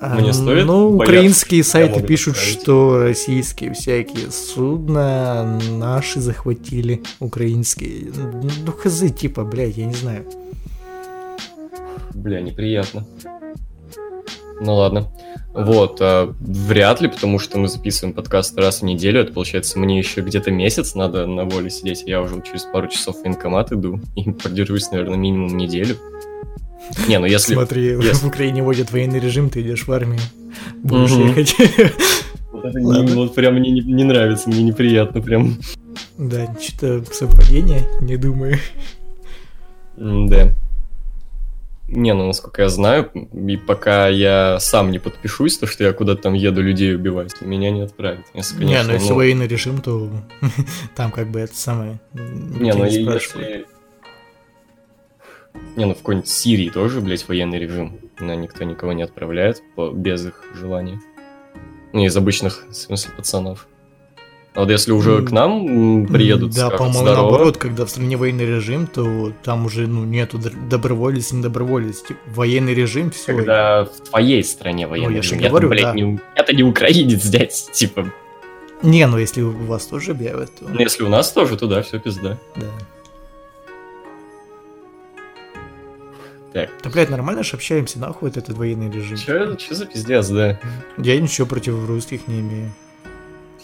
А, 0.00 0.16
мне 0.18 0.32
стоит 0.32 0.66
ну, 0.66 0.90
бояться? 0.96 1.12
украинские 1.12 1.62
сайты 1.62 2.02
пишут, 2.02 2.34
представить. 2.34 2.62
что 2.62 2.98
российские 3.02 3.72
всякие 3.74 4.30
судна 4.30 5.60
наши 5.70 6.20
захватили, 6.20 7.02
украинские. 7.20 8.10
Ну, 8.64 8.72
хз, 8.72 9.12
типа, 9.12 9.44
блядь, 9.44 9.76
я 9.76 9.86
не 9.86 9.94
знаю. 9.94 10.24
Бля, 12.14 12.40
неприятно. 12.40 13.06
Ну 14.60 14.74
ладно. 14.74 15.08
Вот, 15.54 15.98
а, 16.00 16.34
вряд 16.40 17.00
ли, 17.00 17.08
потому 17.08 17.38
что 17.38 17.58
мы 17.58 17.68
записываем 17.68 18.14
подкаст 18.14 18.56
раз 18.58 18.80
в 18.80 18.84
неделю. 18.84 19.20
Это 19.20 19.32
получается, 19.32 19.78
мне 19.78 19.98
еще 19.98 20.20
где-то 20.20 20.50
месяц 20.50 20.94
надо 20.94 21.26
на 21.26 21.44
воле 21.44 21.70
сидеть. 21.70 22.02
Я 22.06 22.20
уже 22.22 22.42
через 22.42 22.62
пару 22.64 22.88
часов 22.88 23.16
в 23.16 23.22
военкомат 23.22 23.72
иду 23.72 24.00
и 24.16 24.30
продержусь, 24.42 24.90
наверное, 24.90 25.16
минимум 25.16 25.56
неделю. 25.56 25.96
Не, 27.06 27.18
ну 27.18 27.26
если... 27.26 27.54
Смотри, 27.54 27.84
если- 27.86 28.24
в 28.24 28.28
Украине 28.28 28.62
вводят 28.62 28.92
военный 28.92 29.20
режим, 29.20 29.50
ты 29.50 29.62
идешь 29.62 29.86
в 29.86 29.92
армию. 29.92 30.20
Будешь 30.82 31.10
Мгм. 31.12 31.28
ехать. 31.28 31.54
Вот 32.50 32.64
это 32.64 32.80
не- 32.80 33.14
вот 33.14 33.34
прям 33.34 33.54
мне 33.56 33.70
не, 33.70 33.80
не 33.82 34.04
нравится, 34.04 34.48
мне 34.48 34.62
неприятно 34.62 35.20
прям. 35.20 35.58
Да, 36.16 36.46
что-то 36.60 37.04
совпадение, 37.14 37.86
не 38.00 38.16
думаю. 38.16 38.56
Да. 39.96 40.54
Не, 41.88 42.12
ну, 42.12 42.26
насколько 42.26 42.60
я 42.62 42.68
знаю, 42.68 43.10
и 43.14 43.56
пока 43.56 44.08
я 44.08 44.58
сам 44.60 44.90
не 44.90 44.98
подпишусь, 44.98 45.56
то, 45.56 45.66
что 45.66 45.84
я 45.84 45.94
куда-то 45.94 46.22
там 46.22 46.34
еду 46.34 46.60
людей 46.60 46.94
убивать, 46.94 47.40
меня 47.40 47.70
не 47.70 47.80
отправят. 47.80 48.26
Если, 48.34 48.56
Не, 48.56 48.60
конечно, 48.60 48.86
ну 48.88 48.92
если 48.92 49.08
ну, 49.08 49.14
военный 49.14 49.46
режим, 49.46 49.80
то 49.80 50.10
там 50.94 51.10
как 51.10 51.30
бы 51.30 51.40
это 51.40 51.56
самое... 51.56 51.98
Не, 52.12 52.74
ну 52.74 52.84
если... 52.84 53.66
Не, 55.76 55.86
ну 55.86 55.94
в 55.94 55.98
какой-нибудь 55.98 56.28
Сирии 56.28 56.68
тоже, 56.68 57.00
блядь, 57.00 57.26
военный 57.26 57.58
режим. 57.58 57.98
На 58.18 58.36
никто 58.36 58.64
никого 58.64 58.92
не 58.92 59.02
отправляет 59.02 59.62
по... 59.74 59.90
без 59.90 60.26
их 60.26 60.44
желания. 60.54 61.00
Ну, 61.94 62.04
из 62.04 62.14
обычных, 62.14 62.66
в 62.68 62.74
смысле, 62.74 63.12
пацанов. 63.16 63.66
А 64.54 64.60
вот 64.60 64.70
если 64.70 64.90
уже 64.90 65.22
к 65.22 65.30
нам 65.30 66.06
приедут, 66.06 66.52
Да, 66.52 66.70
по-моему, 66.70 66.98
«Здорово», 67.00 67.22
наоборот, 67.22 67.56
когда 67.58 67.84
в 67.84 67.90
стране 67.90 68.16
военный 68.16 68.46
режим, 68.46 68.86
то 68.88 69.32
там 69.44 69.66
уже, 69.66 69.86
ну, 69.86 70.04
нету 70.04 70.38
доброволец, 70.68 71.30
не 71.32 71.42
доброволец. 71.42 72.02
Типа, 72.02 72.18
военный 72.34 72.74
режим, 72.74 73.10
все. 73.10 73.34
когда 73.36 73.84
в 73.84 74.08
твоей 74.08 74.42
стране 74.42 74.88
военный 74.88 75.08
Ну, 75.08 75.14
я 75.14 75.20
режим. 75.22 75.38
Говорю, 75.38 75.68
блядь, 75.68 75.82
да. 75.84 75.92
не, 75.92 76.18
я-то 76.34 76.52
не 76.54 76.64
украинец, 76.64 77.24
дядь, 77.28 77.70
типа. 77.72 78.12
Не, 78.82 79.06
ну 79.06 79.18
если 79.18 79.42
у 79.42 79.50
вас 79.66 79.86
тоже 79.86 80.12
объявят, 80.12 80.50
то... 80.58 80.66
Ну, 80.68 80.78
если 80.80 81.04
у 81.04 81.08
нас 81.08 81.30
тоже, 81.32 81.56
то 81.56 81.66
да, 81.66 81.82
все 81.82 82.00
пизда. 82.00 82.38
Да. 82.56 82.66
Так, 86.52 86.70
Да, 86.82 86.90
блядь, 86.90 87.10
нормально 87.10 87.42
же 87.42 87.56
общаемся, 87.56 87.98
нахуй 87.98 88.30
этот 88.30 88.48
военный 88.50 88.90
режим. 88.90 89.16
что 89.18 89.54
чё 89.56 89.74
за 89.74 89.86
пиздец, 89.86 90.28
да? 90.28 90.58
Я 90.96 91.20
ничего 91.20 91.46
против 91.46 91.86
русских 91.86 92.26
не 92.26 92.40
имею. 92.40 92.72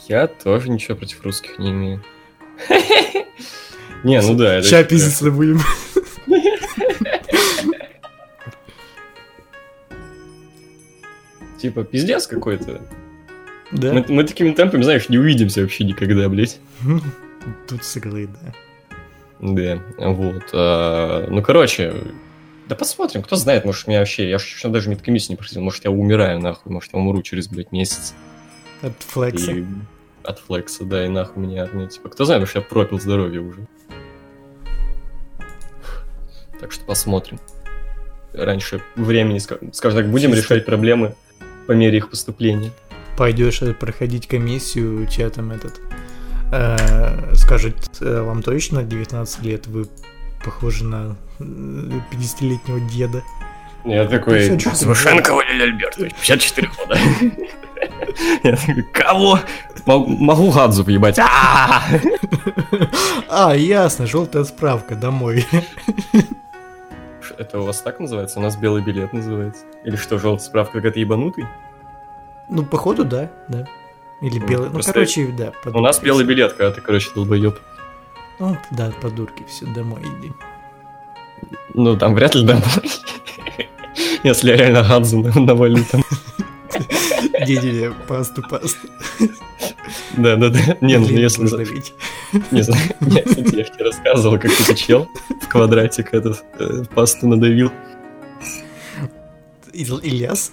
Я 0.09 0.27
тоже 0.27 0.71
ничего 0.71 0.97
против 0.97 1.23
русских 1.23 1.59
не 1.59 1.71
имею. 1.71 2.05
Не, 4.05 4.21
ну 4.21 4.35
да, 4.35 4.61
типа- 4.61 4.85
пиздиться 4.85 5.31
будем. 5.31 5.61
Типа, 11.59 11.85
пиздец 11.85 12.27
какой-то. 12.27 12.83
Да? 13.73 13.93
Мы, 13.95 14.05
мы 14.09 14.25
такими 14.25 14.53
темпами, 14.53 14.83
знаешь, 14.83 15.09
не 15.09 15.17
увидимся 15.17 15.63
вообще 15.63 15.85
никогда, 15.85 16.29
блядь. 16.29 16.61
Тут 17.69 17.83
сыграет, 17.83 18.29
да. 18.33 18.55
Да, 19.41 19.83
вот. 19.99 20.43
а, 20.53 21.27
ну, 21.29 21.43
короче, 21.43 21.95
да 22.69 22.75
посмотрим, 22.75 23.23
кто 23.23 23.37
знает, 23.37 23.65
может, 23.65 23.87
меня 23.87 24.01
вообще... 24.01 24.29
Я 24.29 24.37
еще 24.37 24.69
даже 24.69 24.91
медкомиссию 24.91 25.33
не 25.33 25.37
проходил, 25.37 25.63
может, 25.63 25.85
я 25.85 25.91
умираю, 25.91 26.39
нахуй, 26.41 26.71
может, 26.71 26.93
я 26.93 26.99
умру 26.99 27.23
через, 27.23 27.49
блядь, 27.49 27.73
месяц. 27.73 28.15
От 28.83 29.03
флекса. 29.03 29.53
И 29.53 29.65
от 30.25 30.39
флекса, 30.39 30.85
да, 30.85 31.05
и 31.05 31.09
нахуй 31.09 31.43
меня 31.43 31.65
армия. 31.65 31.89
Типа, 31.89 32.09
кто 32.09 32.25
знает, 32.25 32.41
может, 32.41 32.55
я 32.57 32.61
пропил 32.63 32.99
здоровье 33.01 33.41
уже. 33.41 33.67
Так 36.61 36.73
что 36.73 36.85
посмотрим. 36.85 37.39
Раньше 38.33 38.81
времени, 38.97 39.39
ска- 39.39 39.73
скажем 39.73 40.01
так, 40.03 40.11
будем 40.11 40.33
Чисто. 40.33 40.55
решать 40.55 40.67
проблемы 40.67 41.15
по 41.67 41.73
мере 41.73 41.99
их 41.99 42.11
поступления. 42.11 42.71
Пойдешь 43.17 43.63
э, 43.63 43.75
проходить 43.75 44.27
комиссию, 44.27 45.03
у 45.05 45.07
тебя 45.07 45.31
там 45.31 45.53
этот... 45.53 45.81
э, 46.53 47.35
скажет, 47.35 47.77
э, 48.01 48.23
вам 48.23 48.43
точно 48.43 48.83
19 48.83 49.43
лет, 49.45 49.67
вы 49.67 49.87
похожи 50.45 50.85
на 50.85 51.17
э, 51.39 51.43
50-летнего 52.13 52.81
деда. 52.91 53.23
Я 53.85 54.07
такой, 54.07 54.41
54 54.41 54.75
Свышенко 54.77 55.35
Валерий 55.35 55.63
Альбертович, 55.65 56.13
54 56.15 56.71
года. 56.77 56.99
Я 58.43 58.57
такой, 58.57 58.83
кого? 58.83 59.39
Мо- 59.87 60.07
Могу 60.07 60.51
гадзу 60.51 60.83
въебать. 60.85 61.19
А! 61.19 61.83
А, 63.29 63.55
ясно, 63.57 64.07
желтая 64.07 64.45
справка, 64.45 64.95
домой. 64.95 65.47
Это 67.39 67.61
у 67.61 67.65
вас 67.65 67.81
так 67.81 67.99
называется? 68.01 68.39
У 68.39 68.43
нас 68.43 68.57
белый 68.57 68.83
билет 68.83 69.13
называется. 69.13 69.65
Или 69.85 69.97
что, 69.97 70.19
желтая 70.19 70.47
справка, 70.47 70.75
как 70.75 70.85
это 70.87 71.01
ебанутый? 71.01 71.47
Ну, 72.49 72.65
походу, 72.65 73.05
да, 73.05 73.31
да. 73.49 73.67
Или 74.21 74.39
Ну, 74.39 74.47
белый, 74.47 74.71
ну, 74.71 74.81
короче, 74.85 75.27
да. 75.29 75.53
У 75.65 75.81
нас 75.81 75.99
белый 76.01 76.25
билет, 76.25 76.53
когда 76.53 76.71
ты, 76.73 76.81
короче, 76.81 77.11
долбоеб. 77.15 77.59
Ну, 78.39 78.57
да, 78.71 78.93
подурки, 79.01 79.45
все, 79.49 79.67
домой 79.67 80.03
иди. 80.03 80.33
Ну, 81.75 81.97
там 81.97 82.15
вряд 82.15 82.35
ли 82.35 82.45
домой. 82.47 82.63
Если 84.23 84.51
я 84.51 84.57
реально 84.57 84.83
гадзу 84.83 85.21
на- 85.21 85.41
навалю 85.41 85.85
там. 85.91 86.03
Дети, 87.47 87.93
пасту, 88.09 88.43
пасту. 88.43 88.89
Да-да-да. 90.17 90.79
Не, 90.81 90.99
ну 90.99 91.07
если... 91.09 91.43
Не 92.51 92.63
знаю, 92.63 92.83
я 93.01 93.23
тебе 93.23 93.85
рассказывал, 93.85 94.39
как 94.39 94.51
ты 94.53 94.75
чел 94.75 95.09
в 95.43 95.49
квадратик 95.49 96.15
этот 96.15 96.43
э, 96.59 96.85
пасту 96.95 97.29
надавил. 97.29 97.71
Ил- 99.73 100.01
Ильяс? 100.03 100.53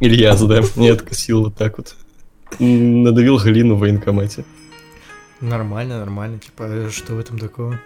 Ильяс, 0.00 0.40
да, 0.42 0.62
мне 0.76 0.92
откусил 0.92 1.44
вот 1.44 1.56
так 1.56 1.78
вот. 1.78 1.94
Надавил 2.58 3.38
глину 3.38 3.74
в 3.76 3.80
военкомате. 3.80 4.44
Нормально, 5.40 5.98
нормально. 5.98 6.38
Типа, 6.38 6.64
а 6.66 6.90
что 6.90 7.14
в 7.14 7.18
этом 7.18 7.38
такого? 7.38 7.78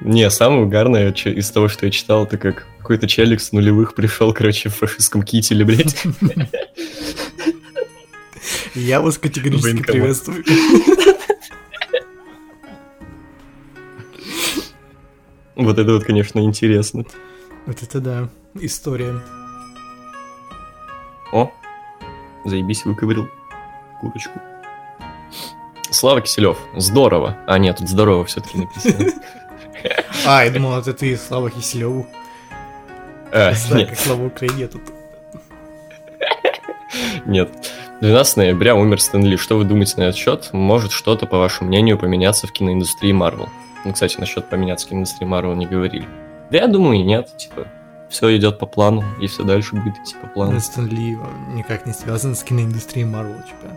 Не, 0.00 0.30
самое 0.30 0.62
угарное 0.62 1.12
из 1.12 1.50
того, 1.50 1.68
что 1.68 1.86
я 1.86 1.92
читал, 1.92 2.24
это 2.24 2.36
как 2.36 2.66
какой-то 2.78 3.08
челик 3.08 3.40
с 3.40 3.52
нулевых 3.52 3.94
пришел, 3.94 4.32
короче, 4.34 4.68
в 4.68 4.74
фашистском 4.74 5.22
кителе, 5.22 5.64
блядь. 5.64 5.96
Я 8.74 9.00
вас 9.00 9.18
категорически 9.18 9.82
приветствую. 9.82 10.44
Вот 15.56 15.78
это 15.78 15.92
вот, 15.92 16.04
конечно, 16.04 16.40
интересно. 16.40 17.04
Вот 17.66 17.82
это 17.82 18.00
да, 18.00 18.28
история. 18.54 19.22
О, 21.32 21.50
заебись, 22.44 22.84
выковырил 22.84 23.28
курочку. 24.00 24.40
Слава 25.90 26.20
Киселев, 26.20 26.58
здорово. 26.76 27.38
А, 27.46 27.56
нет, 27.58 27.78
тут 27.78 27.88
здорово 27.88 28.24
все-таки 28.24 28.58
написано. 28.58 29.12
А, 30.26 30.44
я 30.44 30.50
думал, 30.50 30.78
это 30.78 30.92
ты, 30.94 31.16
Слава 31.16 31.50
Киселеву. 31.50 32.06
Знаю, 33.30 33.88
нет, 33.88 33.98
Слава 33.98 34.26
Украине 34.26 34.68
тут. 34.68 34.82
нет. 37.26 37.50
12 38.00 38.36
ноября 38.36 38.74
умер 38.74 39.00
Стэн 39.00 39.24
Ли. 39.24 39.36
Что 39.36 39.56
вы 39.58 39.64
думаете 39.64 39.94
на 39.98 40.04
этот 40.04 40.16
счет? 40.16 40.50
Может 40.52 40.92
что-то, 40.92 41.26
по 41.26 41.38
вашему 41.38 41.68
мнению, 41.68 41.98
поменяться 41.98 42.46
в 42.46 42.52
киноиндустрии 42.52 43.12
Марвел? 43.12 43.48
Ну, 43.84 43.92
кстати, 43.92 44.18
насчет 44.18 44.48
поменяться 44.48 44.86
в 44.86 44.90
киноиндустрии 44.90 45.26
Марвел 45.26 45.54
не 45.54 45.66
говорили. 45.66 46.06
Да 46.50 46.58
я 46.58 46.68
думаю, 46.68 47.00
и 47.00 47.02
нет. 47.02 47.36
Типа, 47.36 47.66
все 48.08 48.36
идет 48.36 48.58
по 48.58 48.66
плану, 48.66 49.04
и 49.20 49.26
все 49.26 49.42
дальше 49.42 49.74
будет 49.74 49.98
идти 49.98 50.14
по 50.20 50.26
плану. 50.28 50.60
Стэн 50.60 50.86
Ли 50.88 51.18
никак 51.54 51.86
не 51.86 51.92
связан 51.92 52.34
с 52.34 52.42
киноиндустрией 52.42 53.06
Марвел, 53.06 53.42
типа. 53.42 53.76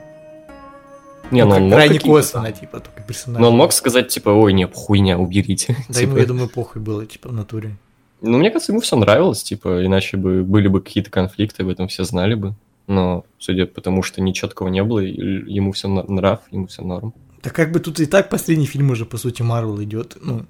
Не, 1.32 1.44
Ну, 1.44 1.50
ну 1.50 1.66
он 1.66 1.72
крайне 1.72 2.00
косвенно, 2.00 2.52
типа, 2.52 2.80
только 2.80 3.02
персонаж. 3.02 3.42
Но 3.42 3.50
он 3.50 3.58
мог 3.58 3.74
сказать, 3.74 4.08
типа, 4.08 4.30
ой, 4.30 4.54
не, 4.54 4.66
хуйня, 4.66 5.18
уберите. 5.18 5.76
Да 5.90 6.00
ему, 6.00 6.12
Типа, 6.14 6.20
я 6.20 6.26
думаю, 6.26 6.50
похуй 6.50 6.82
было, 6.82 7.06
типа, 7.06 7.30
в 7.30 7.34
натуре. 7.34 7.78
Ну, 8.22 8.38
мне 8.38 8.50
кажется, 8.50 8.72
ему 8.72 8.82
все 8.82 8.96
нравилось, 8.96 9.44
типа, 9.44 9.86
иначе 9.86 10.18
бы 10.18 10.44
были 10.44 10.68
бы 10.68 10.82
какие-то 10.82 11.12
конфликты, 11.12 11.64
об 11.64 11.70
этом 11.70 11.88
все 11.88 12.04
знали 12.04 12.34
бы. 12.34 12.56
Но, 12.88 13.26
судя 13.38 13.66
по 13.66 13.82
тому, 13.82 14.02
что 14.02 14.22
ничеткого 14.22 14.70
не 14.70 14.84
было, 14.84 15.00
ему 15.00 15.74
все 15.74 15.88
нрав, 15.88 16.40
ему 16.52 16.68
все 16.68 16.84
норм. 16.84 17.14
Да 17.44 17.50
как 17.50 17.72
бы 17.72 17.80
тут 17.80 18.00
и 18.00 18.06
так 18.06 18.30
последний 18.30 18.66
фильм 18.66 18.92
уже, 18.92 19.06
по 19.06 19.18
сути, 19.18 19.42
Марвел 19.42 19.82
идет, 19.84 20.18
ну, 20.22 20.46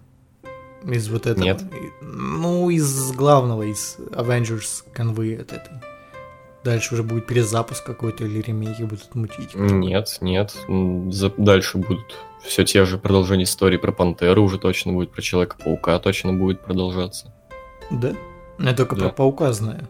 из 0.86 1.10
вот 1.10 1.26
этого. 1.26 1.44
Нет. 1.44 1.64
Ну, 2.02 2.70
из 2.70 3.12
главного, 3.12 3.64
из 3.64 3.98
Avengers 4.12 4.84
конвы 4.94 5.36
от 5.36 5.52
этой. 5.52 5.74
Дальше 6.68 6.96
уже 6.96 7.04
будет 7.04 7.26
перезапуск 7.28 7.86
какой-то 7.86 8.26
или 8.26 8.42
ремейки 8.42 8.82
будут 8.82 9.16
мутить. 9.16 9.56
Нет, 9.56 10.18
нет. 10.20 10.54
За- 11.10 11.32
Дальше 11.38 11.78
будут 11.78 12.14
все 12.44 12.66
те 12.66 12.84
же 12.84 12.98
продолжения 12.98 13.46
истории 13.46 13.78
про 13.78 13.94
Пантеру 13.94 14.44
уже 14.44 14.60
точно 14.60 14.92
будет, 14.92 15.12
про 15.14 15.22
Человека-паука 15.22 15.98
точно 16.00 16.34
будет 16.34 16.60
продолжаться. 16.60 17.34
Да? 17.90 18.12
Я 18.60 18.74
только 18.74 18.98
Да. 18.98 19.04
про 19.06 19.10
Паука 19.14 19.54
знаю. 19.54 19.88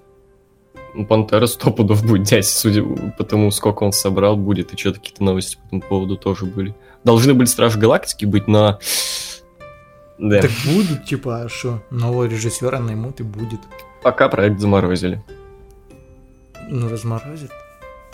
Ну, 0.93 1.07
Пантера 1.07 1.47
сто 1.47 1.71
пудов 1.71 2.05
будет, 2.05 2.28
дядь, 2.28 2.45
судя 2.45 2.84
по 3.17 3.23
тому, 3.23 3.49
сколько 3.49 3.84
он 3.84 3.91
собрал, 3.91 4.36
будет, 4.38 4.71
и 4.71 4.78
что-то 4.78 4.99
какие-то 4.99 5.23
новости 5.23 5.55
по 5.55 5.65
этому 5.67 5.82
поводу 5.82 6.15
тоже 6.15 6.45
были. 6.45 6.75
Должны 7.03 7.34
были 7.34 7.47
Стражи 7.47 7.80
Галактики 7.80 8.25
быть, 8.25 8.47
но... 8.47 8.78
Да, 10.19 10.41
Так 10.41 10.51
будут, 10.65 11.05
типа, 11.05 11.41
а 11.41 11.49
что? 11.49 11.82
Нового 11.89 12.25
режиссера 12.25 12.80
наймут 12.80 13.19
и 13.19 13.23
будет. 13.23 13.61
пока 14.03 14.30
проект 14.30 14.59
заморозили. 14.59 15.23
Ну, 16.68 16.89
разморозит. 16.89 17.51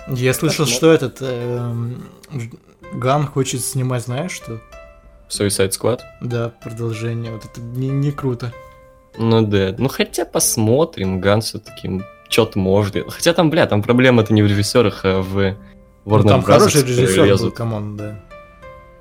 Я 0.07 0.33
слышал, 0.33 0.65
Посмотрим. 0.65 0.75
что 0.77 0.91
этот 0.93 1.17
эм, 1.21 2.03
Ган 2.93 3.25
хочет 3.25 3.61
снимать, 3.61 4.03
знаешь 4.03 4.31
что? 4.31 4.59
Suicide 5.29 5.69
Squad? 5.71 5.99
Да, 6.21 6.49
продолжение. 6.63 7.31
Вот 7.31 7.45
это 7.45 7.61
не, 7.61 7.87
не 7.89 8.11
круто. 8.11 8.53
Ну 9.17 9.41
да, 9.45 9.73
ну 9.77 9.87
хотя 9.89 10.25
посмотрим, 10.25 11.19
Ган 11.19 11.41
все-таки 11.41 12.01
что-то 12.29 12.59
может. 12.59 12.95
Хотя 13.11 13.33
там, 13.33 13.49
бля, 13.49 13.65
там 13.65 13.81
проблема-то 13.81 14.33
не 14.33 14.41
в 14.41 14.47
режиссерах, 14.47 15.05
а 15.05 15.21
в 15.21 15.37
Warner 15.39 15.55
Ну, 16.05 16.23
там 16.23 16.39
Bros., 16.41 16.43
хороший 16.43 16.81
режиссер 16.83 17.19
был, 17.21 17.25
лезут, 17.25 17.55
come 17.55 17.78
on, 17.78 17.95
да. 17.95 18.19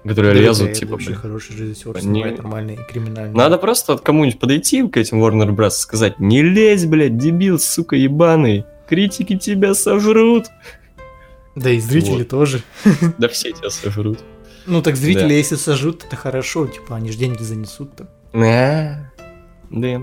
которые 0.06 0.34
Да, 0.34 0.40
лезут, 0.40 0.68
да, 0.68 0.74
типа, 0.74 0.96
бля. 0.96 1.14
хороший 1.16 1.56
режиссер, 1.56 1.94
Не- 1.96 2.00
снимает 2.00 2.38
нормальные 2.38 2.78
криминальные. 2.88 3.34
Надо 3.34 3.58
просто 3.58 3.94
от 3.94 4.02
кому-нибудь 4.02 4.38
подойти 4.38 4.86
к 4.86 4.96
этим 4.96 5.22
Warner 5.24 5.48
Bros. 5.50 5.68
и 5.68 5.70
сказать, 5.72 6.20
не 6.20 6.42
лезь, 6.42 6.84
блядь, 6.86 7.16
дебил, 7.16 7.58
сука, 7.58 7.96
ебаный, 7.96 8.64
критики 8.92 9.38
тебя 9.38 9.72
сожрут. 9.72 10.48
Да 11.56 11.70
и 11.70 11.80
зрители 11.80 12.18
Вот. 12.18 12.28
тоже. 12.28 12.62
Да 13.16 13.28
все 13.28 13.52
тебя 13.52 13.70
сожрут. 13.70 14.18
Ну 14.66 14.82
так 14.82 14.96
зрители, 14.96 15.28
Да. 15.28 15.32
если 15.32 15.56
сожрут, 15.56 16.04
это 16.04 16.14
хорошо, 16.14 16.66
типа 16.66 16.96
они 16.96 17.10
же 17.10 17.16
деньги 17.16 17.42
занесут-то. 17.42 18.10
А, 18.34 19.10
Да. 19.70 20.02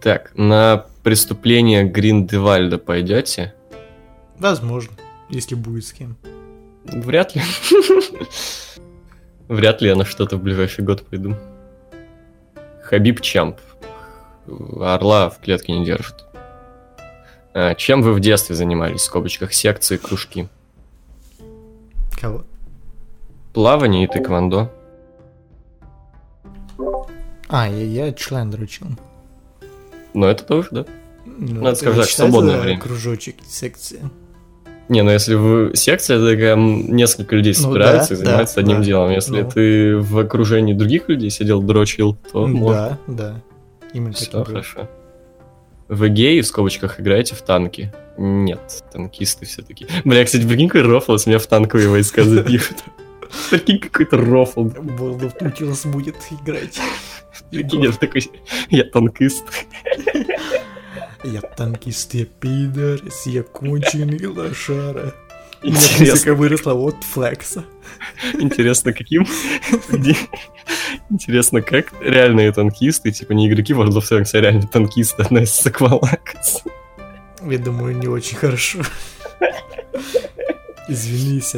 Так, 0.00 0.32
на 0.36 0.86
преступление 1.02 1.84
Гриндевальда 1.84 2.78
пойдете? 2.78 3.52
Возможно, 4.38 4.94
если 5.28 5.54
будет 5.54 5.84
с 5.84 5.92
кем. 5.92 6.16
Вряд 6.84 7.34
ли. 7.34 7.42
Вряд 9.48 9.82
ли 9.82 9.88
я 9.90 9.96
на 9.96 10.06
что-то 10.06 10.38
в 10.38 10.42
ближайший 10.42 10.82
год 10.82 11.02
пойду. 11.06 11.36
Хабиб 12.84 13.20
Чамп. 13.20 13.58
Орла 14.80 15.28
в 15.28 15.40
клетке 15.40 15.72
не 15.72 15.84
держит. 15.84 16.24
А, 17.54 17.74
чем 17.74 18.02
вы 18.02 18.12
в 18.12 18.20
детстве 18.20 18.54
занимались? 18.54 19.00
В 19.00 19.04
скобочках 19.04 19.52
секции, 19.52 19.96
кружки. 19.96 20.48
Кого? 22.20 22.44
Плавание 23.52 24.04
и 24.04 24.06
тэквондо. 24.06 24.70
А, 27.48 27.68
я, 27.68 28.06
я 28.06 28.12
член 28.12 28.50
дрочил. 28.50 28.86
Но 30.14 30.28
это 30.28 30.44
тоже, 30.44 30.68
да? 30.70 30.84
Ну, 31.24 31.62
Надо 31.62 31.76
сказать, 31.76 32.08
считается 32.08 32.16
свободное 32.32 32.60
время. 32.60 32.80
Кружочек, 32.80 33.36
секция. 33.46 34.02
Не, 34.88 35.02
ну 35.02 35.10
если 35.10 35.34
вы 35.34 35.72
секция, 35.74 36.18
такая 36.18 36.54
м, 36.54 36.94
несколько 36.94 37.36
людей 37.36 37.54
Ну 37.56 37.62
собираются 37.62 38.10
да, 38.10 38.14
и 38.14 38.18
занимаются 38.24 38.54
да, 38.56 38.60
одним 38.62 38.78
да. 38.78 38.84
делом. 38.84 39.10
Если 39.10 39.42
Ну. 39.42 39.50
ты 39.50 39.96
в 39.98 40.18
окружении 40.18 40.74
других 40.74 41.08
людей 41.08 41.30
сидел, 41.30 41.62
дрочил, 41.62 42.16
то. 42.32 42.46
Да, 42.48 42.98
да. 43.06 43.40
Именно 43.92 44.12
Все 44.14 44.30
было. 44.44 44.62
Вы 45.90 46.08
геи, 46.08 46.40
в 46.40 46.46
скобочках, 46.46 47.00
играете 47.00 47.34
в 47.34 47.42
танки? 47.42 47.92
Нет, 48.16 48.84
танкисты 48.92 49.44
все 49.44 49.62
таки 49.62 49.88
Бля, 50.04 50.24
кстати, 50.24 50.46
прикинь, 50.46 50.68
какой 50.68 50.82
рофл, 50.82 51.14
если 51.14 51.30
меня 51.30 51.40
в 51.40 51.48
танковые 51.48 51.88
войска 51.88 52.22
запишут. 52.22 52.76
Прикинь, 53.50 53.80
какой-то 53.80 54.16
рофл. 54.16 54.66
Of 54.68 55.40
Nautilus 55.40 55.90
будет 55.90 56.14
играть. 56.30 56.78
Прикинь, 57.50 57.82
я 57.82 57.90
такой, 57.90 58.30
я 58.70 58.84
танкист. 58.84 59.44
Я 61.24 61.40
танкист, 61.40 62.14
я 62.14 62.24
пидорс, 62.24 63.26
я 63.26 63.42
конченый 63.42 64.26
лошара. 64.26 65.12
Интересно, 65.62 66.34
выросла 66.34 66.74
от 66.74 67.02
флекса. 67.04 67.64
интересно, 68.38 68.92
каким? 68.92 69.26
Интересно, 71.10 71.60
как 71.60 71.92
реальные 72.00 72.52
танкисты, 72.52 73.10
типа 73.10 73.32
не 73.32 73.48
игроки 73.48 73.72
World 73.72 73.96
of 73.98 74.04
Tanks, 74.10 74.30
а 74.34 74.40
реальные 74.40 74.68
танкисты 74.68 75.22
относятся 75.22 75.70
к 75.70 75.80
Валакас? 75.80 76.64
Я 77.42 77.58
думаю, 77.58 77.96
не 77.96 78.08
очень 78.08 78.36
хорошо. 78.36 78.80
Извинись. 80.88 81.56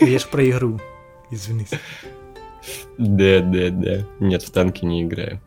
Я 0.00 0.18
ж 0.18 0.26
про 0.26 0.48
игру. 0.48 0.80
Извинись. 1.30 1.70
Да, 2.98 3.40
да, 3.40 3.70
да. 3.70 4.06
Нет, 4.18 4.42
в 4.42 4.50
танки 4.50 4.84
не 4.84 5.02
играю. 5.02 5.40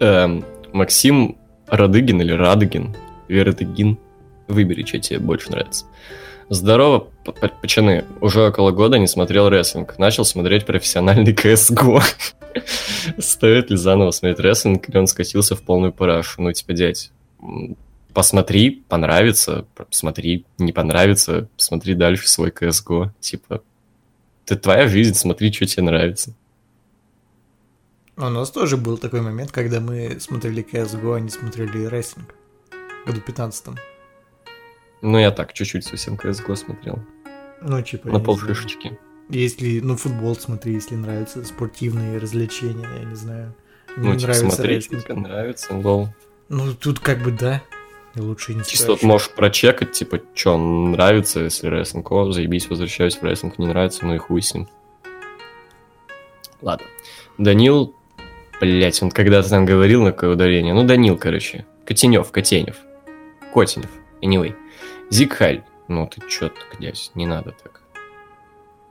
Эм, 0.00 0.44
Максим 0.72 1.38
Радыгин 1.66 2.20
или 2.20 2.32
Радыгин? 2.32 2.96
Верадыгин? 3.28 3.98
Выбери, 4.48 4.84
что 4.84 4.98
тебе 4.98 5.18
больше 5.20 5.50
нравится. 5.50 5.86
Здорово, 6.52 7.06
пацаны. 7.62 8.04
Уже 8.20 8.48
около 8.48 8.72
года 8.72 8.98
не 8.98 9.06
смотрел 9.06 9.48
рестлинг. 9.48 9.96
Начал 9.98 10.24
смотреть 10.24 10.66
профессиональный 10.66 11.32
CSGO. 11.32 12.02
Стоит 13.18 13.70
ли 13.70 13.76
заново 13.76 14.10
смотреть 14.10 14.40
рестлинг, 14.40 14.88
или 14.88 14.98
он 14.98 15.06
скатился 15.06 15.54
в 15.54 15.62
полную 15.62 15.92
парашу? 15.92 16.42
Ну, 16.42 16.52
типа, 16.52 16.72
дядь, 16.72 17.12
посмотри, 18.12 18.82
понравится, 18.88 19.64
смотри, 19.90 20.44
не 20.58 20.72
понравится, 20.72 21.48
смотри 21.56 21.94
дальше 21.94 22.28
свой 22.28 22.50
CSGO. 22.50 23.10
Типа, 23.20 23.62
это 24.44 24.56
твоя 24.56 24.88
жизнь, 24.88 25.14
смотри, 25.14 25.52
что 25.52 25.66
тебе 25.66 25.84
нравится. 25.84 26.34
У 28.16 28.28
нас 28.28 28.50
тоже 28.50 28.76
был 28.76 28.98
такой 28.98 29.20
момент, 29.20 29.52
когда 29.52 29.78
мы 29.78 30.18
смотрели 30.18 30.66
CSGO, 30.68 31.14
а 31.14 31.20
не 31.20 31.30
смотрели 31.30 31.84
рестлинг. 31.84 32.34
В 33.04 33.06
году 33.06 33.20
15 33.20 33.68
Ну, 35.02 35.18
я 35.18 35.30
так, 35.30 35.52
чуть-чуть 35.52 35.84
совсем 35.84 36.14
CSGO 36.14 36.56
смотрел. 36.56 37.00
Ну, 37.62 37.82
типа... 37.82 38.08
На 38.08 38.20
полшишечки. 38.20 38.98
Если, 39.28 39.80
ну, 39.80 39.96
футбол 39.96 40.34
смотри, 40.34 40.74
если 40.74 40.96
нравятся 40.96 41.44
спортивные 41.44 42.18
развлечения, 42.18 42.86
я 42.98 43.04
не 43.04 43.14
знаю. 43.14 43.54
Не 43.96 44.08
Ну, 44.08 44.16
типа, 44.16 44.32
рестлинг. 44.62 45.04
тебе 45.04 45.14
нравится, 45.14 45.74
лол. 45.74 46.08
Ну, 46.48 46.74
тут 46.74 46.98
как 46.98 47.22
бы 47.22 47.30
да. 47.30 47.62
И 48.16 48.20
лучше 48.20 48.54
не 48.54 48.64
Чисто 48.64 48.92
вот 48.92 49.02
можешь 49.02 49.30
прочекать, 49.30 49.92
типа, 49.92 50.20
что 50.34 50.58
нравится, 50.58 51.40
если 51.40 51.68
рестлинг. 51.68 52.10
О, 52.10 52.32
заебись, 52.32 52.68
возвращаюсь 52.68 53.16
в 53.16 53.22
рестлинг. 53.22 53.58
Не 53.58 53.68
нравится, 53.68 54.04
ну 54.04 54.14
и 54.14 54.18
хуй 54.18 54.42
с 54.42 54.52
ним. 54.52 54.68
Ладно. 56.60 56.86
Данил, 57.38 57.94
блять, 58.60 59.00
он 59.02 59.10
когда-то 59.10 59.48
там 59.48 59.64
говорил 59.64 60.02
на 60.02 60.12
какое 60.12 60.30
ударение. 60.30 60.74
Ну, 60.74 60.84
Данил, 60.84 61.16
короче. 61.16 61.66
Котенев, 61.86 62.30
Котенев. 62.32 62.76
Котенев. 63.54 63.90
Anyway. 64.22 64.54
Sieg 65.10 65.34
Heil. 65.34 65.64
Ну, 65.88 66.06
ты 66.06 66.20
чё 66.28 66.48
так, 66.48 66.80
дядь, 66.80 67.10
не 67.14 67.26
надо 67.26 67.50
так. 67.50 67.80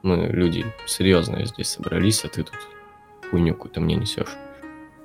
Мы 0.03 0.28
люди 0.28 0.65
серьезные 0.86 1.45
здесь 1.45 1.70
собрались, 1.70 2.24
а 2.26 2.28
ты 2.28 2.43
тут 2.43 2.57
хуйню 3.32 3.53
какую-то 3.53 3.80
мне 3.82 3.95
несешь. 3.95 4.36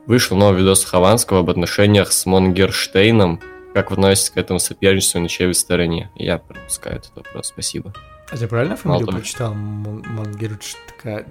Вышел 0.06 0.36
новый 0.36 0.60
видос 0.60 0.84
Хованского 0.84 1.40
об 1.40 1.50
отношениях 1.50 2.12
с 2.12 2.26
Монгерштейном. 2.26 3.40
Как 3.72 3.90
вы 3.90 3.94
относитесь 3.94 4.30
к 4.30 4.36
этому 4.36 4.58
соперничеству 4.58 5.20
на 5.20 5.28
чьей 5.28 5.52
стороне? 5.54 6.10
Я 6.14 6.38
пропускаю 6.38 6.96
этот 6.96 7.16
вопрос, 7.16 7.46
спасибо. 7.46 7.94
А 8.30 8.36
ты 8.36 8.46
правильно 8.46 8.76
фамилию 8.76 9.06
Мало 9.06 9.18
прочитал? 9.18 9.54
Мон- 9.54 10.04
Монгерч 10.06 10.74
такая... 10.88 11.26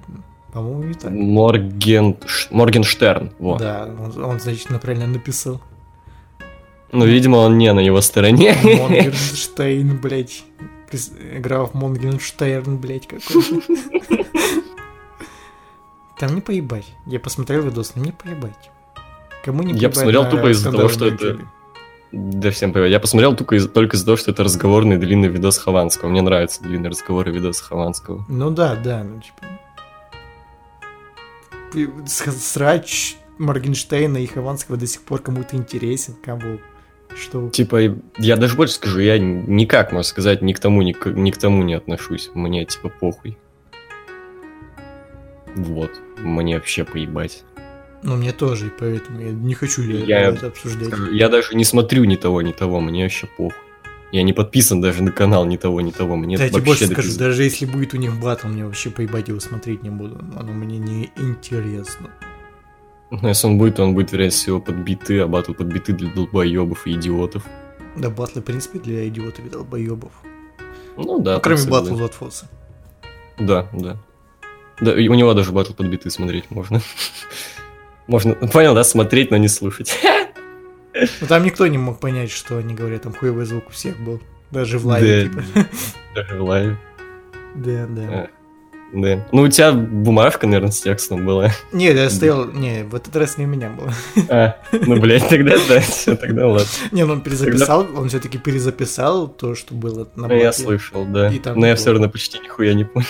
По-моему, 0.51 0.83
не 0.83 0.93
так. 0.93 1.11
Морген... 1.11 2.17
Моргенштерн, 2.51 3.31
во. 3.39 3.57
Да, 3.57 3.85
он, 3.85 4.23
он, 4.23 4.39
значит, 4.39 4.67
правильно 4.81 5.07
написал. 5.07 5.61
Ну, 6.93 7.05
видимо, 7.05 7.37
он 7.37 7.57
не 7.57 7.73
на 7.73 7.79
его 7.79 8.01
стороне. 8.01 8.55
Монгенштейн, 8.63 9.97
блядь. 9.97 10.43
Граф 11.39 11.73
Монгенштерн, 11.73 12.77
блядь, 12.77 13.07
какой 13.07 13.43
Там 16.19 16.35
не 16.35 16.41
поебать. 16.41 16.85
Я 17.07 17.19
посмотрел 17.19 17.63
видос, 17.63 17.93
но 17.95 18.03
не 18.03 18.11
поебать. 18.11 18.69
Кому 19.43 19.63
не 19.63 19.73
Я 19.73 19.89
поебать 19.89 19.93
посмотрел 19.95 20.23
на 20.23 20.29
тупо 20.29 20.51
из-за 20.51 20.71
того, 20.71 20.87
что 20.89 21.07
это-? 21.07 21.39
Да 22.11 22.51
всем 22.51 22.71
привет. 22.73 22.91
Я 22.91 22.99
посмотрел 22.99 23.35
только, 23.35 23.55
из- 23.55 23.67
только 23.67 23.95
из-за 23.97 24.05
того, 24.05 24.17
что 24.17 24.29
это 24.29 24.43
разговорный 24.43 24.97
длинный 24.97 25.29
видос 25.29 25.57
Хованского. 25.57 26.09
Мне 26.09 26.21
нравятся 26.21 26.61
длинные 26.61 26.91
разговоры 26.91 27.31
видоса 27.31 27.63
Хованского. 27.63 28.23
Ну 28.27 28.51
да, 28.51 28.75
да, 28.75 29.03
ну 29.03 29.19
типа... 29.19 29.47
Срач 32.05 33.15
Моргенштейна 33.39 34.17
и 34.17 34.27
Хованского 34.27 34.77
до 34.77 34.85
сих 34.85 35.01
пор 35.01 35.21
кому-то 35.21 35.55
интересен, 35.55 36.15
кому 36.23 36.59
что... 37.17 37.49
Типа, 37.49 37.95
я 38.17 38.35
даже 38.35 38.55
больше 38.55 38.75
скажу, 38.75 38.99
я 38.99 39.17
никак, 39.19 39.91
можно 39.91 40.07
сказать, 40.07 40.41
ни 40.41 40.53
к 40.53 40.59
тому, 40.59 40.81
ни 40.81 40.91
к, 40.91 41.07
ни 41.07 41.31
к 41.31 41.37
тому 41.37 41.63
не 41.63 41.73
отношусь. 41.73 42.29
Мне, 42.33 42.65
типа, 42.65 42.89
похуй. 42.89 43.37
Вот. 45.55 45.91
Мне 46.19 46.55
вообще 46.55 46.83
поебать. 46.83 47.43
Ну 48.01 48.17
мне 48.17 48.33
тоже, 48.33 48.67
и 48.67 48.69
поэтому 48.69 49.21
я 49.21 49.31
не 49.31 49.53
хочу 49.53 49.81
ли 49.81 50.03
Я- 50.05 50.31
это 50.31 50.47
обсуждать. 50.47 50.87
Скажу, 50.87 51.11
Я 51.11 51.29
даже 51.29 51.55
не 51.55 51.63
смотрю 51.63 52.03
ни 52.03 52.15
того, 52.17 52.41
ни 52.41 52.51
того, 52.51 52.81
мне 52.81 53.03
вообще 53.03 53.27
похуй. 53.27 53.57
Я 54.11 54.23
не 54.23 54.33
подписан 54.33 54.81
даже 54.81 55.01
на 55.01 55.11
канал 55.11 55.45
ни 55.45 55.57
того, 55.57 55.81
ни 55.81 55.89
того. 55.91 56.15
Мне 56.17 56.35
тебе 56.35 56.49
вообще 56.49 56.65
больше 56.65 56.87
скажу, 56.87 57.17
даже 57.17 57.43
если 57.43 57.65
будет 57.65 57.93
у 57.93 57.97
них 57.97 58.19
батл, 58.19 58.47
мне 58.47 58.65
вообще 58.65 58.91
поебать 58.91 59.29
его 59.29 59.39
смотреть 59.39 59.83
не 59.83 59.89
буду. 59.89 60.19
Оно 60.37 60.51
мне 60.51 60.77
не 60.77 61.11
интересно. 61.17 62.11
Ну, 63.21 63.27
если 63.27 63.47
он 63.47 63.57
будет, 63.57 63.75
то 63.75 63.83
он 63.83 63.93
будет, 63.93 64.11
вероятнее 64.11 64.39
всего, 64.39 64.59
подбиты, 64.59 65.19
а 65.19 65.27
батл 65.27 65.53
подбиты 65.53 65.93
для 65.93 66.09
долбоебов 66.09 66.87
и 66.87 66.93
идиотов. 66.93 67.43
Да, 67.95 68.09
батлы, 68.09 68.41
в 68.41 68.45
принципе, 68.45 68.79
для 68.79 69.07
идиотов 69.07 69.45
и 69.45 69.49
долбоебов. 69.49 70.11
Ну 70.97 71.19
да. 71.19 71.35
Ну, 71.35 71.41
кроме 71.41 71.63
батла. 71.67 71.93
Лотфоса. 71.95 72.49
Да, 73.37 73.67
да. 73.73 73.97
Да, 74.81 74.99
и 74.99 75.07
у 75.07 75.13
него 75.13 75.33
даже 75.33 75.51
батл 75.51 75.73
подбиты 75.73 76.09
смотреть 76.09 76.49
можно. 76.49 76.81
Можно, 78.07 78.33
понял, 78.35 78.73
да, 78.75 78.83
смотреть, 78.83 79.31
но 79.31 79.37
не 79.37 79.47
слушать. 79.47 79.97
Ну 81.21 81.25
там 81.27 81.43
никто 81.43 81.65
не 81.65 81.79
мог 81.79 81.99
понять, 81.99 82.29
что 82.29 82.57
они 82.59 82.75
говорят, 82.75 83.01
там 83.01 83.13
хуевый 83.13 83.45
звук 83.47 83.69
у 83.69 83.71
всех 83.71 83.99
был. 83.99 84.21
Даже 84.51 84.77
в 84.77 84.85
лайве, 84.85 85.23
Да. 85.27 85.41
типа. 85.41 85.67
Даже 86.13 86.37
в 86.37 86.43
лайве. 86.43 86.77
Да, 87.55 87.87
да. 87.87 88.01
А. 88.03 88.29
Да. 88.93 89.27
Ну, 89.31 89.41
у 89.41 89.47
тебя 89.47 89.71
бумажка, 89.71 90.45
наверное, 90.45 90.71
с 90.71 90.79
текстом 90.81 91.25
была. 91.25 91.49
Не, 91.71 91.91
я 91.91 92.09
стоял... 92.11 92.45
Не, 92.45 92.83
в 92.83 92.93
этот 92.93 93.15
раз 93.15 93.39
не 93.39 93.45
у 93.45 93.47
меня 93.47 93.71
было. 93.71 93.91
А, 94.29 94.55
ну, 94.71 94.99
блядь, 94.99 95.27
тогда 95.27 95.55
да, 95.67 95.79
все, 95.79 96.15
тогда 96.15 96.47
ладно. 96.47 96.67
Не, 96.91 97.03
ну 97.03 97.13
он 97.13 97.21
перезаписал, 97.21 97.87
он 97.95 98.09
все-таки 98.09 98.37
перезаписал 98.37 99.27
то, 99.27 99.55
что 99.55 99.73
было 99.73 100.07
на 100.15 100.27
Ну, 100.27 100.35
я 100.35 100.47
батле. 100.49 100.63
слышал, 100.63 101.05
да. 101.05 101.29
И 101.29 101.39
там 101.39 101.59
Но 101.59 101.65
я 101.65 101.75
все 101.75 101.91
равно 101.91 102.07
почти 102.07 102.37
нихуя 102.37 102.75
не 102.75 102.83
понял. 102.83 103.07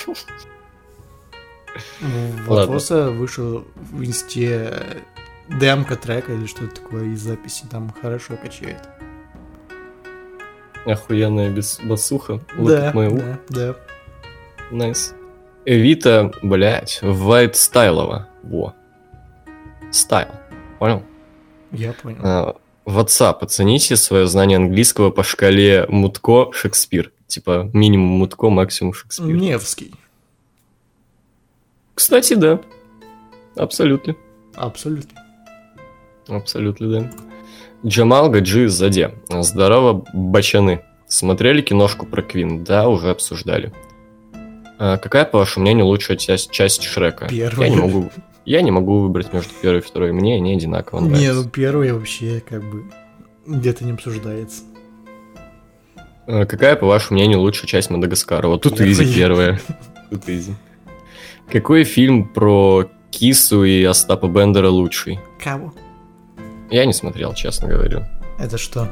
В 2.00 2.50
Ладно. 2.50 2.74
Лотфоса 2.74 3.10
вышел 3.10 3.66
в 3.76 4.04
инсте 4.04 4.74
демка 5.50 5.98
трека 5.98 6.32
или 6.32 6.46
что-то 6.46 6.82
такое 6.82 7.06
из 7.14 7.20
записи, 7.22 7.66
там 7.70 7.94
хорошо 8.02 8.36
качает. 8.42 8.80
Охуенная 10.86 11.50
без 11.50 11.80
басуха. 11.84 12.40
Да, 12.58 12.92
да, 12.94 13.40
да. 13.50 13.76
Найс. 14.72 15.14
Эвита, 15.66 16.32
блядь, 16.42 17.00
Вайт 17.02 17.56
Стайлова. 17.56 18.28
Во. 18.44 18.74
Стайл. 19.92 20.30
Понял? 20.80 21.04
Я 21.72 21.94
понял. 21.94 22.20
А, 22.22 22.56
WhatsApp, 22.86 23.38
оцените 23.42 23.96
свое 23.96 24.28
знание 24.28 24.58
английского 24.58 25.10
по 25.10 25.24
шкале 25.24 25.86
Мутко 25.88 26.52
Шекспир. 26.52 27.12
Типа 27.28 27.70
минимум 27.74 28.10
Мутко, 28.20 28.50
максимум 28.50 28.94
Шекспир. 28.94 29.36
Невский. 29.36 29.94
Кстати, 31.96 32.34
да. 32.34 32.60
Абсолютно. 33.56 34.16
Абсолютно. 34.56 35.22
Абсолютно, 36.28 36.90
да. 36.90 37.12
Джамал 37.86 38.30
Гаджи 38.30 38.68
сзади. 38.68 39.12
Здорово, 39.30 40.06
бачаны. 40.14 40.84
Смотрели 41.08 41.62
киношку 41.62 42.06
про 42.06 42.22
Квин? 42.22 42.64
Да, 42.64 42.88
уже 42.88 43.10
обсуждали. 43.10 43.72
А 44.80 44.98
какая, 44.98 45.26
по 45.26 45.38
вашему 45.38 45.64
мнению, 45.64 45.86
лучшая 45.86 46.18
часть, 46.18 46.52
часть 46.52 46.84
Шрека? 46.84 47.28
Первая. 47.30 47.70
Я 47.70 47.76
не 47.76 47.82
могу. 47.82 48.12
Я 48.46 48.62
не 48.62 48.72
могу 48.72 49.00
выбрать 49.00 49.32
между 49.32 49.54
первой 49.62 49.80
и 49.80 49.82
второй. 49.82 50.12
Мне 50.12 50.36
они 50.36 50.54
одинаково 50.56 51.00
Не, 51.00 51.10
нравятся. 51.10 51.34
ну 51.34 51.50
первый 51.50 51.94
вообще 51.94 52.44
как 52.48 52.64
бы 52.64 52.84
где-то 53.46 53.86
не 53.86 53.92
обсуждается. 53.92 54.64
А 56.28 56.46
Какая, 56.46 56.76
по 56.76 56.86
вашему 56.86 57.20
мнению, 57.20 57.40
лучшая 57.40 57.68
часть 57.68 57.90
Мадагаскара? 57.90 58.48
Вот 58.48 58.62
тут 58.64 58.80
изи 58.82 59.14
первая. 59.14 59.60
Тут 60.10 60.28
изи. 60.30 60.54
Какой 61.52 61.84
фильм 61.86 62.28
про 62.28 62.90
Кису 63.12 63.64
и 63.64 63.84
Остапа 63.84 64.28
Бендера 64.28 64.70
лучший? 64.70 65.20
Кого? 65.44 65.74
Я 66.70 66.86
не 66.86 66.94
смотрел, 66.94 67.34
честно 67.34 67.68
говорю. 67.70 68.04
Это 68.40 68.58
что? 68.58 68.90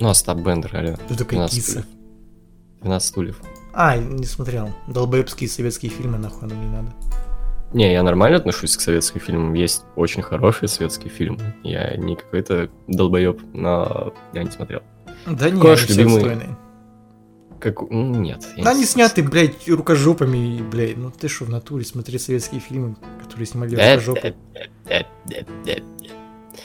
Ну, 0.00 0.08
Остап 0.08 0.38
Бендер, 0.38 0.76
алло. 0.76 0.94
Кто 0.94 1.14
такая 1.14 1.38
12 1.48 1.54
киса? 1.54 1.70
стульев. 1.70 1.86
12 2.82 3.08
стульев. 3.08 3.40
А, 3.76 3.96
не 3.96 4.24
смотрел. 4.26 4.70
Долбоебские 4.86 5.48
советские 5.48 5.90
фильмы, 5.90 6.18
нахуй 6.18 6.48
нам 6.48 6.60
не 6.60 6.68
надо. 6.68 6.92
Не, 7.72 7.92
я 7.92 8.02
нормально 8.04 8.36
отношусь 8.36 8.76
к 8.76 8.80
советским 8.80 9.20
фильмам. 9.20 9.52
Есть 9.54 9.84
очень 9.96 10.22
хорошие 10.22 10.68
советские 10.68 11.10
фильмы. 11.10 11.40
Я 11.64 11.96
не 11.96 12.14
какой-то 12.14 12.70
долбоеб, 12.86 13.40
но 13.52 14.14
я 14.32 14.44
не 14.44 14.50
смотрел. 14.50 14.82
Да 15.26 15.50
не, 15.50 15.60
Какой 15.60 15.76
любимый- 15.88 16.16
отстойные. 16.16 16.56
Как... 17.58 17.80
Нет. 17.90 18.46
Да 18.58 18.62
не 18.62 18.68
они 18.78 18.84
сняты, 18.84 19.22
блядь, 19.22 19.68
рукожопами, 19.68 20.60
блядь, 20.62 20.96
ну 20.98 21.10
ты 21.10 21.28
что, 21.28 21.46
в 21.46 21.50
натуре 21.50 21.84
смотри 21.84 22.18
советские 22.18 22.60
фильмы, 22.60 22.94
которые 23.22 23.46
снимали 23.46 23.74
Э, 23.76 23.98
жопы. 23.98 24.34
э, 24.86 25.02
э, 25.30 25.78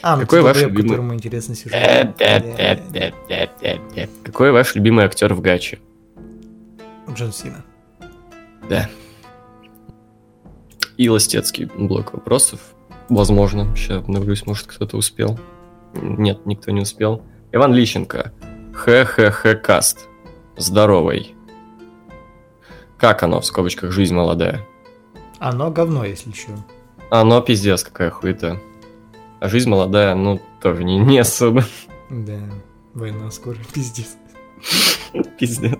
А, 0.03 0.15
ну 0.17 0.21
Какой 0.23 0.39
типа 0.39 0.47
ваш 0.49 0.61
любимый? 0.61 0.89
которому 0.89 1.13
интересно 1.15 1.55
сюжет. 1.55 2.15
Какой 4.23 4.51
ваш 4.51 4.75
любимый 4.75 5.05
актер 5.05 5.33
в 5.33 5.41
Гаче? 5.41 5.79
Джон 7.13 7.31
Сина. 7.31 7.63
Да. 8.69 8.89
И 10.97 11.09
ластецкий 11.09 11.65
блок 11.65 12.13
вопросов. 12.13 12.59
Возможно, 13.09 13.75
сейчас 13.75 14.03
обновлюсь, 14.03 14.45
может 14.45 14.67
кто-то 14.67 14.97
успел. 14.97 15.39
Нет, 15.93 16.45
никто 16.45 16.71
не 16.71 16.81
успел. 16.81 17.23
Иван 17.51 17.73
Лищенко. 17.73 18.31
ХХХ 18.73 19.61
каст. 19.61 20.07
Здоровый. 20.57 21.35
Как 22.97 23.23
оно, 23.23 23.39
в 23.39 23.45
скобочках, 23.45 23.91
жизнь 23.91 24.13
молодая? 24.13 24.65
Оно 25.39 25.71
говно, 25.71 26.03
если 26.05 26.31
что. 26.31 26.51
Оно 27.09 27.41
пиздец, 27.41 27.83
какая 27.83 28.09
хуета. 28.11 28.59
А 29.39 29.47
жизнь 29.47 29.69
молодая, 29.69 30.15
ну, 30.15 30.39
тоже 30.61 30.83
не, 30.83 30.99
не 30.99 31.17
особо. 31.17 31.63
Да, 32.09 32.39
война 32.93 33.31
скоро, 33.31 33.57
пиздец. 33.73 34.17
Пиздец. 35.39 35.79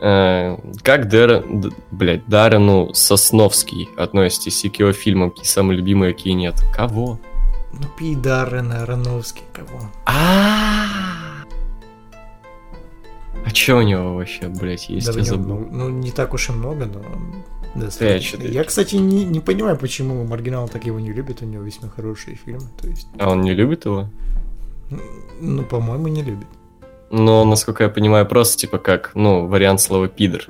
Э, 0.00 0.56
Как 0.82 1.08
Дэр... 1.08 1.44
Блядь, 1.90 2.26
Даррену 2.26 2.92
Сосновский 2.94 3.88
относитесь 3.96 4.62
к 4.70 4.76
его 4.76 4.92
фильмам, 4.92 5.30
какие 5.30 5.46
самые 5.46 5.78
любимые, 5.78 6.14
какие 6.14 6.34
нет? 6.34 6.54
Кого? 6.74 7.18
Ну, 7.72 7.86
пидары 7.98 8.60
Ароновский, 8.60 9.42
кого? 9.52 9.90
А 10.06 10.86
А 13.44 13.50
чё 13.50 13.78
у 13.78 13.82
него 13.82 14.14
вообще, 14.14 14.48
блядь, 14.48 14.88
есть? 14.88 15.06
Да, 15.06 15.18
Я 15.18 15.24
забыл. 15.24 15.66
ну, 15.70 15.88
не 15.88 16.10
так 16.10 16.34
уж 16.34 16.48
и 16.48 16.52
много, 16.52 16.86
но... 16.86 17.02
Достаточно. 17.74 18.42
Я, 18.42 18.64
кстати, 18.64 18.96
не, 18.96 19.24
не 19.24 19.40
понимаю, 19.40 19.76
почему 19.76 20.24
маргинал 20.24 20.68
так 20.68 20.84
его 20.86 20.98
не 20.98 21.12
любит, 21.12 21.42
у 21.42 21.44
него 21.44 21.62
весьма 21.62 21.88
хорошие 21.88 22.36
фильмы, 22.36 22.68
то 22.80 22.88
есть... 22.88 23.06
А 23.18 23.30
он 23.30 23.42
не 23.42 23.54
любит 23.54 23.84
его? 23.84 24.08
Ну, 25.40 25.62
по-моему, 25.64 26.08
не 26.08 26.22
любит. 26.22 26.46
Но, 27.10 27.44
насколько 27.44 27.84
я 27.84 27.88
понимаю, 27.88 28.26
просто 28.26 28.58
типа 28.58 28.78
как, 28.78 29.12
ну, 29.14 29.46
вариант 29.46 29.80
слова 29.80 30.08
пидор. 30.08 30.46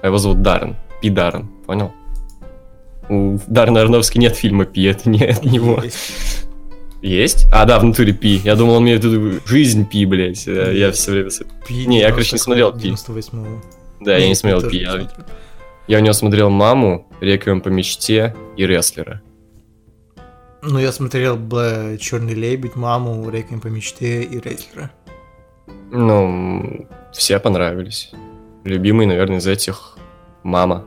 А 0.00 0.06
его 0.06 0.18
зовут 0.18 0.42
Даррен. 0.42 0.76
Пи 1.00 1.10
Даррен, 1.10 1.48
понял? 1.66 1.92
У 3.08 3.38
Даррена 3.46 3.80
Ароновски 3.80 4.18
нет 4.18 4.36
фильма 4.36 4.64
Пи, 4.64 4.84
это 4.84 5.08
не 5.08 5.24
от 5.24 5.44
него. 5.44 5.80
Есть. 5.82 6.46
Есть? 7.02 7.46
А, 7.52 7.64
да, 7.66 7.78
в 7.78 7.84
натуре 7.84 8.12
Пи. 8.12 8.40
Я 8.44 8.56
думал, 8.56 8.74
он 8.76 8.84
имеет 8.84 9.04
в 9.04 9.08
виду 9.08 9.40
жизнь 9.46 9.86
Пи, 9.86 10.06
блядь. 10.06 10.46
Э, 10.46 10.72
Я 10.74 10.92
все 10.92 11.10
время... 11.10 11.30
Пи 11.66 11.86
Не, 11.86 12.00
я, 12.00 12.10
короче, 12.10 12.32
не 12.32 12.38
смотрел 12.38 12.72
Пи. 12.72 12.90
98-го. 12.90 13.62
Да, 14.00 14.16
я 14.16 14.28
не 14.28 14.34
смотрел 14.34 14.70
Пи. 14.70 14.78
Я, 14.78 15.08
я 15.86 15.98
у 15.98 16.00
него 16.00 16.14
смотрел 16.14 16.48
«Маму», 16.48 17.08
«Реквием 17.20 17.60
по 17.60 17.68
мечте» 17.68 18.34
и 18.56 18.64
«Рестлера». 18.66 19.20
Ну, 20.62 20.78
я 20.78 20.92
смотрел 20.92 21.36
Черный 21.98 22.32
лебедь, 22.32 22.74
маму, 22.74 23.28
Реквием 23.28 23.60
по 23.60 23.66
мечте 23.66 24.22
и 24.22 24.38
Рейслера. 24.40 24.90
Ну, 25.96 26.88
все 27.12 27.38
понравились. 27.38 28.10
Любимый, 28.64 29.06
наверное, 29.06 29.38
из 29.38 29.46
этих 29.46 29.96
«Мама». 30.42 30.84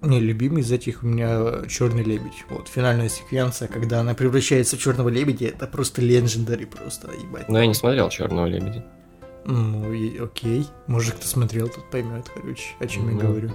Не, 0.00 0.20
любимый 0.20 0.62
из 0.62 0.72
этих 0.72 1.02
у 1.02 1.06
меня 1.06 1.66
Черный 1.68 2.02
лебедь. 2.02 2.44
Вот, 2.48 2.68
финальная 2.68 3.10
секвенция, 3.10 3.68
когда 3.68 4.00
она 4.00 4.14
превращается 4.14 4.76
в 4.76 4.80
черного 4.80 5.10
лебедя, 5.10 5.48
это 5.48 5.66
просто 5.66 6.00
легендари, 6.00 6.64
просто, 6.64 7.10
ебать. 7.12 7.48
Но 7.50 7.58
я 7.58 7.66
не 7.66 7.74
смотрел 7.74 8.08
«Черного 8.08 8.46
лебедя». 8.46 8.86
Ну, 9.44 9.92
и 9.92 10.18
окей. 10.18 10.66
Может, 10.86 11.16
кто 11.16 11.26
смотрел, 11.26 11.68
тут 11.68 11.90
поймет, 11.90 12.26
короче, 12.34 12.74
о 12.80 12.86
чем 12.86 13.08
я 13.10 13.14
Ну. 13.14 13.20
говорю. 13.20 13.50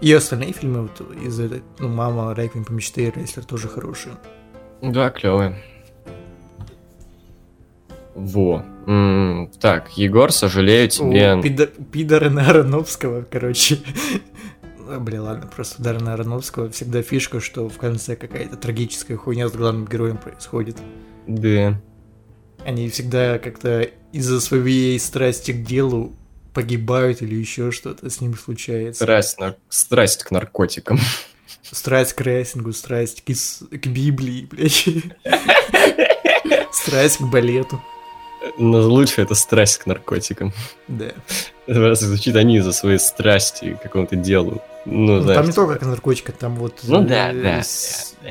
И 0.00 0.12
остальные 0.12 0.52
фильмы 0.52 0.82
вот 0.82 1.00
из 1.22 1.38
этой, 1.38 1.62
ну, 1.78 1.88
«Мама», 1.88 2.32
«Реквием 2.32 2.64
по 2.64 2.72
мечте» 2.72 3.06
и 3.06 3.10
«Рейслер» 3.10 3.44
тоже 3.44 3.68
хорошие. 3.68 4.16
Да, 4.82 5.10
клевые. 5.10 5.62
Во. 8.16 8.64
М, 8.88 9.50
Так, 9.60 9.90
Егор, 9.98 10.32
сожалею 10.32 10.88
тебе... 10.88 11.34
У 11.34 11.40
пидо- 11.42 11.70
пидорина 11.92 12.48
Ароновского, 12.48 13.20
короче. 13.22 13.78
Бля, 15.00 15.22
ладно, 15.22 15.46
просто 15.54 15.82
у 15.82 15.84
Даррена 15.84 16.14
Ароновского 16.14 16.70
всегда 16.70 17.02
фишка, 17.02 17.40
что 17.40 17.68
в 17.68 17.76
конце 17.76 18.16
какая-то 18.16 18.56
трагическая 18.56 19.18
хуйня 19.18 19.48
с 19.48 19.52
главным 19.52 19.84
героем 19.86 20.16
происходит. 20.16 20.78
Да. 21.26 21.78
Они 22.64 22.88
всегда 22.88 23.38
как-то 23.38 23.82
из-за 24.12 24.40
своей 24.40 24.98
страсти 24.98 25.52
к 25.52 25.62
делу 25.64 26.16
погибают 26.54 27.20
или 27.20 27.34
еще 27.34 27.70
что-то 27.70 28.08
с 28.08 28.22
ним 28.22 28.34
случается. 28.38 29.04
Страсть, 29.04 29.38
на- 29.38 29.56
страсть 29.68 30.24
к 30.24 30.30
наркотикам. 30.30 30.98
Страсть 31.62 32.14
к 32.14 32.22
рестлингу, 32.22 32.72
страсть 32.72 33.22
к, 33.22 33.26
к 33.76 33.86
Библии, 33.86 34.48
блядь. 34.50 34.88
Страсть 36.72 37.18
к 37.18 37.22
балету. 37.22 37.82
Но 38.56 38.78
лучше 38.80 39.22
это 39.22 39.34
страсть 39.34 39.78
к 39.78 39.86
наркотикам. 39.86 40.52
Да. 40.86 41.10
Просто 41.66 42.06
звучит 42.06 42.36
они 42.36 42.56
из-за 42.58 42.72
своей 42.72 42.98
страсти 42.98 43.74
к 43.74 43.82
какому-то 43.82 44.16
делу. 44.16 44.62
Ну, 44.86 45.16
Ну, 45.16 45.20
знаешь, 45.20 45.36
там 45.38 45.46
не 45.46 45.52
только 45.52 45.76
к 45.76 45.82
наркотикам, 45.82 46.34
там 46.38 46.54
вот... 46.56 46.80
Ну 46.84 47.02
э, 47.02 47.06
да, 47.06 47.32
да, 47.32 47.62
с- 47.62 48.14
да, 48.22 48.30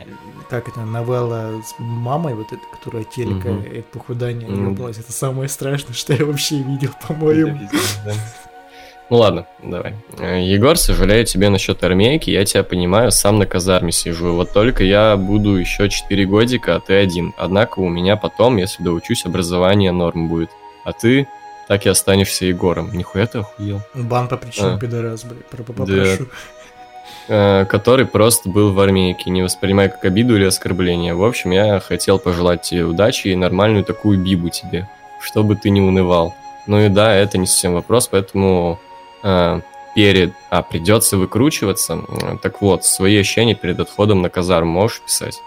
Как 0.50 0.70
это, 0.70 0.80
новелла 0.80 1.62
с 1.64 1.76
мамой, 1.78 2.34
вот 2.34 2.48
эта, 2.52 2.62
которая 2.72 3.04
телека 3.04 3.50
Мгм. 3.50 3.64
и 3.64 3.82
похудания 3.82 4.48
Мгм. 4.48 4.72
ебалась. 4.74 4.98
Это 4.98 5.12
самое 5.12 5.50
страшное, 5.50 5.94
что 5.94 6.14
я 6.14 6.26
вообще 6.26 6.56
видел, 6.64 6.92
Да, 7.02 7.08
по-моему. 7.08 7.60
да. 8.06 8.14
Ну 9.10 9.18
ладно, 9.18 9.46
давай. 9.64 9.96
Э, 10.20 10.42
Егор, 10.44 10.78
сожалею 10.78 11.24
тебе 11.26 11.48
насчет 11.50 11.82
армейки, 11.84 12.30
я 12.30 12.44
тебя 12.44 12.64
понимаю, 12.64 13.12
сам 13.12 13.40
на 13.40 13.46
казарме 13.46 13.92
сижу. 13.94 14.34
Вот 14.34 14.52
только 14.52 14.84
я 14.84 15.16
буду 15.16 15.56
еще 15.56 15.88
4 15.90 16.26
годика, 16.26 16.76
а 16.76 16.80
ты 16.82 16.94
один. 16.96 17.34
Однако 17.38 17.80
у 17.80 17.88
меня 17.88 18.18
потом, 18.18 18.58
если 18.58 18.84
доучусь, 18.84 19.26
образование 19.26 19.92
норм 19.94 20.28
будет. 20.28 20.50
А 20.84 20.92
ты 20.92 21.28
так 21.70 21.86
и 21.86 21.90
останешься 21.90 22.46
Егором. 22.46 22.92
Нихуя 22.94 23.28
ты 23.28 23.40
охуел. 23.40 23.82
Бан 23.94 24.28
по 24.28 24.36
причинам 24.38 24.76
А. 24.76 24.80
пидорас, 24.80 25.24
блядь, 25.24 25.46
про- 25.46 25.64
Да. 25.64 25.74
попрошу. 25.74 26.28
Э, 27.30 27.66
который 27.66 28.06
просто 28.06 28.50
был 28.50 28.72
в 28.74 28.80
армейке, 28.80 29.30
не 29.30 29.42
воспринимай 29.42 29.90
как 29.90 30.04
обиду 30.06 30.36
или 30.38 30.46
оскорбление. 30.46 31.14
В 31.14 31.24
общем, 31.24 31.52
я 31.52 31.80
хотел 31.80 32.20
пожелать 32.20 32.62
тебе 32.62 32.84
удачи 32.86 33.28
и 33.30 33.36
нормальную 33.36 33.84
такую 33.84 34.18
бибу 34.20 34.50
тебе, 34.50 34.88
чтобы 35.22 35.56
ты 35.56 35.70
не 35.70 35.82
унывал. 35.82 36.34
Ну 36.68 36.80
и 36.86 36.90
да, 36.90 37.14
это 37.16 37.38
не 37.38 37.46
совсем 37.48 37.74
вопрос, 37.74 38.08
поэтому 38.08 38.80
перед... 39.96 40.34
А, 40.50 40.62
придется 40.62 41.18
выкручиваться. 41.18 42.04
Так 42.42 42.62
вот, 42.62 42.86
свои 42.86 43.18
ощущения 43.18 43.56
перед 43.56 43.80
отходом 43.80 44.22
на 44.22 44.30
казарму 44.30 44.72
можешь 44.72 45.02
писать? 45.02 45.42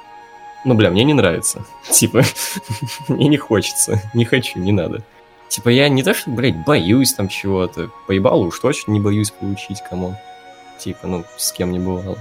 Ну, 0.64 0.74
бля, 0.74 0.90
мне 0.90 1.04
не 1.04 1.14
нравится. 1.14 1.64
Типа, 1.90 2.22
мне 3.08 3.28
не 3.28 3.36
хочется. 3.36 4.02
Не 4.14 4.24
хочу, 4.24 4.58
не 4.58 4.72
надо. 4.72 5.02
Типа, 5.48 5.68
я 5.68 5.88
не 5.88 6.02
то, 6.02 6.14
что, 6.14 6.30
блядь, 6.30 6.64
боюсь 6.64 7.12
там 7.12 7.28
чего-то. 7.28 7.90
Поебало 8.06 8.44
уж 8.44 8.58
точно 8.60 8.92
не 8.92 9.00
боюсь 9.00 9.30
получить, 9.30 9.82
кому. 9.88 10.14
Типа, 10.78 11.06
ну, 11.08 11.24
с 11.36 11.50
кем 11.50 11.72
не 11.72 11.78
бывало. 11.78 12.18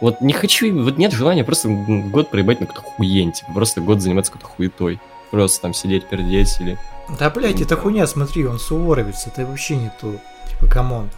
Вот 0.00 0.20
не 0.20 0.32
хочу, 0.32 0.72
вот 0.82 0.96
нет 0.96 1.12
желания 1.12 1.42
просто 1.42 1.68
год 1.68 2.30
проебать 2.30 2.60
на 2.60 2.66
какую-то 2.66 2.88
хуень, 2.88 3.32
типа, 3.32 3.52
просто 3.52 3.80
год 3.80 4.00
заниматься 4.00 4.30
какой-то 4.30 4.54
хуетой. 4.54 5.00
Просто 5.30 5.62
там 5.62 5.74
сидеть, 5.74 6.06
пердеть 6.08 6.60
или... 6.60 6.78
Да, 7.18 7.30
блядь, 7.30 7.60
это 7.60 7.76
хуйня, 7.76 8.06
смотри, 8.06 8.46
он 8.46 8.58
суворовец, 8.58 9.26
это 9.26 9.44
вообще 9.44 9.76
не 9.76 9.90
то. 10.00 10.14
Типа, 10.58 10.72
come 10.72 10.94
on. 10.94 11.10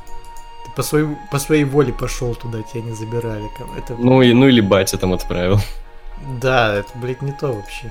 Ты 0.65 0.71
по 0.77 0.83
своей, 0.83 1.07
по 1.31 1.39
своей 1.39 1.65
воле 1.65 1.93
пошел 1.93 2.35
туда, 2.35 2.63
тебя 2.63 2.83
не 2.83 2.93
забирали. 2.93 3.45
Это, 3.77 3.95
Ну, 3.99 4.23
и, 4.23 4.33
ну 4.33 4.49
или 4.49 4.61
батя 4.61 4.99
там 4.99 5.13
отправил. 5.13 5.59
Да, 6.41 6.75
это, 6.75 6.91
блядь, 6.97 7.23
не 7.23 7.33
то 7.33 7.53
вообще. 7.53 7.91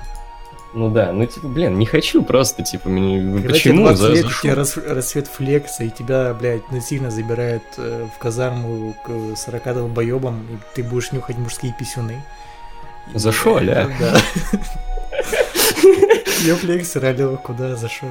Ну 0.72 0.88
да, 0.88 1.12
ну 1.12 1.26
типа, 1.26 1.48
блин, 1.48 1.78
не 1.80 1.86
хочу 1.86 2.22
просто, 2.22 2.62
типа, 2.62 2.88
мне... 2.88 3.20
Когда 3.38 3.48
почему? 3.48 3.88
тебе 3.88 3.96
20 3.96 3.98
За- 4.00 4.12
лет, 4.12 4.24
у 4.26 4.42
тебя 4.42 4.54
рас- 4.54 4.76
рассвет 4.76 5.26
флекса, 5.26 5.82
и 5.82 5.90
тебя, 5.90 6.32
блядь, 6.32 6.70
насильно 6.70 7.10
забирают 7.10 7.64
э, 7.76 8.06
в 8.14 8.18
казарму 8.18 8.94
к 9.04 9.36
40 9.36 9.64
долбоебам, 9.74 10.46
и 10.48 10.58
ты 10.76 10.84
будешь 10.84 11.10
нюхать 11.10 11.38
мужские 11.38 11.74
писюны. 11.76 12.22
За 13.14 13.32
шо, 13.32 13.58
ля? 13.58 13.90
Да. 13.98 14.16
Я 16.44 16.54
флекс 16.54 16.94
ралил, 16.96 17.36
куда, 17.36 17.74
за 17.74 17.88
шо? 17.88 18.06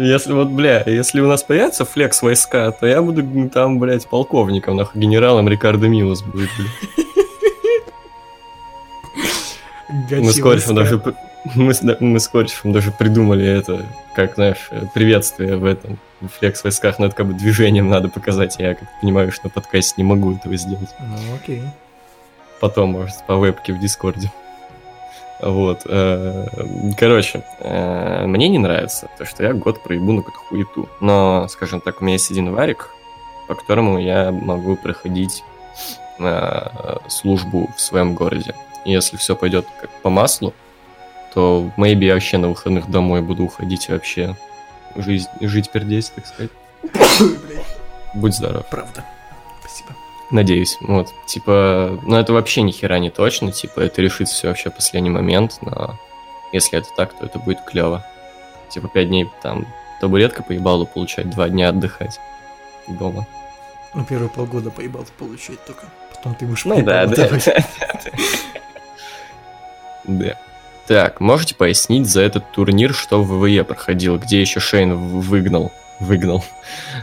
Если 0.00 0.32
вот, 0.32 0.48
бля, 0.48 0.82
если 0.86 1.20
у 1.20 1.28
нас 1.28 1.42
появятся 1.42 1.84
флекс 1.84 2.22
войска, 2.22 2.70
то 2.70 2.86
я 2.86 3.02
буду 3.02 3.50
там, 3.50 3.78
блядь, 3.78 4.06
полковником, 4.08 4.76
нахуй, 4.76 4.98
генералом 4.98 5.46
Рикардо 5.46 5.88
Милос 5.88 6.22
будет, 6.22 6.48
блядь. 6.56 7.02
Мы 10.22 10.32
с 10.32 10.40
Коршем 10.40 10.74
даже, 10.74 11.02
мы, 11.54 11.74
мы 12.00 12.18
с 12.18 12.30
даже 12.64 12.92
придумали 12.92 13.44
это, 13.44 13.84
как, 14.14 14.36
знаешь, 14.36 14.68
э, 14.70 14.84
приветствие 14.94 15.56
в 15.56 15.66
этом, 15.66 15.98
в 16.22 16.28
флекс 16.28 16.64
войсках, 16.64 16.98
но 16.98 17.06
это 17.06 17.16
как 17.16 17.26
бы 17.26 17.34
движением 17.34 17.90
надо 17.90 18.08
показать, 18.08 18.56
я 18.58 18.74
как 18.76 18.88
понимаю, 19.02 19.30
что 19.32 19.48
на 19.48 19.50
подкасте 19.50 19.94
не 19.98 20.04
могу 20.04 20.34
этого 20.34 20.56
сделать. 20.56 20.90
Ну, 21.00 21.34
окей. 21.34 21.62
Потом, 22.60 22.92
может, 22.92 23.26
по 23.26 23.36
вебке 23.38 23.74
в 23.74 23.80
Дискорде. 23.80 24.32
Вот. 25.42 25.82
э, 25.86 26.46
Короче, 26.98 27.42
э, 27.60 28.26
мне 28.26 28.48
не 28.48 28.58
нравится 28.58 29.08
то, 29.16 29.24
что 29.24 29.42
я 29.42 29.52
год 29.52 29.82
проебу 29.82 30.12
на 30.12 30.22
какую-то 30.22 30.48
хуету. 30.48 30.88
Но, 31.00 31.48
скажем 31.48 31.80
так, 31.80 32.00
у 32.00 32.04
меня 32.04 32.14
есть 32.14 32.30
один 32.30 32.52
варик, 32.52 32.90
по 33.48 33.54
которому 33.54 33.98
я 33.98 34.30
могу 34.30 34.76
проходить 34.76 35.42
э, 36.18 36.96
службу 37.08 37.70
в 37.76 37.80
своем 37.80 38.14
городе. 38.14 38.54
И 38.84 38.92
если 38.92 39.16
все 39.16 39.34
пойдет 39.34 39.66
как 39.80 39.90
по 40.02 40.10
маслу, 40.10 40.54
то 41.34 41.70
maybe 41.76 42.04
я 42.04 42.14
вообще 42.14 42.38
на 42.38 42.48
выходных 42.48 42.90
домой 42.90 43.22
буду 43.22 43.44
уходить 43.44 43.88
и 43.88 43.92
вообще 43.92 44.36
жизнь, 44.96 45.28
жить 45.40 45.70
пердеть, 45.70 46.12
так 46.14 46.26
сказать. 46.26 46.50
Будь 48.14 48.34
здоров. 48.34 48.66
Правда. 48.68 49.04
Спасибо. 49.60 49.94
Надеюсь. 50.30 50.78
Вот, 50.80 51.12
типа, 51.26 51.98
ну 52.02 52.16
это 52.16 52.32
вообще 52.32 52.62
ни 52.62 52.70
хера 52.70 52.98
не 52.98 53.10
точно, 53.10 53.50
типа, 53.50 53.80
это 53.80 54.00
решится 54.00 54.34
все 54.34 54.48
вообще 54.48 54.70
в 54.70 54.74
последний 54.74 55.10
момент, 55.10 55.58
но 55.60 55.98
если 56.52 56.78
это 56.78 56.88
так, 56.96 57.18
то 57.18 57.26
это 57.26 57.38
будет 57.38 57.64
клево. 57.64 58.04
Типа, 58.68 58.88
пять 58.88 59.08
дней 59.08 59.28
там 59.42 59.66
табуретка 60.00 60.42
поебала 60.42 60.84
получать, 60.84 61.30
два 61.30 61.48
дня 61.48 61.70
отдыхать 61.70 62.20
дома. 62.86 63.26
Ну, 63.94 64.04
первые 64.04 64.28
полгода 64.28 64.70
поебал 64.70 65.04
получать 65.18 65.64
только. 65.64 65.86
Потом 66.14 66.34
ты 66.34 66.46
будешь 66.46 66.64
Ну 66.64 66.80
да, 66.82 67.06
да, 67.06 67.28
да, 67.28 67.64
да. 70.04 70.38
Так, 70.86 71.20
можете 71.20 71.54
пояснить 71.54 72.08
за 72.08 72.20
этот 72.22 72.50
турнир, 72.52 72.94
что 72.94 73.22
в 73.22 73.40
ВВЕ 73.40 73.64
проходил, 73.64 74.18
где 74.18 74.40
еще 74.40 74.60
Шейн 74.60 74.94
выгнал? 74.94 75.72
Выгнал. 76.00 76.44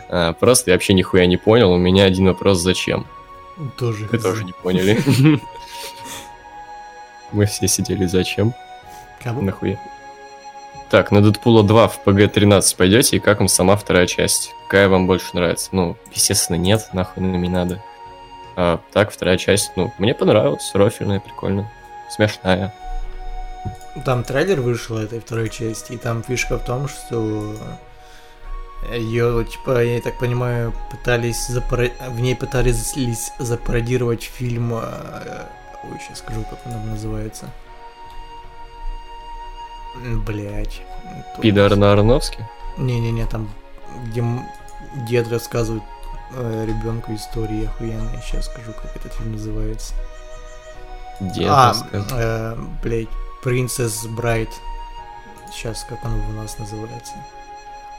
А, 0.10 0.34
просто 0.34 0.72
я 0.72 0.76
вообще 0.76 0.94
нихуя 0.94 1.26
не 1.26 1.38
понял. 1.38 1.72
У 1.72 1.78
меня 1.78 2.06
один 2.06 2.28
вопрос, 2.28 2.60
зачем? 2.60 3.06
Тоже. 3.78 4.08
Вы 4.12 4.18
тоже 4.20 4.44
не 4.44 4.54
поняли. 4.54 5.00
Мы 7.32 7.46
все 7.46 7.68
сидели, 7.68 8.06
зачем? 8.06 8.54
Кого? 9.22 9.42
Нахуя? 9.42 9.80
Так, 10.90 11.12
на 11.12 11.22
Дэдпула 11.22 11.64
2 11.64 11.88
в 11.90 12.04
ПГ-13 12.06 12.78
пойдете, 12.78 13.18
и 13.18 13.20
как 13.20 13.40
вам 13.40 13.50
сама 13.50 13.76
вторая 13.76 14.08
часть? 14.08 14.54
Какая 14.68 14.88
вам 14.88 15.06
больше 15.06 15.28
нравится? 15.34 15.70
Ну, 15.74 15.98
естественно, 16.14 16.56
нет, 16.56 16.88
нахуй 16.94 17.22
нам 17.24 17.42
не 17.42 17.50
надо. 17.50 17.84
А, 18.56 18.80
так, 18.94 19.12
вторая 19.12 19.38
часть, 19.38 19.72
ну, 19.76 19.94
мне 19.98 20.14
понравилась, 20.14 20.72
рофельная, 20.74 21.20
прикольно, 21.20 21.70
смешная. 22.10 22.74
Там 24.06 24.24
трейлер 24.24 24.62
вышел 24.62 24.98
этой 24.98 25.20
второй 25.20 25.50
части, 25.50 25.94
и 25.94 25.98
там 25.98 26.24
фишка 26.24 26.58
в 26.58 26.64
том, 26.64 26.88
что 26.88 27.56
ее, 28.92 29.46
типа, 29.46 29.84
я 29.84 30.02
так 30.02 30.18
понимаю, 30.20 30.74
пытались 30.92 31.50
запара- 31.50 31.92
в 32.10 32.20
ней 32.20 32.36
пытались 32.36 32.94
запародировать 33.40 34.24
фильм... 34.24 34.74
э, 34.74 35.46
Ой, 35.84 36.00
сейчас 36.00 36.20
скажу, 36.20 36.44
как 36.50 36.60
он 36.66 36.90
называется. 36.90 37.50
Блять. 40.26 40.82
Пидор 41.42 41.76
на 41.76 41.92
Арновске? 41.94 42.48
Не-не-не, 42.78 43.26
там, 43.26 43.50
где 44.06 44.24
дед 45.08 45.28
рассказывает 45.30 45.84
ребенку 46.32 47.14
истории 47.16 47.66
охуенные. 47.66 48.22
Сейчас 48.22 48.46
скажу, 48.46 48.74
как 48.74 48.96
этот 48.96 49.14
фильм 49.14 49.34
называется. 49.34 49.94
Дед 51.20 51.48
а, 51.50 51.74
э, 51.92 52.56
блядь, 52.84 53.08
Princess 53.44 54.08
Bride. 54.08 54.52
Сейчас, 55.52 55.86
как 55.88 56.04
оно 56.04 56.18
у 56.30 56.32
нас 56.34 56.58
называется? 56.60 57.14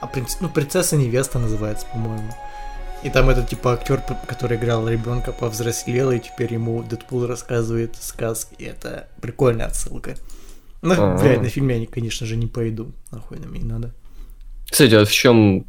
А 0.01 0.07
принц... 0.07 0.37
ну, 0.41 0.49
принцесса 0.49 0.97
невеста 0.97 1.39
называется, 1.39 1.87
по-моему. 1.93 2.33
И 3.03 3.11
там 3.11 3.31
этот 3.31 3.49
типа 3.49 3.75
актер, 3.75 4.03
который 4.27 4.57
играл 4.57 4.89
ребенка, 4.89 5.33
повзрослел, 5.33 6.11
и 6.11 6.19
теперь 6.19 6.53
ему 6.53 6.83
Дэдпул 6.83 7.27
рассказывает 7.27 7.97
сказки. 8.01 8.55
И 8.59 8.65
это 8.65 9.09
прикольная 9.21 9.67
отсылка. 9.67 10.17
Ну, 10.83 10.95
А-а. 10.95 11.19
блядь, 11.19 11.41
на 11.41 11.49
фильме 11.49 11.79
я, 11.79 11.87
конечно 11.87 12.27
же, 12.27 12.37
не 12.37 12.47
пойду. 12.47 12.93
Нахуй 13.11 13.39
нам 13.39 13.55
и 13.55 13.59
не 13.59 13.65
надо. 13.65 13.95
Кстати, 14.71 14.95
а 14.95 15.05
в 15.05 15.11
чем 15.11 15.67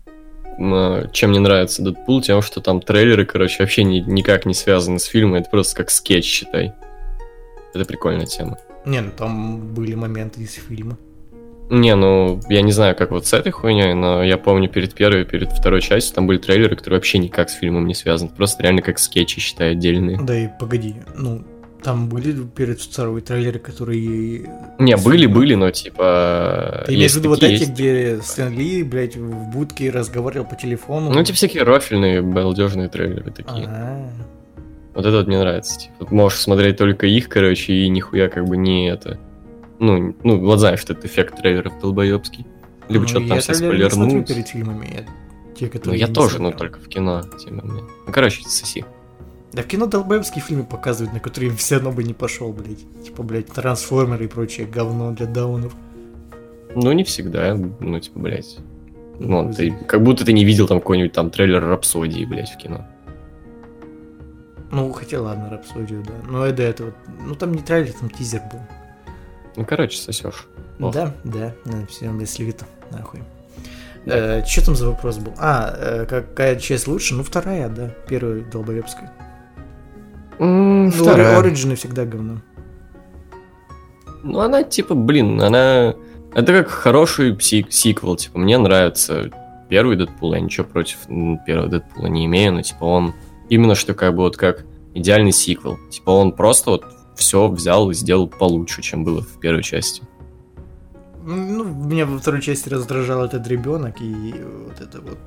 чем 1.14 1.30
мне 1.30 1.40
нравится 1.40 1.82
Дэдпул, 1.82 2.22
тем, 2.22 2.42
что 2.42 2.60
там 2.60 2.82
трейлеры, 2.82 3.26
короче, 3.26 3.64
вообще 3.64 3.86
ни- 3.86 4.02
никак 4.02 4.46
не 4.46 4.54
связаны 4.54 5.00
с 5.00 5.06
фильмом, 5.06 5.36
это 5.36 5.50
просто 5.50 5.78
как 5.78 5.90
скетч, 5.90 6.26
считай. 6.26 6.74
Это 7.74 7.86
прикольная 7.86 8.26
тема. 8.26 8.58
Не, 8.86 9.00
ну 9.00 9.12
там 9.12 9.74
были 9.74 9.96
моменты 9.96 10.42
из 10.42 10.54
фильма. 10.56 10.98
Не, 11.70 11.96
ну, 11.96 12.40
я 12.50 12.62
не 12.62 12.72
знаю, 12.72 12.96
как 12.96 13.12
вот 13.12 13.28
с 13.28 13.34
этой 13.34 13.52
хуйней, 13.52 13.94
но 13.94 14.24
я 14.24 14.38
помню 14.38 14.68
перед 14.70 14.94
первой 14.96 15.22
и 15.22 15.26
перед 15.26 15.52
второй 15.52 15.82
частью 15.82 16.16
там 16.16 16.26
были 16.26 16.40
трейлеры, 16.40 16.76
которые 16.76 16.98
вообще 16.98 17.20
никак 17.20 17.50
с 17.50 17.54
фильмом 17.54 17.86
не 17.86 17.94
связаны. 17.94 18.32
Просто 18.36 18.64
реально 18.64 18.82
как 18.82 18.98
скетчи, 18.98 19.40
считай, 19.40 19.72
отдельные. 19.72 20.20
Да 20.20 20.36
и 20.36 20.48
погоди, 20.60 20.96
ну, 21.16 21.44
там 21.84 22.10
были 22.10 22.34
перед 22.44 22.82
второй 22.82 23.22
трейлеры, 23.22 23.60
которые... 23.60 24.50
Не, 24.80 24.98
были, 24.98 25.28
были, 25.28 25.54
но 25.54 25.72
типа... 25.72 26.84
Ты 26.88 26.96
имеешь 26.96 27.14
в 27.14 27.18
виду 27.18 27.30
вот 27.30 27.44
эти, 27.44 27.62
есть. 27.62 27.72
где 27.72 28.20
Стэн 28.22 28.58
Ли, 28.58 28.84
блядь, 28.84 29.16
в 29.16 29.52
будке 29.52 29.90
разговаривал 29.90 30.46
по 30.46 30.56
телефону? 30.56 31.12
Ну, 31.12 31.24
типа 31.24 31.38
всякие 31.38 31.64
рофельные, 31.64 32.22
балдежные 32.22 32.90
трейлеры 32.90 33.32
такие. 33.32 33.68
А, 33.68 34.10
Вот 34.94 35.06
это 35.06 35.18
вот 35.18 35.28
мне 35.28 35.40
нравится. 35.40 35.80
Типа, 35.80 36.14
можешь 36.14 36.40
смотреть 36.40 36.78
только 36.78 37.06
их, 37.06 37.30
короче, 37.30 37.74
и 37.74 37.88
нихуя 37.88 38.28
как 38.28 38.46
бы 38.46 38.58
не 38.58 38.90
это. 38.90 39.20
Ну, 39.80 40.16
ну, 40.24 40.40
вот 40.40 40.60
знаешь, 40.60 40.80
что 40.80 40.94
это 40.94 41.08
эффект 41.08 41.38
трейлеров 41.38 41.80
долбоебский. 41.80 42.46
Либо 42.90 43.04
ну, 43.04 43.08
что-то 43.08 43.28
там 43.28 43.36
я 43.36 43.42
все 43.42 43.54
смотрю 43.54 43.90
спойлернут. 43.90 44.28
перед 44.28 44.48
фильмами, 44.48 44.88
я 44.94 45.06
те, 45.60 45.66
Ну, 45.66 45.72
которые 45.72 46.00
я 46.00 46.08
не 46.08 46.14
тоже, 46.14 46.42
но 46.42 46.52
только 46.52 46.80
в 46.80 46.88
кино, 46.88 47.24
тем 47.44 47.56
не. 47.58 47.62
Ну, 47.62 48.12
короче, 48.12 48.44
соси. 48.44 48.86
Да 49.52 49.64
в 49.64 49.68
кино 49.68 49.88
долбоебские 49.88 50.44
фильмы 50.44 50.64
показывают, 50.64 51.14
на 51.14 51.20
которые 51.20 51.52
все 51.52 51.76
равно 51.76 51.92
бы 51.92 52.04
не 52.04 52.14
пошел, 52.14 52.54
блядь. 52.54 52.86
Типа, 53.04 53.24
блядь, 53.24 53.48
трансформеры 53.48 54.26
и 54.26 54.28
прочее 54.28 54.68
говно 54.68 55.12
для 55.12 55.26
даунов. 55.26 55.74
Ну, 56.76 56.92
не 56.92 57.04
всегда, 57.04 57.56
ну, 57.56 58.00
типа, 58.00 58.20
блядь. 58.20 58.58
Ну, 59.20 59.52
ты, 59.52 59.72
как 59.72 60.04
будто 60.04 60.24
ты 60.24 60.34
не 60.34 60.46
видел 60.46 60.68
там 60.68 60.80
какой-нибудь 60.80 61.14
там 61.14 61.30
трейлер 61.30 61.66
Рапсодии, 61.66 62.26
блядь, 62.26 62.52
в 62.52 62.58
кино. 62.58 62.88
Ну, 64.72 64.92
хотя 64.94 65.20
ладно, 65.20 65.50
Рапсодию, 65.50 66.04
да. 66.04 66.14
Но 66.30 66.46
и 66.46 66.54
до 66.54 66.64
этого... 66.64 66.94
Ну, 67.26 67.34
там 67.36 67.52
не 67.54 67.62
трейлер, 67.62 67.92
там 67.94 68.10
тизер 68.10 68.42
был. 68.52 68.62
Ну, 69.56 69.66
короче, 69.66 69.98
сосешь. 69.98 70.48
Ох. 70.80 70.94
Да, 70.94 71.14
да, 71.24 71.54
все, 71.90 72.10
без 72.12 72.38
левита, 72.40 72.66
нахуй. 72.92 73.22
Да. 74.06 74.44
что 74.46 74.66
там 74.66 74.76
за 74.76 74.90
вопрос 74.90 75.18
был? 75.18 75.34
А, 75.38 75.74
э, 75.76 76.06
какая 76.06 76.56
часть 76.56 76.88
лучше? 76.88 77.16
Ну, 77.16 77.24
вторая, 77.24 77.70
да. 77.70 77.90
Первая 78.08 78.42
долбоебская. 78.42 79.12
Ну, 80.40 80.90
Вторая. 80.90 81.38
Оригины 81.38 81.76
всегда 81.76 82.06
говно. 82.06 82.38
Ну, 84.24 84.40
она, 84.40 84.64
типа, 84.64 84.96
блин, 84.96 85.42
она... 85.42 85.96
Это 86.34 86.64
как 86.64 86.70
хороший 86.70 87.32
пси- 87.34 87.70
сиквел, 87.70 88.16
типа, 88.16 88.40
мне 88.40 88.58
нравится 88.58 89.32
первый 89.68 89.98
Дэдпул, 89.98 90.34
я 90.34 90.40
ничего 90.40 90.66
против 90.66 90.98
первого 91.46 91.68
Дэдпула 91.68 92.08
не 92.08 92.26
имею, 92.26 92.54
но, 92.54 92.62
типа, 92.62 92.84
он 92.84 93.14
именно 93.50 93.76
что 93.76 93.94
как 93.94 94.16
бы 94.16 94.24
вот 94.24 94.38
как 94.38 94.66
идеальный 94.94 95.32
сиквел. 95.32 95.78
Типа, 95.90 96.12
он 96.12 96.32
просто 96.34 96.72
вот 96.72 96.86
все 97.20 97.48
взял 97.50 97.92
и 97.92 97.94
сделал 97.94 98.28
получше, 98.28 98.82
чем 98.82 99.04
было 99.04 99.22
в 99.22 99.40
первой 99.40 99.62
части. 99.64 100.02
Ну, 101.24 101.64
меня 101.66 102.06
во 102.06 102.18
второй 102.18 102.42
части 102.42 102.70
раздражал 102.70 103.24
этот 103.24 103.46
ребенок 103.48 104.02
и 104.02 104.34
вот 104.66 104.80
эта 104.82 105.02
вот 105.02 105.20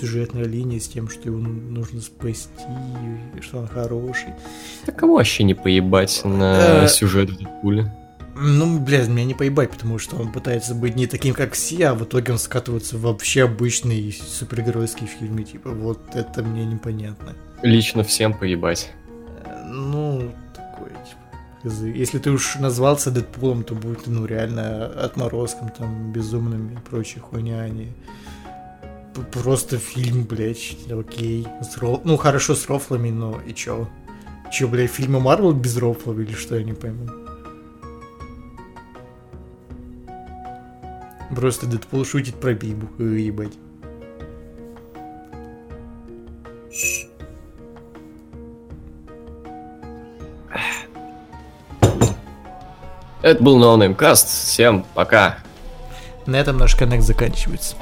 сюжетная 0.00 0.44
линия 0.44 0.78
с 0.78 0.88
тем, 0.88 1.08
что 1.08 1.28
его 1.28 1.38
нужно 1.38 2.00
спасти, 2.00 2.48
и 3.36 3.40
что 3.40 3.58
он 3.58 3.66
хороший. 3.66 4.34
Да 4.86 4.92
кому 4.92 5.14
вообще 5.16 5.42
не 5.42 5.54
поебать 5.54 6.20
на 6.24 6.84
Э. 6.84 6.88
сюжет 6.88 7.30
в 7.30 7.38
Дэдпуле? 7.38 7.92
Ну, 8.34 8.78
блядь, 8.78 9.08
меня 9.08 9.24
не 9.24 9.34
поебать, 9.34 9.70
потому 9.70 9.98
что 9.98 10.16
он 10.16 10.32
пытается 10.32 10.74
быть 10.74 10.96
не 10.96 11.06
таким, 11.06 11.34
как 11.34 11.52
все, 11.52 11.88
а 11.88 11.94
в 11.94 12.04
итоге 12.04 12.32
он 12.32 12.38
скатывается 12.38 12.96
в 12.96 13.02
вообще 13.02 13.44
обычный 13.44 14.10
супергеройский 14.12 15.06
фильм, 15.06 15.42
типа, 15.44 15.70
вот 15.70 16.00
это 16.14 16.42
мне 16.42 16.64
непонятно. 16.64 17.34
Лично 17.62 18.04
всем 18.04 18.32
поебать. 18.32 18.90
Э, 19.44 19.64
Ну. 19.66 20.32
Если 21.64 22.18
ты 22.18 22.30
уж 22.30 22.56
назвался 22.56 23.10
Дэдпулом, 23.12 23.62
то 23.62 23.74
будет, 23.74 24.06
ну, 24.06 24.26
реально 24.26 24.86
отморозком, 24.86 25.68
там, 25.68 26.12
безумным 26.12 26.70
и 26.72 26.76
прочей 26.90 27.20
хуйня, 27.20 27.60
а 27.60 27.68
не 27.68 27.92
просто 29.30 29.78
фильм, 29.78 30.24
блядь, 30.24 30.76
окей. 30.90 31.46
С 31.60 31.76
ро- 31.78 32.00
Ну, 32.04 32.16
хорошо 32.16 32.54
с 32.54 32.66
рофлами, 32.68 33.10
но 33.10 33.40
и 33.46 33.52
чё? 33.54 33.88
Чё, 34.50 34.68
блядь, 34.68 34.90
фильмы 34.90 35.20
Марвел 35.20 35.52
без 35.52 35.76
рофлов 35.76 36.18
или 36.18 36.32
что, 36.32 36.56
я 36.56 36.64
не 36.64 36.72
пойму. 36.72 37.06
Просто 41.34 41.66
Дэдпул 41.66 42.04
шутит 42.04 42.34
про 42.34 42.54
Бибу, 42.54 42.88
ебать. 43.02 43.52
Это 53.22 53.42
был 53.42 53.58
No 53.58 53.76
Name 53.78 53.96
Cast. 53.96 54.26
Всем 54.26 54.84
пока. 54.94 55.38
На 56.26 56.36
этом 56.36 56.56
наш 56.58 56.74
коннект 56.74 57.04
заканчивается. 57.04 57.76